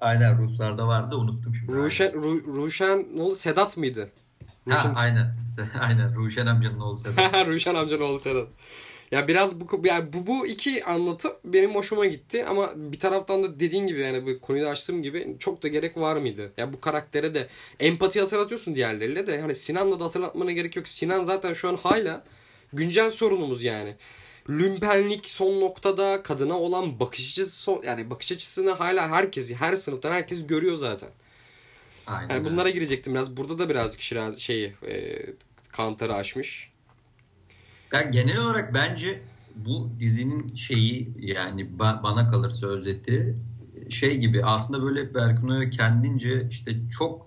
[0.00, 1.72] Aynen Ruslarda vardı unuttum şimdi.
[1.72, 3.34] Ruşen, Ru, Ruşen ne oldu?
[3.34, 4.10] Sedat mıydı?
[4.66, 4.76] Ruşen...
[4.76, 5.36] Ha aynen.
[5.80, 7.46] Aynen Ruşen amcanın oğlu Sedat.
[7.46, 8.48] Ruşen amcanın oğlu Sedat.
[9.10, 13.60] Ya biraz bu yani bu, bu iki anlatım benim hoşuma gitti ama bir taraftan da
[13.60, 16.42] dediğin gibi yani bu konuyu da açtığım gibi çok da gerek var mıydı?
[16.42, 17.48] Ya yani bu karaktere de
[17.80, 20.88] empati hatırlatıyorsun diğerleriyle de hani Sinan'la da hatırlatmana gerek yok.
[20.88, 22.24] Sinan zaten şu an hala
[22.72, 23.96] güncel sorunumuz yani
[24.48, 30.46] lümpenlik son noktada kadına olan bakış açısı yani bakış açısını hala herkes her sınıftan herkes
[30.46, 31.08] görüyor zaten.
[32.06, 33.36] Aynen yani bunlara girecektim biraz.
[33.36, 35.22] Burada da birazcık şiraz şey e,
[35.72, 36.70] kantarı aşmış.
[37.92, 39.22] Yani genel olarak bence
[39.54, 43.36] bu dizinin şeyi yani ba- bana kalırsa özeti
[43.90, 47.26] şey gibi aslında böyle Berkun kendince işte çok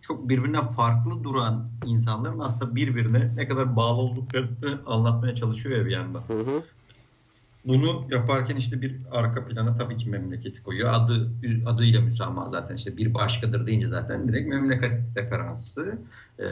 [0.00, 5.90] çok birbirinden farklı duran insanların aslında birbirine ne kadar bağlı olduklarını anlatmaya çalışıyor ya bir
[5.92, 6.22] yandan.
[6.28, 6.62] Hı hı.
[7.64, 10.90] Bunu yaparken işte bir arka plana tabii ki memleketi koyuyor.
[10.92, 11.30] Adı
[11.66, 15.98] adıyla müsamaha zaten işte bir başkadır deyince zaten direkt memleket referansı.
[16.38, 16.44] Ee,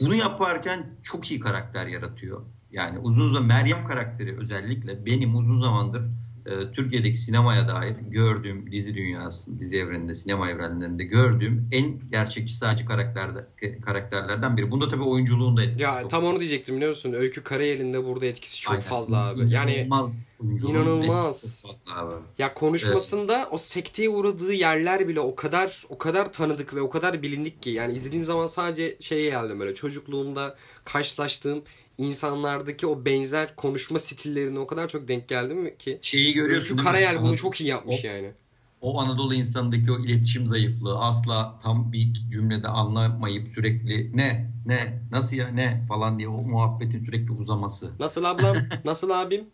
[0.00, 2.42] bunu yaparken çok iyi karakter yaratıyor.
[2.72, 6.02] Yani uzun zaman Meryem karakteri özellikle benim uzun zamandır
[6.48, 12.84] e, Türkiye'deki sinemaya dair gördüğüm dizi dünyasında, dizi evreninde, sinema evrenlerinde gördüğüm en gerçekçi sadece
[12.84, 13.46] karakterde,
[13.86, 14.70] karakterlerden biri.
[14.70, 16.10] Bunda tabii oyunculuğun da etkisi Ya çok.
[16.10, 17.12] tam onu diyecektim biliyorsun.
[17.12, 18.82] Öykü Karayel'in burada etkisi çok Aynen.
[18.82, 19.52] fazla abi.
[19.52, 21.62] Yani inanılmaz inanılmaz.
[21.62, 22.14] Fazla abi.
[22.38, 23.48] Ya konuşmasında evet.
[23.50, 27.70] o sekteye uğradığı yerler bile o kadar o kadar tanıdık ve o kadar bilindik ki
[27.70, 31.62] yani izlediğim zaman sadece şeye geldim böyle çocukluğumda karşılaştığım
[31.98, 35.98] insanlardaki o benzer konuşma stillerine o kadar çok denk geldim ki.
[36.02, 36.76] Şeyi görüyorsun.
[36.76, 38.32] Şu Karayel bunu çok iyi yapmış o, yani.
[38.80, 45.36] O Anadolu insanındaki o iletişim zayıflığı asla tam bir cümlede anlamayıp sürekli ne ne nasıl
[45.36, 47.90] ya ne falan diye o muhabbetin sürekli uzaması.
[47.98, 49.46] Nasıl ablam nasıl abim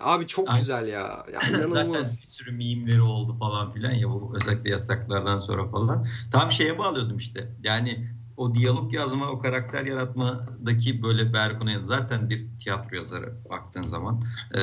[0.00, 0.60] Abi çok Aynen.
[0.60, 1.26] güzel ya.
[1.32, 6.06] ya Zaten bir sürü mimleri oldu falan filan ya bu özellikle yasaklardan sonra falan.
[6.30, 7.48] Tam şeye bağlıyordum işte.
[7.62, 8.08] Yani
[8.42, 14.24] o diyalog yazma, o karakter yaratmadaki böyle Berkun zaten bir tiyatro yazarı baktığın zaman.
[14.54, 14.60] E,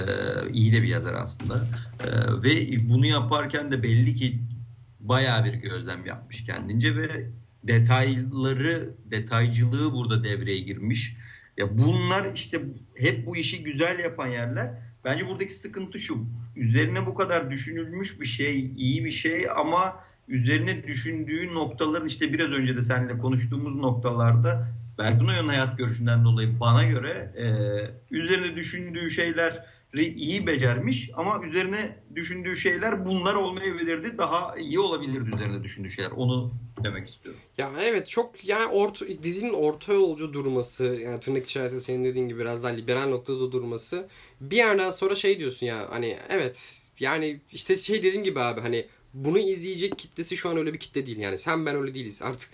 [0.53, 1.67] iyi de bir yazar aslında.
[1.99, 2.07] E,
[2.43, 4.41] ve bunu yaparken de belli ki
[4.99, 7.30] bayağı bir gözlem yapmış kendince ve
[7.63, 11.17] detayları, detaycılığı burada devreye girmiş.
[11.57, 12.61] Ya bunlar işte
[12.95, 14.71] hep bu işi güzel yapan yerler.
[15.05, 16.25] Bence buradaki sıkıntı şu.
[16.55, 22.51] Üzerine bu kadar düşünülmüş bir şey, iyi bir şey ama üzerine düşündüğü noktaların işte biraz
[22.51, 24.67] önce de seninle konuştuğumuz noktalarda
[24.97, 27.45] Berkun Oya'nın hayat görüşünden dolayı bana göre e,
[28.15, 29.65] üzerine düşündüğü şeyler
[29.97, 34.17] iyi becermiş ama üzerine düşündüğü şeyler bunlar olmayabilirdi.
[34.17, 36.11] Daha iyi olabilirdi üzerine düşündüğü şeyler.
[36.11, 36.53] Onu
[36.84, 37.41] demek istiyorum.
[37.57, 42.39] Ya evet çok yani orta, dizinin orta yolcu durması yani tırnak içerisinde senin dediğin gibi
[42.39, 44.09] biraz daha liberal noktada durması
[44.41, 48.88] bir yerden sonra şey diyorsun ya hani evet yani işte şey dediğim gibi abi hani
[49.14, 51.18] bunu izleyecek kitlesi şu an öyle bir kitle değil.
[51.18, 52.22] Yani sen ben öyle değiliz.
[52.22, 52.49] Artık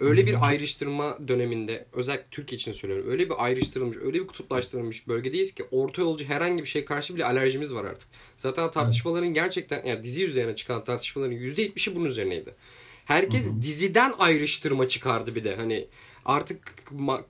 [0.00, 3.10] öyle bir ayrıştırma döneminde özellikle Türkiye için söylüyorum.
[3.10, 7.24] Öyle bir ayrıştırılmış, öyle bir kutuplaştırılmış bölgedeyiz ki orta yolcu herhangi bir şey karşı bile
[7.24, 8.08] alerjimiz var artık.
[8.36, 12.54] Zaten tartışmaların gerçekten yani dizi üzerine çıkan tartışmaların %70'i bunun üzerineydi.
[13.04, 15.56] Herkes diziden ayrıştırma çıkardı bir de.
[15.56, 15.88] Hani
[16.24, 16.74] artık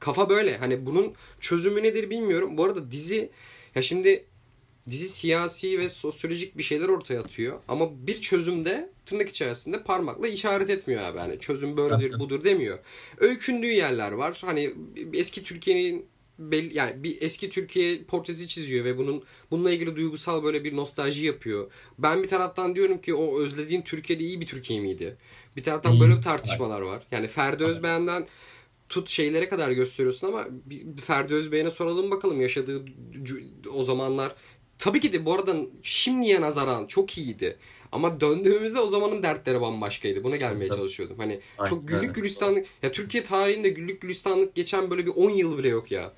[0.01, 0.57] kafa böyle.
[0.59, 2.57] Hani bunun çözümü nedir bilmiyorum.
[2.57, 3.31] Bu arada dizi
[3.75, 4.25] ya şimdi
[4.89, 7.61] dizi siyasi ve sosyolojik bir şeyler ortaya atıyor.
[7.69, 11.19] Ama bir çözümde tırnak içerisinde parmakla işaret etmiyor abi.
[11.19, 12.79] Hani çözüm böyledir budur demiyor.
[13.19, 14.39] Öykündüğü yerler var.
[14.45, 14.75] Hani
[15.15, 16.07] eski Türkiye'nin
[16.39, 21.27] belli, yani bir eski Türkiye portresi çiziyor ve bunun bununla ilgili duygusal böyle bir nostalji
[21.27, 21.71] yapıyor.
[21.99, 25.17] Ben bir taraftan diyorum ki o özlediğin Türkiye'de iyi bir Türkiye miydi?
[25.57, 26.01] Bir taraftan iyi.
[26.01, 27.07] böyle tartışmalar var.
[27.11, 28.27] Yani Ferdi Özbeğen'den
[28.89, 30.49] tut şeylere kadar gösteriyorsun ama
[31.05, 32.85] Ferdi Özbeğen'e soralım bakalım yaşadığı
[33.73, 34.35] o zamanlar
[34.79, 37.57] Tabii ki de bu arada şimdiye nazaran çok iyiydi.
[37.93, 40.25] Ama döndüğümüzde o zamanın dertleri bambaşkaydı.
[40.25, 41.19] Buna gelmeye çalışıyordum.
[41.19, 41.71] Hani Aynen.
[41.71, 45.91] çok güllük gülistanlık ya Türkiye tarihinde güllük gülistanlık geçen böyle bir 10 yıl bile yok
[45.91, 46.13] ya.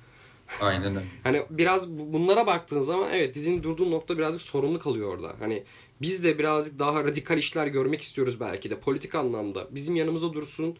[0.61, 1.05] Aynen öyle.
[1.23, 5.35] Hani biraz bunlara baktığın zaman evet dizinin durduğu nokta birazcık sorunlu kalıyor orada.
[5.39, 5.63] Hani
[6.01, 9.67] biz de birazcık daha radikal işler görmek istiyoruz belki de politik anlamda.
[9.71, 10.77] Bizim yanımıza dursun.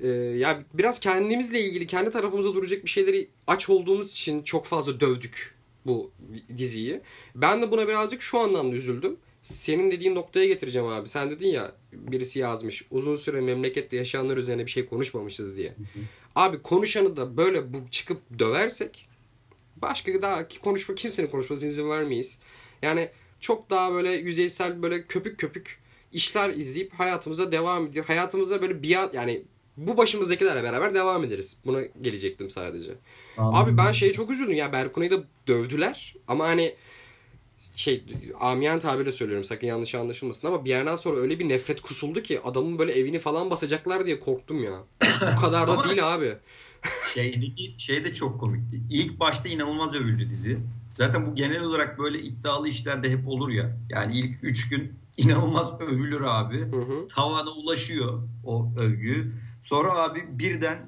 [0.00, 5.00] Ee, ya biraz kendimizle ilgili kendi tarafımıza duracak bir şeyleri aç olduğumuz için çok fazla
[5.00, 5.54] dövdük
[5.86, 6.12] bu
[6.58, 7.00] diziyi.
[7.34, 9.16] Ben de buna birazcık şu anlamda üzüldüm.
[9.42, 11.08] Senin dediğin noktaya getireceğim abi.
[11.08, 12.86] Sen dedin ya birisi yazmış.
[12.90, 15.68] Uzun süre memlekette yaşayanlar üzerine bir şey konuşmamışız diye.
[15.68, 16.04] Hı hı.
[16.34, 19.08] Abi konuşanı da böyle bu çıkıp döversek
[19.76, 22.38] başka daha ki konuşma kimsenin konuşmasına izin vermeyiz.
[22.82, 23.10] Yani
[23.40, 28.04] çok daha böyle yüzeysel böyle köpük köpük işler izleyip hayatımıza devam ediyor.
[28.04, 29.42] Hayatımıza böyle bir yani
[29.76, 31.56] bu başımızdakilerle beraber devam ederiz.
[31.64, 32.94] Buna gelecektim sadece.
[33.38, 33.56] Anladım.
[33.56, 36.74] Abi ben şeye çok üzüldüm ya Berkunay'ı da dövdüler ama hani
[37.74, 38.04] şey
[38.40, 42.40] amiyen tabirle söylüyorum sakın yanlış anlaşılmasın ama bir yerden sonra öyle bir nefret kusuldu ki
[42.40, 44.84] adamın böyle evini falan basacaklar diye korktum ya.
[45.36, 46.36] Bu kadar da değil abi.
[47.14, 48.80] Şeydeki şey de çok komikti.
[48.90, 50.58] İlk başta inanılmaz övüldü dizi.
[50.98, 53.76] Zaten bu genel olarak böyle iddialı işlerde hep olur ya.
[53.90, 56.58] Yani ilk üç gün inanılmaz övülür abi.
[56.58, 57.06] Hı hı.
[57.06, 59.32] Tavana ulaşıyor o övgü.
[59.62, 60.78] Sonra abi birden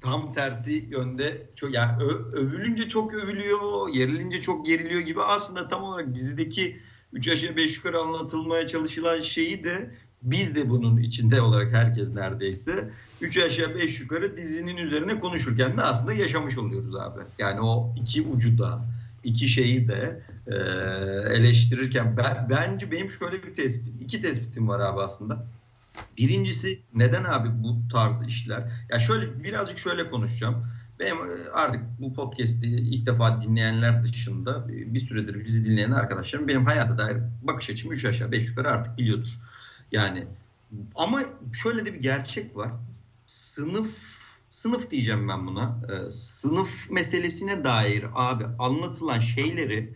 [0.00, 5.82] tam tersi yönde çok yani ö, övülünce çok övülüyor, yerilince çok geriliyor gibi aslında tam
[5.82, 6.80] olarak dizideki
[7.12, 12.90] 3 aşağı 5 yukarı anlatılmaya çalışılan şeyi de biz de bunun içinde olarak herkes neredeyse
[13.20, 17.20] 3 aşağı 5 yukarı dizinin üzerine konuşurken de aslında yaşamış oluyoruz abi.
[17.38, 18.84] Yani o iki ucu da
[19.24, 20.54] iki şeyi de e,
[21.34, 25.46] eleştirirken ben, bence benim şöyle bir tespit, iki tespitim var abi aslında.
[26.16, 28.72] Birincisi neden abi bu tarz işler?
[28.90, 30.66] Ya şöyle birazcık şöyle konuşacağım.
[31.00, 36.66] Benim e, artık bu podcast'i ilk defa dinleyenler dışında bir süredir bizi dinleyen arkadaşlarım benim
[36.66, 39.28] hayata dair bakış açımı 3 aşağı 5 yukarı artık biliyordur.
[39.92, 40.26] Yani
[40.94, 42.72] ama şöyle de bir gerçek var.
[43.26, 44.20] Sınıf
[44.50, 45.80] sınıf diyeceğim ben buna.
[45.88, 49.94] Ee, sınıf meselesine dair abi anlatılan şeyleri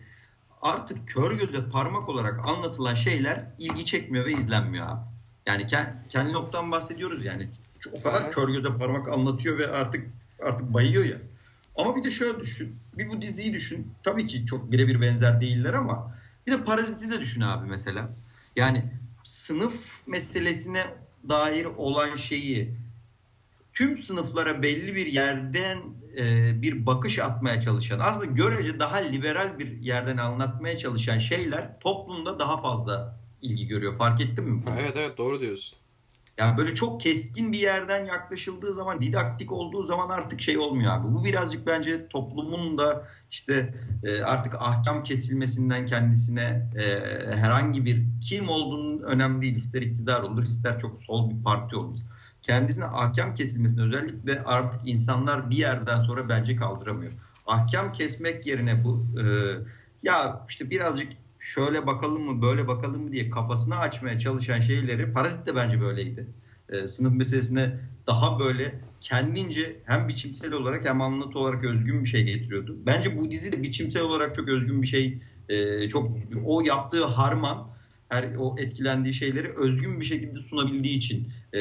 [0.62, 5.13] artık kör göze parmak olarak anlatılan şeyler ilgi çekmiyor ve izlenmiyor abi.
[5.47, 5.66] Yani
[6.09, 7.49] kendi noktadan bahsediyoruz yani.
[7.92, 8.34] O kadar evet.
[8.34, 10.07] kör göze parmak anlatıyor ve artık
[10.42, 11.16] artık bayıyor ya.
[11.76, 12.76] Ama bir de şöyle düşün.
[12.99, 13.92] Bir bu diziyi düşün.
[14.03, 16.14] Tabii ki çok birebir benzer değiller ama
[16.47, 18.11] bir de Parazit'i de düşün abi mesela.
[18.57, 18.84] Yani
[19.22, 20.84] sınıf meselesine
[21.28, 22.74] dair olan şeyi
[23.72, 25.78] tüm sınıflara belli bir yerden
[26.16, 32.38] e, bir bakış atmaya çalışan aslında görece daha liberal bir yerden anlatmaya çalışan şeyler toplumda
[32.38, 33.95] daha fazla ilgi görüyor.
[33.95, 34.64] Fark ettin mi?
[34.80, 35.78] Evet evet doğru diyorsun.
[36.38, 41.14] Yani böyle çok keskin bir yerden yaklaşıldığı zaman, didaktik olduğu zaman artık şey olmuyor abi.
[41.14, 43.74] Bu birazcık bence toplumun da işte
[44.05, 49.55] e, artık ahkam kesilmesinden kendisine e, herhangi bir kim olduğunun önemli değil.
[49.55, 51.99] İster iktidar olur, ister çok sol bir parti olur.
[52.42, 57.12] Kendisine ahkam kesilmesini özellikle artık insanlar bir yerden sonra bence kaldıramıyor.
[57.47, 59.24] Ahkam kesmek yerine bu e,
[60.03, 61.12] ya işte birazcık
[61.45, 66.26] şöyle bakalım mı böyle bakalım mı diye kafasını açmaya çalışan şeyleri Parazit de bence böyleydi.
[66.68, 72.24] E, sınıf meselesine daha böyle kendince hem biçimsel olarak hem anlatı olarak özgün bir şey
[72.24, 72.76] getiriyordu.
[72.86, 75.18] Bence bu dizi de biçimsel olarak çok özgün bir şey.
[75.49, 76.11] E, çok
[76.45, 77.68] o yaptığı harman
[78.09, 81.61] her o etkilendiği şeyleri özgün bir şekilde sunabildiği için e,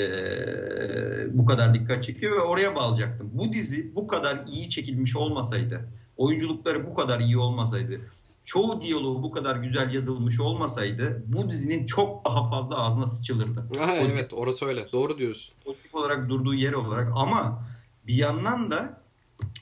[1.37, 3.29] bu kadar dikkat çekiyor ve oraya bağlayacaktım.
[3.33, 8.01] Bu dizi bu kadar iyi çekilmiş olmasaydı, oyunculukları bu kadar iyi olmasaydı,
[8.43, 13.79] çoğu diyaloğu bu kadar güzel yazılmış olmasaydı bu dizinin çok daha fazla ağzına sıçılırdı.
[13.79, 14.91] Ha, evet orası öyle.
[14.91, 15.55] Doğru diyorsun.
[15.65, 17.63] Politik olarak durduğu yer olarak ama
[18.07, 19.03] bir yandan da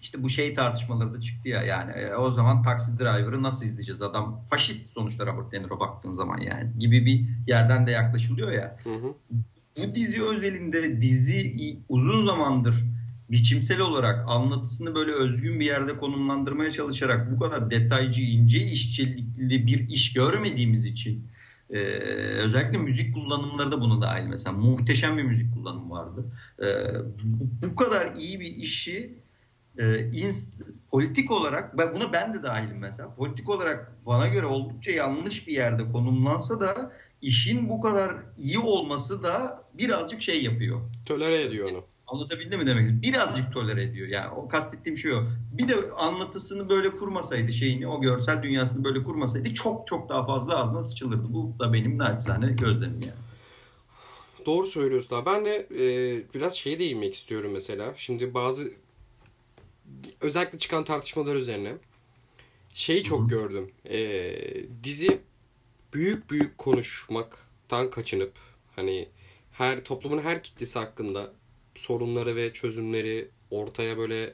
[0.01, 4.01] işte bu şey tartışmaları da çıktı ya yani e, o zaman taksi driver'ı nasıl izleyeceğiz
[4.01, 8.77] adam faşist sonuçta Robert De Niro baktığın zaman yani gibi bir yerden de yaklaşılıyor ya.
[8.83, 9.13] Hı hı.
[9.77, 12.83] Bu dizi özelinde dizi uzun zamandır
[13.31, 19.89] biçimsel olarak anlatısını böyle özgün bir yerde konumlandırmaya çalışarak bu kadar detaycı, ince işçilikli bir
[19.89, 21.27] iş görmediğimiz için
[21.69, 21.79] e,
[22.43, 26.25] özellikle müzik kullanımları da buna dahil mesela muhteşem bir müzik kullanımı vardı.
[26.59, 26.67] E,
[27.23, 29.15] bu, bu kadar iyi bir işi
[29.77, 30.55] e, ins,
[30.89, 35.91] politik olarak buna ben de dahilim mesela politik olarak bana göre oldukça yanlış bir yerde
[35.91, 40.81] konumlansa da işin bu kadar iyi olması da birazcık şey yapıyor.
[41.05, 41.90] Tolere ediyor onu.
[42.11, 43.01] Anlatabildim mi demek?
[43.01, 44.07] Birazcık tolere ediyor.
[44.07, 45.23] Yani o kastettiğim şey o.
[45.51, 50.57] Bir de anlatısını böyle kurmasaydı şeyini, o görsel dünyasını böyle kurmasaydı çok çok daha fazla
[50.57, 51.33] ağzına sıçılırdı.
[51.33, 53.21] Bu da benim naçizane gözlemim yani.
[54.45, 55.25] Doğru söylüyorsun abi.
[55.25, 55.83] Ben de e,
[56.33, 57.93] biraz şeye değinmek istiyorum mesela.
[57.97, 58.71] Şimdi bazı
[60.21, 61.73] özellikle çıkan tartışmalar üzerine
[62.73, 63.27] şeyi çok Hı-hı.
[63.27, 63.71] gördüm.
[63.89, 64.33] E,
[64.83, 65.21] dizi
[65.93, 68.33] büyük büyük konuşmaktan kaçınıp
[68.75, 69.09] hani
[69.51, 71.33] her toplumun her kitlesi hakkında
[71.81, 74.33] sorunları ve çözümleri ortaya böyle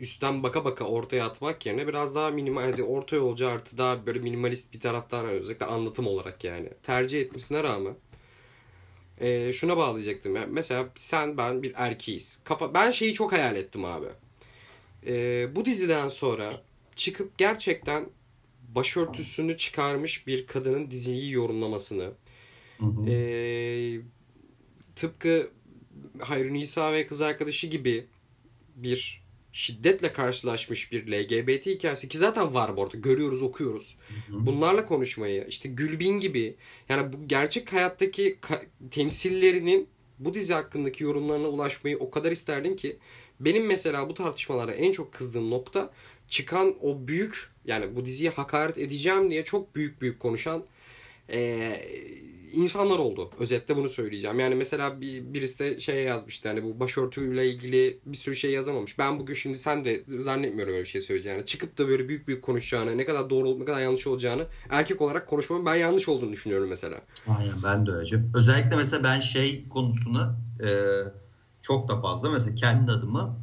[0.00, 4.18] üstten baka baka ortaya atmak yerine biraz daha minimal yani orta yolcu artı daha böyle
[4.18, 7.94] minimalist bir taraftan özellikle anlatım olarak yani tercih etmesine rağmen
[9.20, 10.36] e, şuna bağlayacaktım.
[10.36, 12.40] Yani mesela sen ben bir erkeğiz.
[12.44, 14.06] Kafa, ben şeyi çok hayal ettim abi.
[15.06, 16.62] E, bu diziden sonra
[16.96, 18.08] çıkıp gerçekten
[18.74, 22.12] başörtüsünü çıkarmış bir kadının diziyi yorumlamasını
[22.78, 23.10] hı hı.
[23.10, 24.00] E,
[24.96, 25.50] tıpkı
[26.18, 28.06] Hayri Nisa ve kız arkadaşı gibi
[28.76, 32.96] bir şiddetle karşılaşmış bir LGBT hikayesi ki zaten var bu arada.
[32.96, 33.96] Görüyoruz okuyoruz.
[34.28, 36.56] Bunlarla konuşmayı işte Gülbin gibi.
[36.88, 38.38] Yani bu gerçek hayattaki
[38.90, 39.88] temsillerinin
[40.18, 42.98] bu dizi hakkındaki yorumlarına ulaşmayı o kadar isterdim ki
[43.40, 45.92] benim mesela bu tartışmalarda en çok kızdığım nokta
[46.28, 50.64] çıkan o büyük yani bu diziye hakaret edeceğim diye çok büyük büyük konuşan
[51.30, 51.88] ee,
[52.52, 53.30] insanlar oldu.
[53.38, 54.40] Özetle bunu söyleyeceğim.
[54.40, 56.48] Yani mesela bir, birisi de şey yazmıştı.
[56.48, 58.98] Hani bu başörtüyle ilgili bir sürü şey yazamamış.
[58.98, 61.46] Ben bugün şimdi sen de zannetmiyorum öyle bir şey söyleyeceğini.
[61.46, 65.00] Çıkıp da böyle büyük büyük konuşacağını, ne kadar doğru olup ne kadar yanlış olacağını erkek
[65.00, 67.00] olarak konuşmamın ben yanlış olduğunu düşünüyorum mesela.
[67.28, 68.22] Aynen ben de öyle.
[68.34, 70.68] Özellikle mesela ben şey konusunu e,
[71.62, 73.36] çok da fazla mesela kendi adıma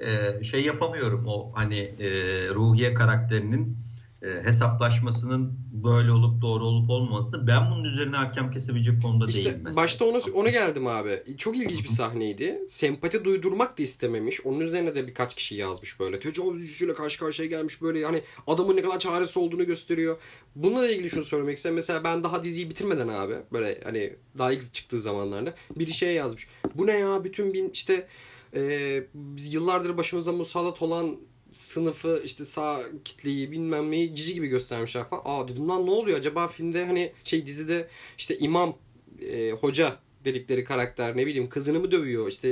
[0.00, 1.24] e, şey yapamıyorum.
[1.26, 2.10] O hani e,
[2.54, 3.76] Ruhiye karakterinin
[4.22, 9.44] e, hesaplaşmasının böyle olup doğru olup olmaması da ben bunun üzerine hakem kesebilecek konuda işte
[9.44, 9.84] değilim mesela.
[9.84, 11.22] Başta onu, onu geldim abi.
[11.38, 12.60] Çok ilginç bir sahneydi.
[12.68, 14.46] Sempati duydurmak da istememiş.
[14.46, 16.20] Onun üzerine de birkaç kişi yazmış böyle.
[16.20, 17.98] Tecavüz yüzüyle karşı karşıya gelmiş böyle.
[17.98, 20.16] Yani adamın ne kadar çaresi olduğunu gösteriyor.
[20.56, 21.76] Bununla ilgili şunu söylemek istedim.
[21.76, 26.48] Mesela ben daha diziyi bitirmeden abi böyle hani daha ilk çıktığı zamanlarda bir şey yazmış.
[26.74, 28.06] Bu ne ya bütün bin işte
[28.54, 31.16] e, biz yıllardır başımıza musallat olan
[31.52, 35.22] sınıfı işte sağ kitleyi bilmem neyi cici gibi göstermişler falan.
[35.24, 37.88] Aa dedim lan ne oluyor acaba filmde hani şey dizide
[38.18, 38.78] işte imam
[39.22, 42.48] e, hoca dedikleri karakter ne bileyim kızını mı dövüyor işte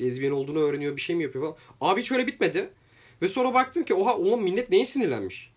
[0.00, 1.56] lezbiyen olduğunu öğreniyor bir şey mi yapıyor falan.
[1.80, 2.70] Abi hiç öyle bitmedi.
[3.22, 5.52] Ve sonra baktım ki oha ulan millet neye sinirlenmiş?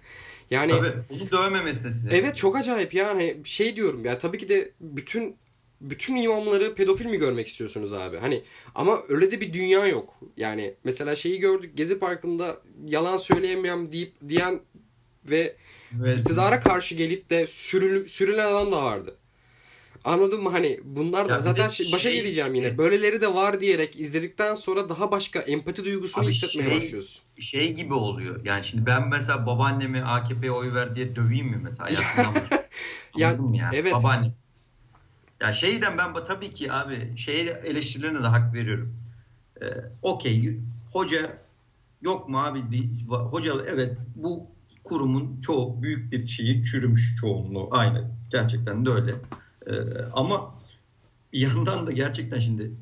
[0.50, 2.24] yani Tabii onu dövmemesine sinirlenmiş.
[2.24, 5.36] Evet çok acayip yani şey diyorum ya tabii ki de bütün
[5.80, 8.16] bütün imamları pedofil mi görmek istiyorsunuz abi?
[8.16, 8.44] Hani
[8.74, 10.14] ama öyle de bir dünya yok.
[10.36, 12.56] Yani mesela şeyi gördük Gezi Parkı'nda
[12.86, 14.60] yalan söyleyemem deyip diyen
[15.24, 15.56] ve
[16.02, 16.18] evet.
[16.18, 19.16] iktidara karşı gelip de sürül, sürülen adam da vardı.
[20.04, 20.50] Anladın mı?
[20.50, 22.78] Hani bunlar da zaten şey, başa geleceğim yine.
[22.78, 27.22] Böyleleri de var diyerek izledikten sonra daha başka empati duygusunu hissetmeye şey, başlıyorsun.
[27.38, 28.44] Şey gibi oluyor.
[28.44, 31.90] Yani şimdi ben mesela babaannemi AKP'ye oy ver diye döveyim mi mesela?
[31.90, 32.00] Ya,
[33.16, 33.60] yani?
[33.72, 33.92] Evet.
[33.92, 34.34] Babaannem
[35.40, 38.96] ya şeyden ben tabii ki abi şeye eleştirilerine de hak veriyorum.
[39.62, 39.66] Ee,
[40.02, 40.60] Okey
[40.92, 41.38] hoca
[42.02, 42.60] yok mu abi?
[43.08, 44.46] Hoca evet bu
[44.84, 47.68] kurumun çoğu büyük bir şeyi çürümüş çoğunluğu.
[47.70, 49.14] Aynı gerçekten de öyle.
[49.66, 49.72] Ee,
[50.12, 50.54] ama
[51.32, 52.72] bir yandan da gerçekten şimdi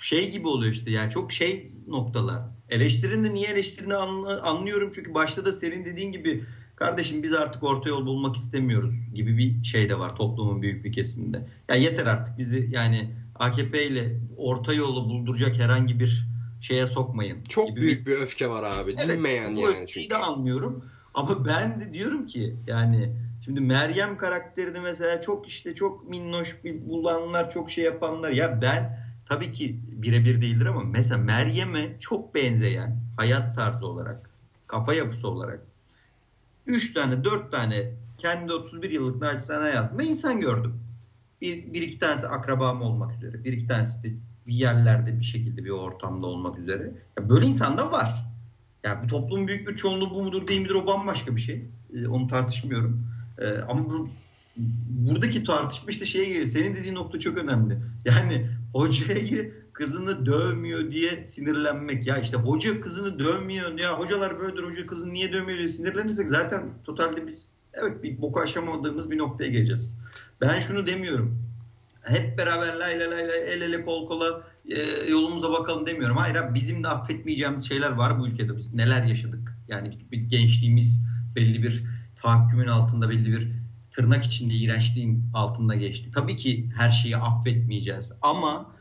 [0.00, 2.42] şey gibi oluyor işte yani çok şey noktalar.
[2.68, 6.44] Eleştirinin niye eleştirini anlıyorum çünkü başta da senin dediğin gibi
[6.80, 10.92] kardeşim biz artık orta yol bulmak istemiyoruz gibi bir şey de var toplumun büyük bir
[10.92, 11.46] kesiminde.
[11.68, 16.26] Ya yeter artık bizi yani AKP ile orta yolu bulduracak herhangi bir
[16.60, 17.44] şeye sokmayın.
[17.44, 18.12] Çok gibi büyük bir...
[18.12, 18.94] bir öfke var abi.
[18.98, 19.86] Evet, Dinmeyen bu yani.
[19.86, 20.10] Çünkü.
[20.10, 20.84] de anlıyorum.
[21.14, 27.50] Ama ben de diyorum ki yani şimdi Meryem karakterini mesela çok işte çok minnoş bulanlar
[27.50, 33.54] çok şey yapanlar ya ben tabii ki birebir değildir ama mesela Meryem'e çok benzeyen hayat
[33.54, 34.30] tarzı olarak
[34.66, 35.69] kafa yapısı olarak
[36.70, 40.74] 3 tane 4 tane kendi 31 yıllık naçizane hayatımda insan gördüm.
[41.40, 43.44] Bir, bir iki tanesi akrabam olmak üzere.
[43.44, 44.08] Bir iki tanesi de
[44.46, 46.92] bir yerlerde bir şekilde bir ortamda olmak üzere.
[47.18, 48.26] Ya böyle insan da var.
[48.84, 51.70] Ya bu toplumun büyük bir çoğunluğu bu mudur değil midir o bambaşka bir şey.
[51.94, 53.06] Ee, onu tartışmıyorum.
[53.38, 54.08] Ee, ama bu,
[54.88, 56.46] buradaki tartışma işte şeye geliyor.
[56.46, 57.78] Senin dediğin nokta çok önemli.
[58.04, 62.06] Yani hocayı kızını dövmüyor diye sinirlenmek.
[62.06, 63.78] Ya işte hoca kızını dövmüyor.
[63.78, 68.40] Ya hocalar böyledir hoca kızını niye dövmüyor diye sinirlenirsek zaten totalde biz evet bir boku
[68.40, 70.02] aşamadığımız bir noktaya geleceğiz.
[70.40, 71.42] Ben şunu demiyorum.
[72.04, 76.16] Hep beraber lay lay lay el ele kol kola e, yolumuza bakalım demiyorum.
[76.16, 78.56] Hayır abi bizim de affetmeyeceğimiz şeyler var bu ülkede.
[78.56, 79.56] Biz neler yaşadık.
[79.68, 81.84] Yani bir gençliğimiz belli bir
[82.22, 83.52] tahakkümün altında belli bir
[83.90, 86.10] tırnak içinde iğrençliğin altında geçti.
[86.14, 88.79] Tabii ki her şeyi affetmeyeceğiz ama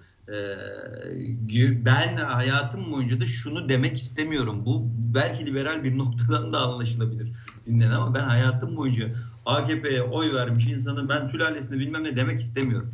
[1.85, 4.65] ben hayatım boyunca da şunu demek istemiyorum.
[4.65, 7.31] Bu belki liberal bir noktadan da anlaşılabilir
[7.65, 9.13] dinlen ama ben hayatım boyunca
[9.45, 12.93] AKP'ye oy vermiş insanı ben sülalesinde bilmem ne demek istemiyorum.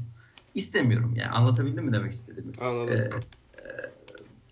[0.55, 2.51] İstemiyorum yani anlatabildim mi demek istediğimi?
[2.61, 2.95] Anladım.
[2.95, 3.11] Ee, e,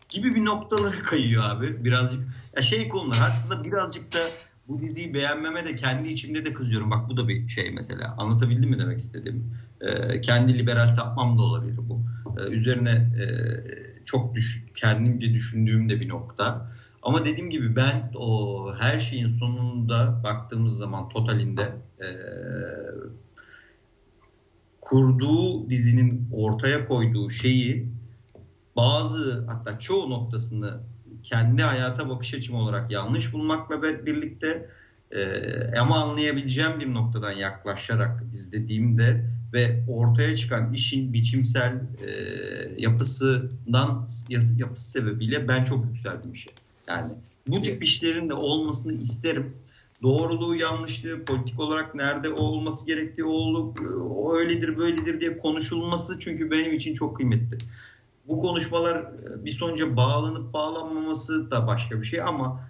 [0.10, 2.22] gibi bir noktalara kayıyor abi birazcık.
[2.56, 4.20] Ya şey konular aslında birazcık da
[4.68, 6.92] bu diziyi beğenmeme de kendi içimde de kızıyorum.
[6.92, 8.16] Bak bu da bir şey mesela.
[8.18, 9.44] Anlatabildim mi demek istediğimi?
[9.84, 12.02] Ee, kendi liberal sapmam da olabilir bu.
[12.40, 13.26] e, üzerine e,
[14.06, 16.72] çok düş, kendimce düşündüğüm de bir nokta.
[17.02, 22.08] Ama dediğim gibi ben o her şeyin sonunda baktığımız zaman totalinde e,
[24.82, 27.94] kurduğu dizinin ortaya koyduğu şeyi
[28.76, 30.80] bazı hatta çoğu noktasını
[31.24, 34.70] kendi hayata bakış açım olarak yanlış bulmakla birlikte
[35.12, 42.12] e, ama anlayabileceğim bir noktadan yaklaşarak izlediğimde ve ortaya çıkan işin biçimsel e,
[42.78, 44.08] yapısından
[44.58, 46.50] yapısı sebebiyle ben çok yükseldim işe.
[46.88, 47.12] Yani
[47.48, 49.54] bu tip işlerin de olmasını isterim.
[50.02, 56.74] Doğruluğu, yanlışlığı, politik olarak nerede olması gerektiği, o, o öyledir, böyledir diye konuşulması çünkü benim
[56.74, 57.58] için çok kıymetli.
[58.28, 59.12] Bu konuşmalar
[59.46, 62.68] bir sonuca bağlanıp bağlanmaması da başka bir şey ama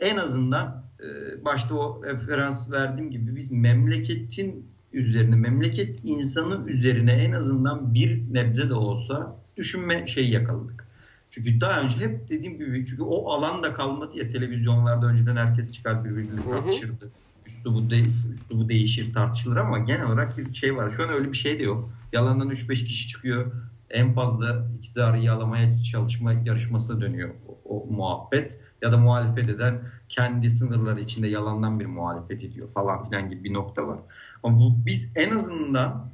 [0.00, 7.32] en azından e, başta o referans verdiğim gibi biz memleketin üzerine, memleket insanı üzerine en
[7.32, 10.84] azından bir nebze de olsa düşünme şeyi yakaladık.
[11.30, 15.72] Çünkü daha önce hep dediğim gibi çünkü o alan da kalmadı ya televizyonlarda önceden herkes
[15.72, 17.10] çıkar birbiriyle tartışırdı.
[17.46, 20.90] Üslubu, de, üslubu değişir tartışılır ama genel olarak bir şey var.
[20.90, 21.90] Şu an öyle bir şey de yok.
[22.12, 23.52] Yalandan 3-5 kişi çıkıyor.
[23.90, 28.60] En fazla iktidarı yağlamaya çalışma yarışmasına dönüyor o, o muhabbet.
[28.82, 33.52] Ya da muhalefet eden kendi sınırları içinde yalandan bir muhalefet ediyor falan filan gibi bir
[33.52, 33.98] nokta var.
[34.44, 36.10] Ama bu, biz en azından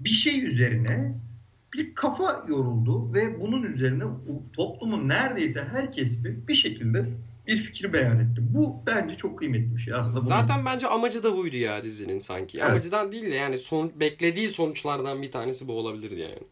[0.00, 1.14] bir şey üzerine
[1.74, 4.04] bir kafa yoruldu ve bunun üzerine
[4.52, 7.06] toplumun neredeyse her kesimi bir şekilde
[7.46, 8.42] bir fikir beyan etti.
[8.54, 10.20] Bu bence çok kıymetli bir şey aslında.
[10.26, 10.66] Zaten bunun...
[10.66, 12.58] bence amacı da buydu ya dizinin sanki.
[12.58, 12.70] Evet.
[12.70, 16.42] Amacıdan değil de yani son, beklediği sonuçlardan bir tanesi bu olabilirdi yani.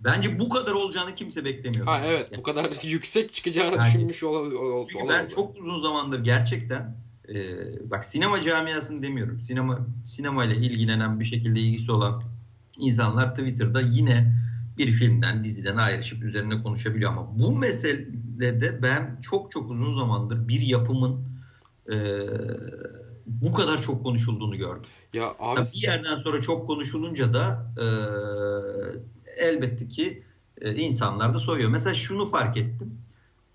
[0.00, 1.86] Bence bu kadar olacağını kimse beklemiyor.
[1.86, 2.38] Ha evet yani.
[2.38, 4.86] bu kadar yüksek çıkacağını yani, düşünmüş olabilir.
[4.92, 9.42] Çünkü ben çok uzun zamandır gerçekten e, bak sinema camiasını demiyorum.
[9.42, 12.22] Sinema sinema ile ilgilenen bir şekilde ilgisi olan
[12.78, 14.34] insanlar Twitter'da yine
[14.78, 20.60] bir filmden, diziden ayrışıp üzerine konuşabiliyor ama bu meselede ben çok çok uzun zamandır bir
[20.60, 21.28] yapımın
[21.92, 21.96] e,
[23.26, 24.90] bu kadar çok konuşulduğunu gördüm.
[25.12, 25.60] Ya abi...
[25.60, 27.86] bir yerden sonra çok konuşulunca da e,
[29.46, 30.22] elbette ki
[30.60, 31.70] e, insanlar da soyuyor.
[31.70, 32.98] Mesela şunu fark ettim.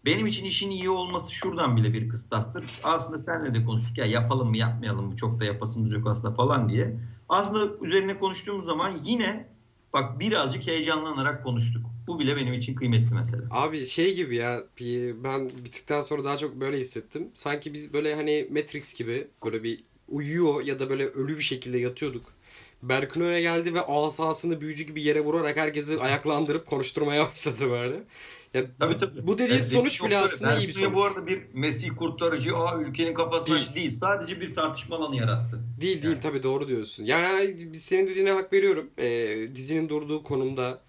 [0.05, 2.65] Benim için işin iyi olması şuradan bile bir kıstastır.
[2.83, 6.69] Aslında senle de konuştuk ya yapalım mı yapmayalım mı çok da yapasımız yok aslında falan
[6.69, 6.99] diye.
[7.29, 9.47] Aslında üzerine konuştuğumuz zaman yine
[9.93, 11.81] bak birazcık heyecanlanarak konuştuk.
[12.07, 13.43] Bu bile benim için kıymetli mesela.
[13.51, 14.63] Abi şey gibi ya
[15.23, 17.27] ben bittikten sonra daha çok böyle hissettim.
[17.33, 21.77] Sanki biz böyle hani Matrix gibi böyle bir uyuyor ya da böyle ölü bir şekilde
[21.77, 22.25] yatıyorduk.
[22.83, 28.03] Berkino'ya geldi ve asasını büyücü gibi yere vurarak herkesi ayaklandırıp konuşturmaya başladı böyle.
[28.53, 29.27] Ya, tabii, tabii.
[29.27, 30.95] Bu dediği yani sonuç bile aslında iyi bir sonuç.
[30.95, 33.75] Bu arada bir Mesih kurtarıcı, aa ülkenin kafasına değil.
[33.75, 33.91] değil.
[33.91, 35.59] Sadece bir tartışma alanı yarattı.
[35.81, 36.03] Değil yani.
[36.03, 37.03] değil tabii doğru diyorsun.
[37.03, 38.89] Yani senin dediğine hak veriyorum.
[38.97, 40.81] Ee, dizinin durduğu konumda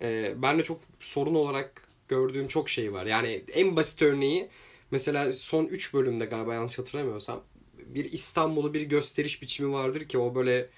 [0.00, 3.06] e, ben de çok sorun olarak gördüğüm çok şey var.
[3.06, 4.48] Yani en basit örneği
[4.90, 7.42] mesela son 3 bölümde galiba yanlış hatırlamıyorsam
[7.86, 10.68] bir İstanbul'u bir gösteriş biçimi vardır ki o böyle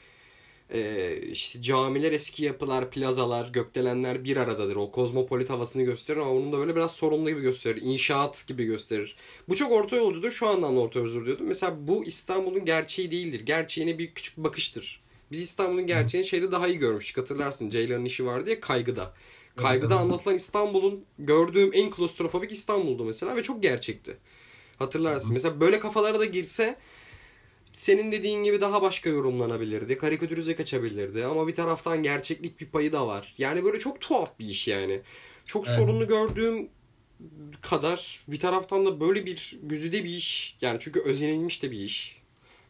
[0.74, 4.76] e, işte camiler, eski yapılar, plazalar, gökdelenler bir aradadır.
[4.76, 7.82] O kozmopolit havasını gösterir ama onun da böyle biraz sorunlu gibi gösterir.
[7.82, 9.16] İnşaat gibi gösterir.
[9.48, 10.30] Bu çok orta yolcudur.
[10.30, 11.46] Şu anlamda orta yolcudur diyordum.
[11.46, 13.40] Mesela bu İstanbul'un gerçeği değildir.
[13.40, 15.00] Gerçeğine bir küçük bakıştır.
[15.32, 17.18] Biz İstanbul'un gerçeğini şeyde daha iyi görmüştük.
[17.18, 19.14] Hatırlarsın Ceylan'ın işi vardı ya kaygıda.
[19.56, 24.16] Kaygıda anlatılan İstanbul'un gördüğüm en klostrofobik İstanbul'du mesela ve çok gerçekti.
[24.78, 25.32] Hatırlarsın.
[25.32, 26.76] Mesela böyle kafalara da girse
[27.72, 29.98] senin dediğin gibi daha başka yorumlanabilirdi.
[29.98, 31.24] Karikatürize kaçabilirdi.
[31.24, 33.34] Ama bir taraftan gerçeklik bir payı da var.
[33.38, 35.00] Yani böyle çok tuhaf bir iş yani.
[35.46, 35.78] Çok evet.
[35.78, 36.68] sorunlu gördüğüm
[37.60, 40.56] kadar bir taraftan da böyle bir güzide bir iş.
[40.60, 42.19] Yani çünkü özenilmiş de bir iş.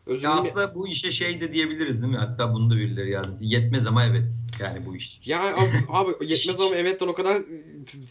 [0.07, 2.19] Özür ya aslında bu işe şey de diyebiliriz değil mi?
[2.19, 3.29] Hatta bunu da birileri yani.
[3.41, 4.33] Yetmez ama evet.
[4.61, 5.21] Yani bu iş.
[5.27, 7.39] Ya abi, abi yetmez ama evetten o kadar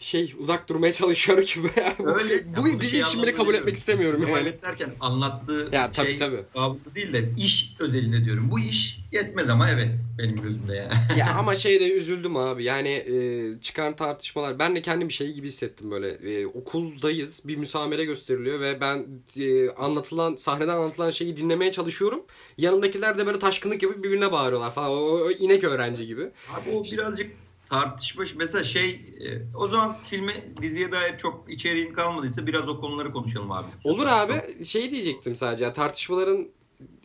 [0.00, 1.60] şey uzak durmaya çalışıyor ki.
[1.98, 2.56] Öyle.
[2.56, 4.20] bu ya, dizi şey için bile kabul etmek istemiyorum.
[4.22, 4.38] Yani.
[4.42, 6.44] Evet derken anlattığı ya, tabii, şey tabii.
[6.56, 8.50] babında değil de iş özelinde diyorum.
[8.50, 10.92] Bu iş yetmez ama evet benim gözümde yani.
[11.18, 12.64] ya ama şey de üzüldüm abi.
[12.64, 14.58] Yani e, çıkan tartışmalar.
[14.58, 16.08] Ben de kendim bir şey gibi hissettim böyle.
[16.08, 17.42] E, okuldayız.
[17.44, 22.22] Bir müsamere gösteriliyor ve ben e, anlatılan sahneden anlatılan şeyi dinlemeye çalışıyorum çalışıyorum.
[22.58, 24.90] Yanındakiler de böyle taşkınlık yapıp birbirine bağırıyorlar falan.
[24.90, 26.30] O, o inek öğrenci gibi.
[26.54, 27.32] Abi o birazcık
[27.70, 30.32] tartışma mesela şey e, o zaman filme
[30.62, 33.68] diziye dair çok içeriğin kalmadıysa biraz o konuları konuşalım abi.
[33.84, 34.64] Olur abi.
[34.64, 35.72] Şey diyecektim sadece.
[35.72, 36.48] Tartışmaların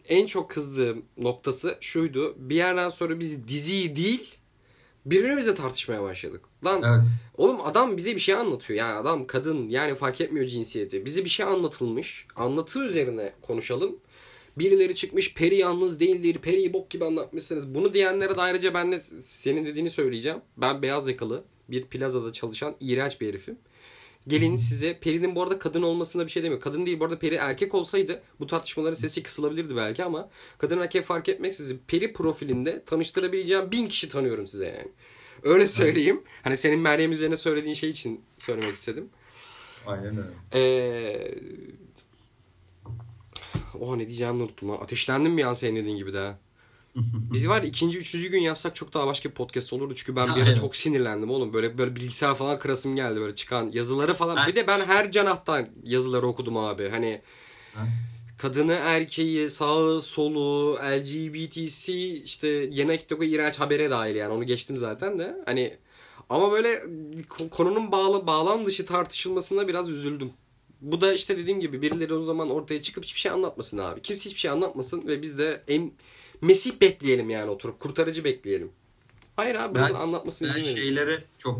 [0.07, 2.36] en çok kızdığım noktası şuydu.
[2.38, 4.38] Bir yerden sonra biz diziyi değil
[5.05, 6.41] birbirimizle tartışmaya başladık.
[6.65, 7.09] Lan evet.
[7.38, 8.79] oğlum adam bize bir şey anlatıyor.
[8.79, 11.05] Yani adam kadın yani fark etmiyor cinsiyeti.
[11.05, 12.27] Bize bir şey anlatılmış.
[12.36, 13.95] Anlatı üzerine konuşalım
[14.58, 16.38] birileri çıkmış peri yalnız değildir.
[16.38, 17.76] Periyi bok gibi anlatmışsınız.
[17.76, 20.39] Bunu diyenlere de ayrıca ben de senin dediğini söyleyeceğim.
[20.58, 23.58] Ben beyaz yakalı bir plazada çalışan iğrenç bir herifim.
[24.28, 26.62] Gelin size Peri'nin bu arada kadın olmasına bir şey demiyor.
[26.62, 31.06] Kadın değil bu arada Peri erkek olsaydı bu tartışmaların sesi kısılabilirdi belki ama kadın erkek
[31.06, 34.91] fark etmeksizin Peri profilinde tanıştırabileceğim bin kişi tanıyorum size yani.
[35.43, 36.22] Öyle söyleyeyim.
[36.43, 39.10] Hani senin Meryem üzerine söylediğin şey için söylemek istedim.
[39.88, 40.30] Aynen öyle.
[40.53, 41.36] Ee,
[43.80, 44.78] oha ne diyeceğimi unuttum lan.
[44.78, 46.36] Ateşlendim bir an senin dediğin gibi de.
[47.34, 49.95] Biz var ikinci, üçüncü gün yapsak çok daha başka bir podcast olurdu.
[49.95, 51.53] Çünkü ben bir ara çok sinirlendim oğlum.
[51.53, 54.47] Böyle böyle bilgisayar falan kırasım geldi böyle çıkan yazıları falan.
[54.47, 56.89] Bir de ben her canahtan yazıları okudum abi.
[56.89, 57.21] Hani
[58.38, 64.34] kadını, erkeği, sağı, solu, LGBTC işte yemek toku iğrenç habere dahil yani.
[64.34, 65.36] Onu geçtim zaten de.
[65.45, 65.78] Hani
[66.30, 66.84] ama böyle
[67.51, 70.32] konunun bağlı, bağlam dışı tartışılmasına biraz üzüldüm.
[70.86, 74.01] Bu da işte dediğim gibi birileri o zaman ortaya çıkıp hiçbir şey anlatmasın abi.
[74.01, 75.91] Kimse hiçbir şey anlatmasın ve biz de en
[76.41, 78.71] Mesih bekleyelim yani oturup kurtarıcı bekleyelim.
[79.36, 81.59] Hayır abi ben, anlatmasını Ben şeylere çok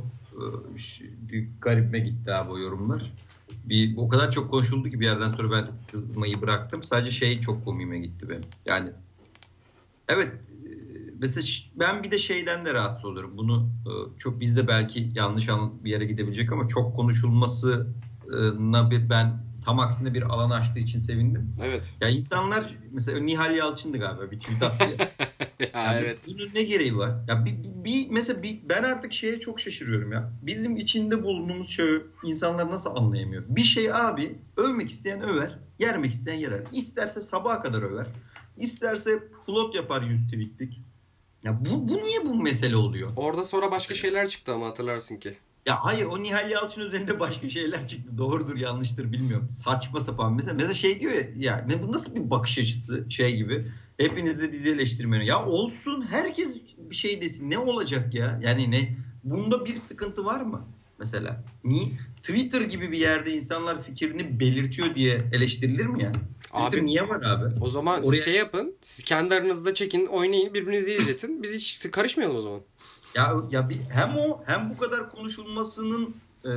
[1.32, 3.14] e, garipme gitti abi o yorumlar.
[3.66, 6.84] Bir, o kadar çok konuşuldu ki bir yerden sonra ben kızmayı bıraktım.
[6.84, 8.44] Sadece şey çok komiğime gitti benim.
[8.66, 8.90] Yani
[10.08, 10.70] evet e,
[11.20, 11.46] mesela
[11.76, 13.38] ben bir de şeyden de rahatsız oluyorum.
[13.38, 15.48] Bunu e, çok bizde belki yanlış
[15.84, 17.86] bir yere gidebilecek ama çok konuşulmasına
[19.10, 21.56] ben tam aksine bir alan açtığı için sevindim.
[21.64, 21.94] Evet.
[22.02, 25.10] Ya insanlar mesela Nihal Yalçın'dı galiba bir tweet attı ya.
[25.74, 26.18] ya, evet.
[26.28, 27.12] Bunun ne gereği var?
[27.28, 30.32] Ya bir, bir mesela bir, ben artık şeye çok şaşırıyorum ya.
[30.42, 33.44] Bizim içinde bulunduğumuz şey insanlar nasıl anlayamıyor?
[33.48, 36.64] Bir şey abi övmek isteyen över, yermek isteyen yerer.
[36.72, 38.08] İsterse sabaha kadar över.
[38.58, 40.82] İsterse flot yapar 100 tweetlik.
[41.44, 43.12] Ya bu, bu niye bu mesele oluyor?
[43.16, 45.38] Orada sonra başka şeyler çıktı ama hatırlarsın ki.
[45.66, 48.18] Ya hayır o Nihal Yalçın üzerinde başka şeyler çıktı.
[48.18, 49.50] Doğrudur yanlıştır bilmiyorum.
[49.52, 50.54] Saçma sapan mesela.
[50.54, 53.68] Mesela şey diyor ya, ya bu nasıl bir bakış açısı şey gibi.
[53.98, 55.28] Hepiniz de dizi eleştirmeni.
[55.28, 57.52] Ya olsun herkes bir şey desin.
[57.52, 58.40] Ne olacak ya?
[58.44, 58.96] Yani ne?
[59.24, 60.68] Bunda bir sıkıntı var mı?
[61.00, 61.44] Mesela.
[61.64, 66.12] Ni Twitter gibi bir yerde insanlar fikrini belirtiyor diye eleştirilir mi ya?
[66.12, 67.62] Twitter abi, niye var abi?
[67.62, 68.22] O zaman Oraya...
[68.22, 68.76] şey yapın.
[68.82, 71.44] Siz kendi aranızda çekin, oynayın, birbirinizi izletin.
[71.44, 72.62] Biz hiç karışmayalım o zaman.
[73.16, 76.52] Ya ya bir, hem o hem bu kadar konuşulmasının e,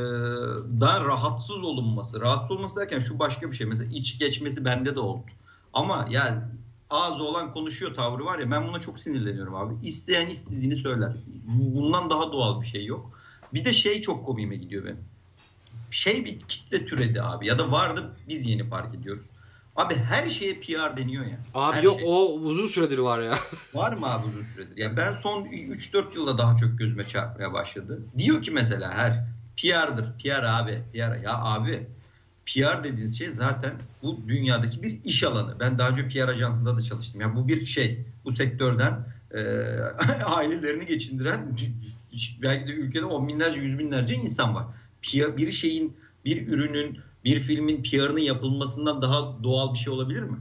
[0.81, 2.21] daha rahatsız olunması.
[2.21, 3.67] Rahatsız olması derken şu başka bir şey.
[3.67, 5.27] Mesela iç geçmesi bende de oldu.
[5.73, 6.41] Ama yani
[6.91, 9.75] ağzı olan konuşuyor tavrı var ya ben buna çok sinirleniyorum abi.
[9.87, 11.13] İsteyen istediğini söyler.
[11.47, 13.21] Bundan daha doğal bir şey yok.
[13.55, 15.05] Bir de şey çok komiğime gidiyor benim.
[15.91, 19.27] Şey bir kitle türedi abi ya da vardı biz yeni fark ediyoruz.
[19.79, 21.39] Abi her şeye PR deniyor ya.
[21.55, 22.09] Abi her yok şey.
[22.09, 23.39] o uzun süredir var ya.
[23.75, 24.77] var mı abi uzun süredir?
[24.77, 28.03] Ya ben son 3-4 yılda daha çok gözüme çarpmaya başladı.
[28.19, 29.25] Diyor ki mesela her
[29.57, 30.07] PR'dır.
[30.25, 30.83] PR abi.
[30.93, 31.23] PR.
[31.23, 31.87] Ya abi
[32.47, 33.73] PR dediğiniz şey zaten
[34.03, 35.61] bu dünyadaki bir iş alanı.
[35.61, 37.21] Ben daha önce PR ajansında da çalıştım.
[37.21, 38.05] Ya bu bir şey.
[38.25, 39.41] Bu sektörden e,
[40.27, 41.57] ailelerini geçindiren
[42.43, 44.67] belki de ülkede on binlerce yüz binlerce insan var.
[45.03, 50.39] PR, bir şeyin bir ürünün bir filmin PR'ının yapılmasından daha doğal bir şey olabilir mi?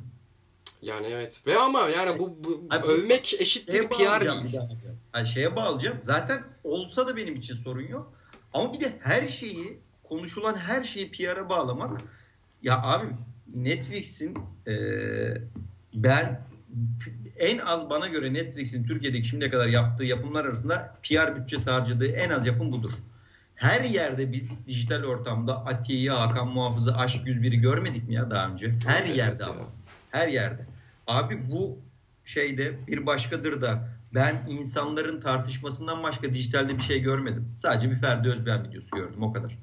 [0.82, 1.42] Yani evet.
[1.48, 4.60] Ve ama yani bu, bu Abi, övmek eşittir PR değil.
[5.16, 5.98] Yani şeye bağlayacağım.
[6.02, 8.14] Zaten olsa da benim için sorun yok.
[8.54, 12.02] Ama bir de her şeyi konuşulan her şeyi PR'a bağlamak
[12.62, 13.08] ya abi
[13.56, 14.74] Netflix'in e,
[15.94, 16.48] ben
[17.38, 22.30] en az bana göre Netflix'in Türkiye'deki şimdiye kadar yaptığı yapımlar arasında PR bütçesi harcadığı en
[22.30, 22.92] az yapım budur.
[23.58, 28.74] Her yerde biz dijital ortamda Atiye'yi, Hakan Muhafız'ı, Aşk 101'i görmedik mi ya daha önce?
[28.88, 29.70] Her evet, yerde evet, ama.
[30.12, 30.66] Her yerde.
[31.08, 31.80] Abi bu
[32.26, 37.54] şeyde bir başkadır da ben insanların tartışmasından başka dijitalde bir şey görmedim.
[37.58, 39.58] Sadece bir Ferdi Özben videosu gördüm o kadar.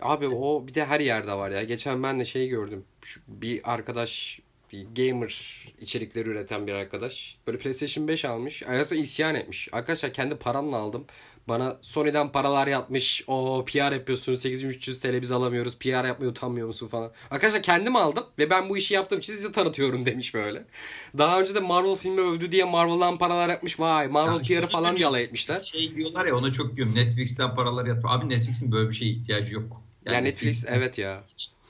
[0.00, 1.62] Abi o bir de her yerde var ya.
[1.62, 2.84] Geçen ben de şey gördüm.
[3.02, 4.40] Şu bir arkadaş
[4.72, 7.36] gamer içerikleri üreten bir arkadaş.
[7.46, 8.62] Böyle PlayStation 5 almış.
[8.62, 9.68] Aslında isyan etmiş.
[9.72, 11.06] Arkadaşlar kendi paramla aldım.
[11.48, 13.24] Bana Sony'den paralar yapmış.
[13.26, 14.34] O PR yapıyorsun.
[14.34, 15.78] 8300 TL biz alamıyoruz.
[15.78, 17.12] PR yapmayı utanmıyor musun falan.
[17.30, 20.64] Arkadaşlar kendim aldım ve ben bu işi yaptığım için size tanıtıyorum demiş böyle.
[21.18, 23.80] Daha önce de Marvel filmi övdü diye Marvel'dan paralar yapmış.
[23.80, 25.58] Vay Marvel PR'ı falan yala etmişler.
[25.62, 26.94] Şey diyorlar ya ona çok diyorum.
[26.94, 28.08] Netflix'ten paralar yatıyor.
[28.08, 29.82] Abi Netflix'in böyle bir şeye ihtiyacı yok.
[30.06, 31.24] Yani ya Netflix, Netflix evet ya.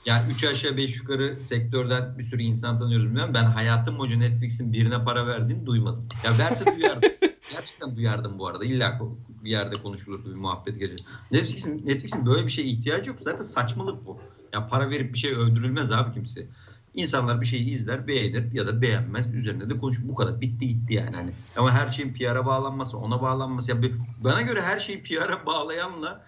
[0.05, 3.33] Yani 3 aşağı 5 yukarı sektörden bir sürü insan tanıyoruz bilmem.
[3.33, 6.07] Ben hayatım boyunca Netflix'in birine para verdiğini duymadım.
[6.23, 7.11] Ya verse duyardım.
[7.51, 8.65] Gerçekten duyardım bu arada.
[8.65, 8.99] İlla
[9.43, 10.95] bir yerde konuşulurdu bir muhabbet gece.
[11.31, 13.19] Netflix'in Netflix'in böyle bir şeye ihtiyacı yok.
[13.21, 14.19] Zaten saçmalık bu.
[14.53, 16.47] Ya para verip bir şey öldürülmez abi kimse.
[16.93, 19.33] İnsanlar bir şeyi izler, beğenir ya da beğenmez.
[19.33, 19.97] Üzerine de konuş.
[20.03, 20.41] Bu kadar.
[20.41, 21.15] Bitti gitti yani.
[21.15, 21.31] Hani.
[21.57, 23.71] Ama her şeyin PR'a bağlanması, ona bağlanması.
[23.71, 23.77] Ya
[24.23, 26.25] bana göre her şeyi PR'a bağlayanla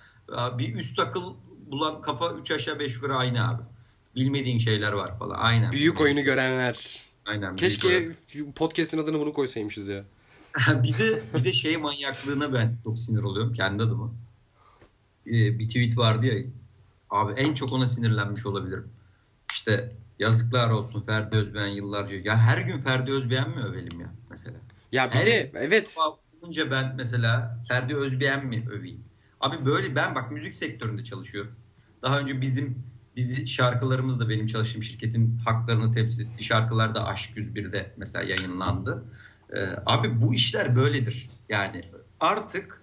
[0.57, 1.33] bir üst akıl
[1.73, 3.61] bulan kafa 3 aşağı 5 yukarı aynı abi.
[4.15, 5.35] bilmediğin şeyler var falan.
[5.39, 5.71] Aynen.
[5.71, 7.05] Büyük oyunu görenler.
[7.25, 7.55] Aynen.
[7.55, 8.11] Keşke
[8.55, 10.03] podcast'in adını bunu koysaymışız ya.
[10.83, 14.11] bir de bir de şey manyaklığına ben çok sinir oluyorum kendi adıma.
[15.27, 16.43] Ee, bir tweet vardı ya
[17.09, 18.89] abi en çok ona sinirlenmiş olabilirim.
[19.51, 22.15] İşte yazıklar olsun Ferdi Özbeğen yıllarca.
[22.15, 24.57] Ya her gün Ferdi Özbeğen mi övelim ya mesela?
[24.91, 25.95] Ya bir her de evet.
[26.41, 29.03] Olunca ben mesela Ferdi Özbeğen mi öveyim?
[29.39, 31.55] Abi böyle ben bak müzik sektöründe çalışıyorum.
[32.03, 32.83] Daha önce bizim
[33.15, 39.03] dizi şarkılarımız da benim çalıştığım şirketin haklarını temsil ettiği şarkılar da Aşk 101'de mesela yayınlandı.
[39.55, 41.29] Ee, abi bu işler böyledir.
[41.49, 41.81] Yani
[42.19, 42.81] artık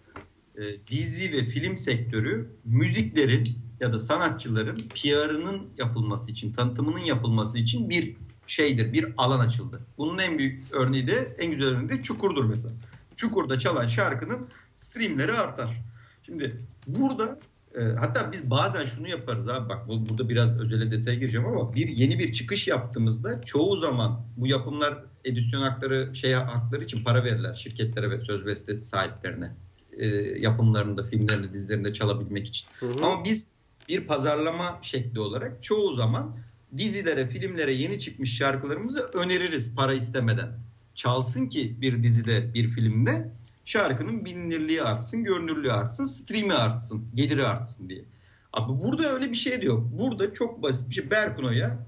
[0.56, 3.48] e, dizi ve film sektörü müziklerin
[3.80, 8.16] ya da sanatçıların PR'ının yapılması için, tanıtımının yapılması için bir
[8.46, 9.80] şeydir, bir alan açıldı.
[9.98, 12.74] Bunun en büyük örneği de, en güzel örneği de Çukur'dur mesela.
[13.16, 15.82] Çukur'da çalan şarkının streamleri artar.
[16.22, 16.56] Şimdi
[16.86, 17.38] burada
[17.78, 21.74] e, hatta biz bazen şunu yaparız abi bak bu, burada biraz özele detaya gireceğim ama
[21.74, 27.24] bir yeni bir çıkış yaptığımızda çoğu zaman bu yapımlar edisyon hakları şey hakları için para
[27.24, 29.56] verirler şirketlere ve söz beste sahiplerine
[29.92, 30.06] e,
[30.38, 32.68] yapımlarında, filmlerinde, dizilerinde çalabilmek için.
[32.80, 32.92] Hı hı.
[33.02, 33.48] Ama biz
[33.88, 36.36] bir pazarlama şekli olarak çoğu zaman
[36.76, 40.58] dizilere, filmlere yeni çıkmış şarkılarımızı öneririz para istemeden.
[40.94, 43.32] Çalsın ki bir dizide, bir filmde
[43.70, 48.04] şarkının bilinirliği artsın, görünürlüğü artsın, stream'i artsın, geliri artsın diye.
[48.52, 49.86] Abi burada öyle bir şey de yok.
[49.92, 51.10] Burada çok basit bir şey.
[51.10, 51.86] Berkuno'ya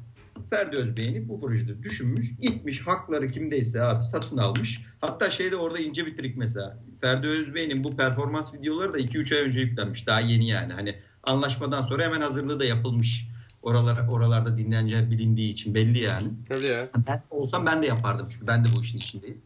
[0.50, 2.36] Ferdi Özbey'ini bu projede düşünmüş.
[2.40, 4.82] Gitmiş hakları kimdeyse abi satın almış.
[5.00, 6.78] Hatta şeyde orada ince bir trik mesela.
[7.00, 10.06] Ferdi Özbey'in bu performans videoları da 2-3 ay önce yüklenmiş.
[10.06, 10.72] Daha yeni yani.
[10.72, 13.28] Hani anlaşmadan sonra hemen hazırlığı da yapılmış.
[13.62, 16.28] Oralar, oralarda dinleneceği bilindiği için belli yani.
[16.50, 16.90] Öyle ya.
[17.08, 19.42] Ben olsam ben de yapardım çünkü ben de bu işin içindeyim.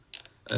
[0.53, 0.57] Ee,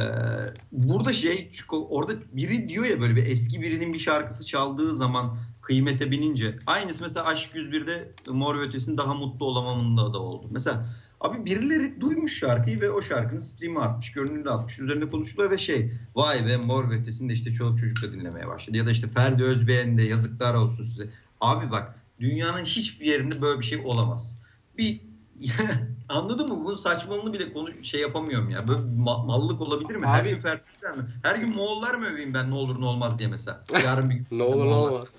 [0.72, 6.10] burada şey orada biri diyor ya böyle bir eski birinin bir şarkısı çaldığı zaman kıymete
[6.10, 10.46] binince aynısı mesela Aşk 101'de Mor ve Ötesi'nin daha mutlu olamamında da oldu.
[10.50, 15.58] Mesela abi birileri duymuş şarkıyı ve o şarkının stream'i atmış, görünümünü atmış, üzerinde konuşuluyor ve
[15.58, 18.78] şey vay be Mor ve Ötesi'ni de işte çoluk çocuk da dinlemeye başladı.
[18.78, 21.10] Ya da işte Ferdi Özbeğen de yazıklar olsun size.
[21.40, 24.42] Abi bak dünyanın hiçbir yerinde böyle bir şey olamaz.
[24.78, 25.00] Bir
[26.08, 26.64] Anladın mı?
[26.64, 28.68] Bu saçmalığını bile konu şey yapamıyorum ya.
[28.68, 30.06] Böyle ma- mallık olabilir mi?
[30.06, 31.04] Abi, Her gün Ferdi'den mi?
[31.22, 33.64] Her gün Moğollar mı öveyim ben ne olur ne olmaz diye mesela.
[33.84, 35.14] Yarın bir gün ne olur ne olmaz.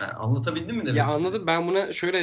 [0.00, 0.96] Yani anlatabildim mi demek?
[0.98, 1.44] Ya anladım.
[1.46, 2.18] Ben buna şöyle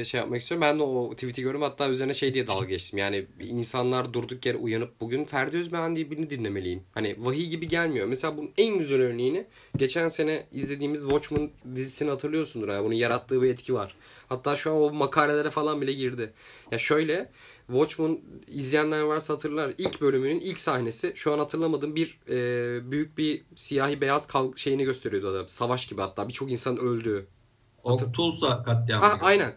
[0.00, 0.62] e, şey yapmak istiyorum.
[0.62, 1.62] Ben de o tweet'i gördüm.
[1.62, 2.98] Hatta üzerine şey diye dalga geçtim.
[2.98, 6.82] Yani insanlar durduk yere uyanıp bugün Ferdi Özbeğen diye birini dinlemeliyim.
[6.94, 8.06] Hani vahiy gibi gelmiyor.
[8.06, 9.46] Mesela bunun en güzel örneğini
[9.76, 12.68] geçen sene izlediğimiz Watchmen dizisini hatırlıyorsundur.
[12.68, 13.94] Yani bunun yarattığı bir etki var.
[14.28, 16.32] Hatta şu an o makalelere falan bile girdi.
[16.70, 17.30] Ya şöyle
[17.66, 19.72] Watchmen izleyenler varsa hatırlar.
[19.78, 24.84] İlk bölümünün ilk sahnesi şu an hatırlamadım bir e, büyük bir siyahi beyaz kav şeyini
[24.84, 25.48] gösteriyordu adam.
[25.48, 27.26] Savaş gibi hatta birçok insan öldü.
[27.84, 29.04] O Tulsa katliamı.
[29.04, 29.54] Ha, aynen.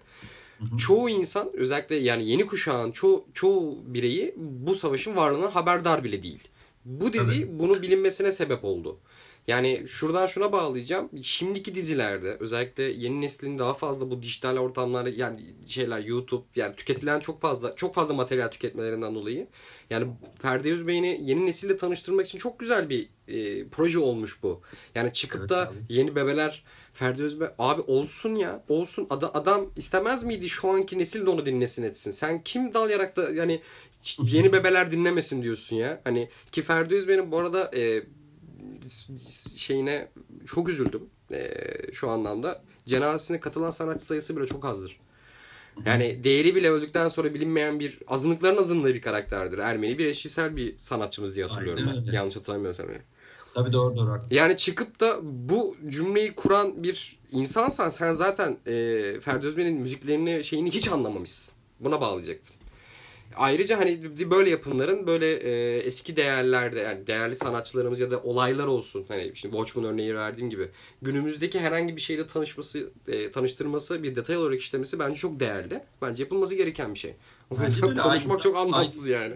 [0.60, 0.78] Hı-hı.
[0.78, 6.48] Çoğu insan özellikle yani yeni kuşağın çoğu, çoğu bireyi bu savaşın varlığına haberdar bile değil.
[6.86, 7.60] Bu dizi Tabii.
[7.60, 9.00] bunu bilinmesine sebep oldu.
[9.48, 11.10] Yani şuradan şuna bağlayacağım.
[11.22, 17.20] Şimdiki dizilerde özellikle yeni neslin daha fazla bu dijital ortamlarda yani şeyler YouTube yani tüketilen
[17.20, 19.48] çok fazla çok fazla materyal tüketmelerinden dolayı
[19.90, 20.08] yani
[20.42, 24.62] Ferdi Özbey'ini yeni nesille tanıştırmak için çok güzel bir e, proje olmuş bu.
[24.96, 25.78] Yani çıkıp evet, da abi.
[25.90, 31.26] yeni bebeler Ferdi Özbey abi olsun ya olsun Ad- adam istemez miydi şu anki nesil
[31.26, 32.12] de onu dinlesin etsin.
[32.12, 33.62] Sen kim dalayarak da yani
[34.24, 36.02] yeni bebeler dinlemesin diyorsun ya.
[36.04, 38.04] Hani ki Ferdi Özbey'in bu arada e,
[39.56, 40.08] şeyine
[40.46, 41.54] çok üzüldüm e,
[41.94, 42.64] şu anlamda.
[42.86, 45.00] Cenazesine katılan sanatçı sayısı bile çok azdır.
[45.86, 49.58] Yani değeri bile öldükten sonra bilinmeyen bir azınlıkların azınlığı bir karakterdir.
[49.58, 52.12] Ermeni bir eşcinsel bir sanatçımız diye hatırlıyorum ben.
[52.12, 53.02] Yanlış hatırlamıyorsam yani.
[53.54, 54.12] Tabii doğru doğru.
[54.12, 54.36] Haklısın.
[54.36, 58.74] Yani çıkıp da bu cümleyi kuran bir insansan sen zaten e,
[59.22, 61.56] Ferdi Özmen'in müziklerini şeyini hiç anlamamışsın.
[61.80, 62.56] Buna bağlayacaktım.
[63.38, 69.06] Ayrıca hani böyle yapımların böyle e, eski değerlerde yani değerli sanatçılarımız ya da olaylar olsun.
[69.08, 70.70] Hani şimdi Watchmen örneği verdiğim gibi
[71.02, 75.84] günümüzdeki herhangi bir şeyle tanışması, e, tanıştırması, bir detay olarak işlemesi bence çok değerli.
[76.02, 77.16] Bence yapılması gereken bir şey.
[77.50, 79.36] Konuşmak aynısı, çok anlamsız aynısı, yani.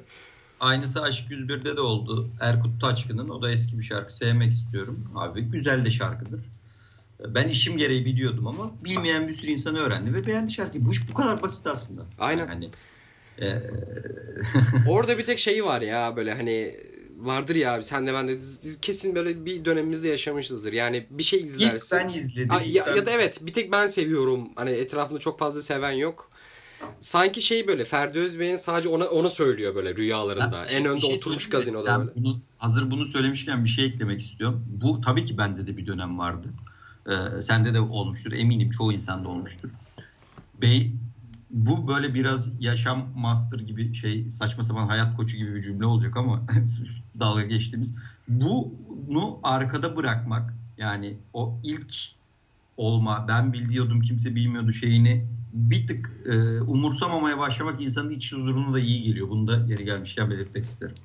[0.60, 2.30] Aynısı Aşk 101'de de oldu.
[2.42, 4.16] Erkut Taçkın'ın o da eski bir şarkı.
[4.16, 5.12] Sevmek istiyorum.
[5.16, 6.46] Abi güzel de şarkıdır.
[7.28, 10.86] Ben işim gereği biliyordum ama bilmeyen bir sürü insan öğrendi ve beğendi şarkıyı.
[10.86, 12.06] Bu iş bu kadar basit aslında.
[12.20, 12.48] Aynen.
[12.48, 12.70] Yani
[14.88, 16.76] Orada bir tek şeyi var ya böyle hani
[17.18, 18.40] vardır ya abi sen de ben de
[18.82, 20.74] kesin böyle bir dönemimizde yaşamışızdır.
[20.74, 21.96] Yani bir şey izlersin.
[21.96, 22.52] İlk ben izledim.
[22.52, 22.96] A, ya, ben...
[22.96, 24.50] ya da evet bir tek ben seviyorum.
[24.56, 26.32] Hani etrafında çok fazla seven yok.
[27.00, 30.64] Sanki şey böyle Ferdi Özbey'in sadece ona ona söylüyor böyle rüyalarında.
[30.70, 32.12] Ben, en önde şey oturmuş gazinoda sen böyle.
[32.16, 34.66] Bunu, hazır bunu söylemişken bir şey eklemek istiyorum.
[34.68, 36.48] Bu tabii ki bende de bir dönem vardı.
[37.08, 39.70] Ee, sende de olmuştur eminim çoğu insanda olmuştur.
[40.62, 40.92] Bey
[41.54, 46.18] bu böyle biraz yaşam master gibi şey saçma sapan hayat koçu gibi bir cümle olacak
[46.18, 46.44] ama
[47.20, 47.96] dalga geçtiğimiz
[48.28, 51.94] bunu arkada bırakmak yani o ilk
[52.78, 58.80] olma ben biliyordum kimse bilmiyordu şeyini bir tık e, umursamamaya başlamak insanın iç huzuruna da
[58.80, 59.30] iyi geliyor.
[59.30, 60.96] Bunu da yeri gelmişken belirtmek isterim.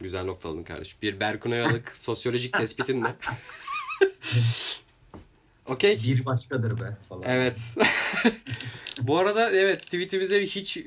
[0.00, 0.98] Güzel noktaladın kardeşim.
[1.02, 3.14] Bir Berkun Oyalık sosyolojik tespitin ne?
[5.68, 6.00] Okey.
[6.04, 7.22] Bir başkadır be falan.
[7.26, 7.60] Evet.
[9.02, 10.84] Bu arada evet tweetimize hiç e,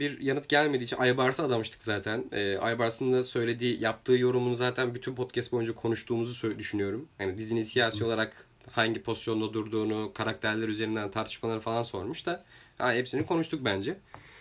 [0.00, 2.24] bir yanıt gelmediği için Aybars'a adamıştık zaten.
[2.32, 7.08] E, Aybars'ın da söylediği, yaptığı yorumunu zaten bütün podcast boyunca konuştuğumuzu düşünüyorum.
[7.18, 12.44] Yani dizinin siyasi olarak hangi pozisyonda durduğunu, karakterler üzerinden tartışmaları falan sormuş da
[12.78, 13.98] ha, hepsini konuştuk bence.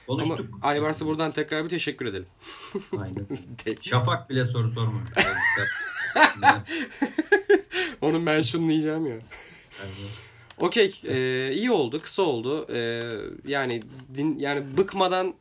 [0.07, 0.39] Konuştuk.
[0.39, 2.27] Ama Aybars'a buradan tekrar bir teşekkür edelim.
[2.97, 3.27] Aynen.
[3.81, 5.09] Şafak bile soru sormamış.
[8.01, 9.19] Onun ben şunu diyeceğim ya.
[10.57, 12.73] Okey, e, iyi oldu, kısa oldu.
[12.73, 13.01] E,
[13.47, 13.81] yani
[14.15, 15.33] din, yani bıkmadan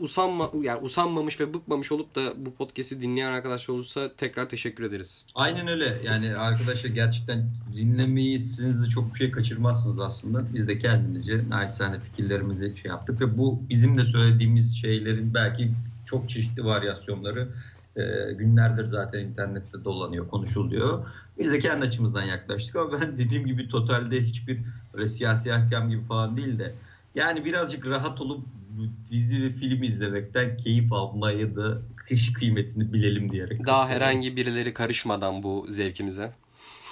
[0.00, 5.24] usanma yani usanmamış ve bıkmamış olup da bu podcast'i dinleyen arkadaşlar olursa tekrar teşekkür ederiz.
[5.34, 5.98] Aynen öyle.
[6.04, 10.54] Yani arkadaşlar gerçekten dinlemeyi siz de çok bir şey kaçırmazsınız aslında.
[10.54, 15.70] Biz de kendimizce naçizane fikirlerimizi şey yaptık ve bu bizim de söylediğimiz şeylerin belki
[16.06, 17.48] çok çeşitli varyasyonları
[17.96, 21.06] e, günlerdir zaten internette dolanıyor, konuşuluyor.
[21.38, 24.60] Biz de kendi açımızdan yaklaştık ama ben dediğim gibi totalde hiçbir
[24.94, 26.74] böyle siyasi hakem gibi falan değil de
[27.14, 28.44] yani birazcık rahat olup
[29.10, 33.66] dizi ve film izlemekten keyif almayı da kış kıymetini bilelim diyerek.
[33.66, 36.32] Daha herhangi birileri karışmadan bu zevkimize.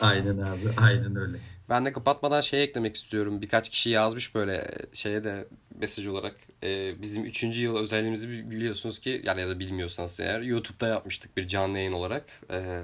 [0.01, 1.39] Aynen abi aynen öyle.
[1.70, 3.42] Ben de kapatmadan şey eklemek istiyorum.
[3.42, 6.36] Birkaç kişi yazmış böyle şeye de mesaj olarak.
[6.62, 7.42] Ee, bizim 3.
[7.42, 12.24] yıl özelliğimizi biliyorsunuz ki yani ya da bilmiyorsanız eğer YouTube'da yapmıştık bir canlı yayın olarak.
[12.51, 12.80] Ee,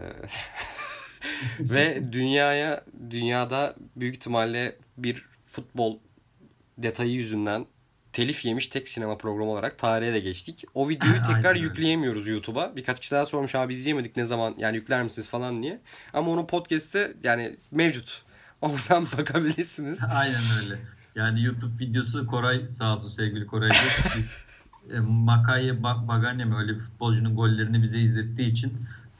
[1.60, 5.98] ve dünyaya dünyada büyük ihtimalle bir futbol
[6.78, 7.66] detayı yüzünden
[8.12, 10.64] telif yemiş tek sinema programı olarak tarihe de geçtik.
[10.74, 12.76] O videoyu tekrar yükleyemiyoruz YouTube'a.
[12.76, 15.80] Birkaç kişi daha sormuş abi izleyemedik ne zaman yani yükler misiniz falan diye.
[16.12, 18.25] Ama onun podcast'te yani mevcut.
[18.60, 20.00] Oradan bakabilirsiniz.
[20.14, 20.78] Aynen öyle.
[21.14, 23.70] Yani YouTube videosu Koray sağ olsun sevgili Koray.
[24.92, 28.72] e, Makaye Baganya mı öyle bir futbolcunun gollerini bize izlettiği için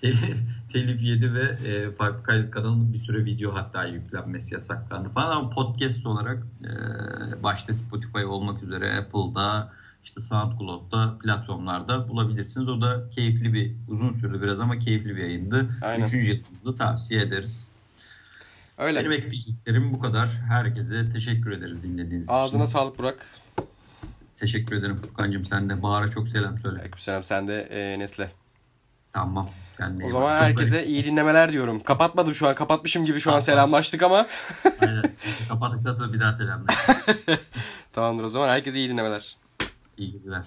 [0.73, 5.51] telif yedi ve e, Five Kayıt kanalının bir süre video hatta yüklenmesi yasaklandı falan ama
[5.51, 6.73] podcast olarak e,
[7.43, 9.73] başta Spotify olmak üzere Apple'da
[10.05, 12.69] işte SoundCloud'da platformlarda bulabilirsiniz.
[12.69, 15.69] O da keyifli bir uzun sürdü biraz ama keyifli bir yayındı.
[15.83, 16.07] Aynen.
[16.07, 17.71] Üçüncü yılımızda tavsiye ederiz.
[18.79, 19.01] Öyle.
[19.01, 20.29] Benim ekleyeceklerim bu kadar.
[20.29, 22.45] Herkese teşekkür ederiz dinlediğiniz Ağzına için.
[22.59, 23.27] Ağzına sağlık Burak.
[24.37, 25.45] Teşekkür ederim Furkan'cığım.
[25.45, 26.91] Sen de Bahar'a çok selam söyle.
[26.97, 28.31] Selam sen de e, Nesle.
[29.13, 29.49] Tamam.
[29.77, 30.41] Kendine o zaman bak.
[30.41, 31.83] herkese iyi dinlemeler diyorum.
[31.83, 32.55] Kapatmadım şu an.
[32.55, 34.27] Kapatmışım gibi şu an selamlaştık ama.
[34.81, 35.13] Aynen.
[35.49, 37.07] Kapattıktan sonra bir daha selamlaştık.
[37.93, 38.49] Tamamdır o zaman.
[38.49, 39.37] Herkese iyi dinlemeler.
[39.99, 40.43] İyi günler.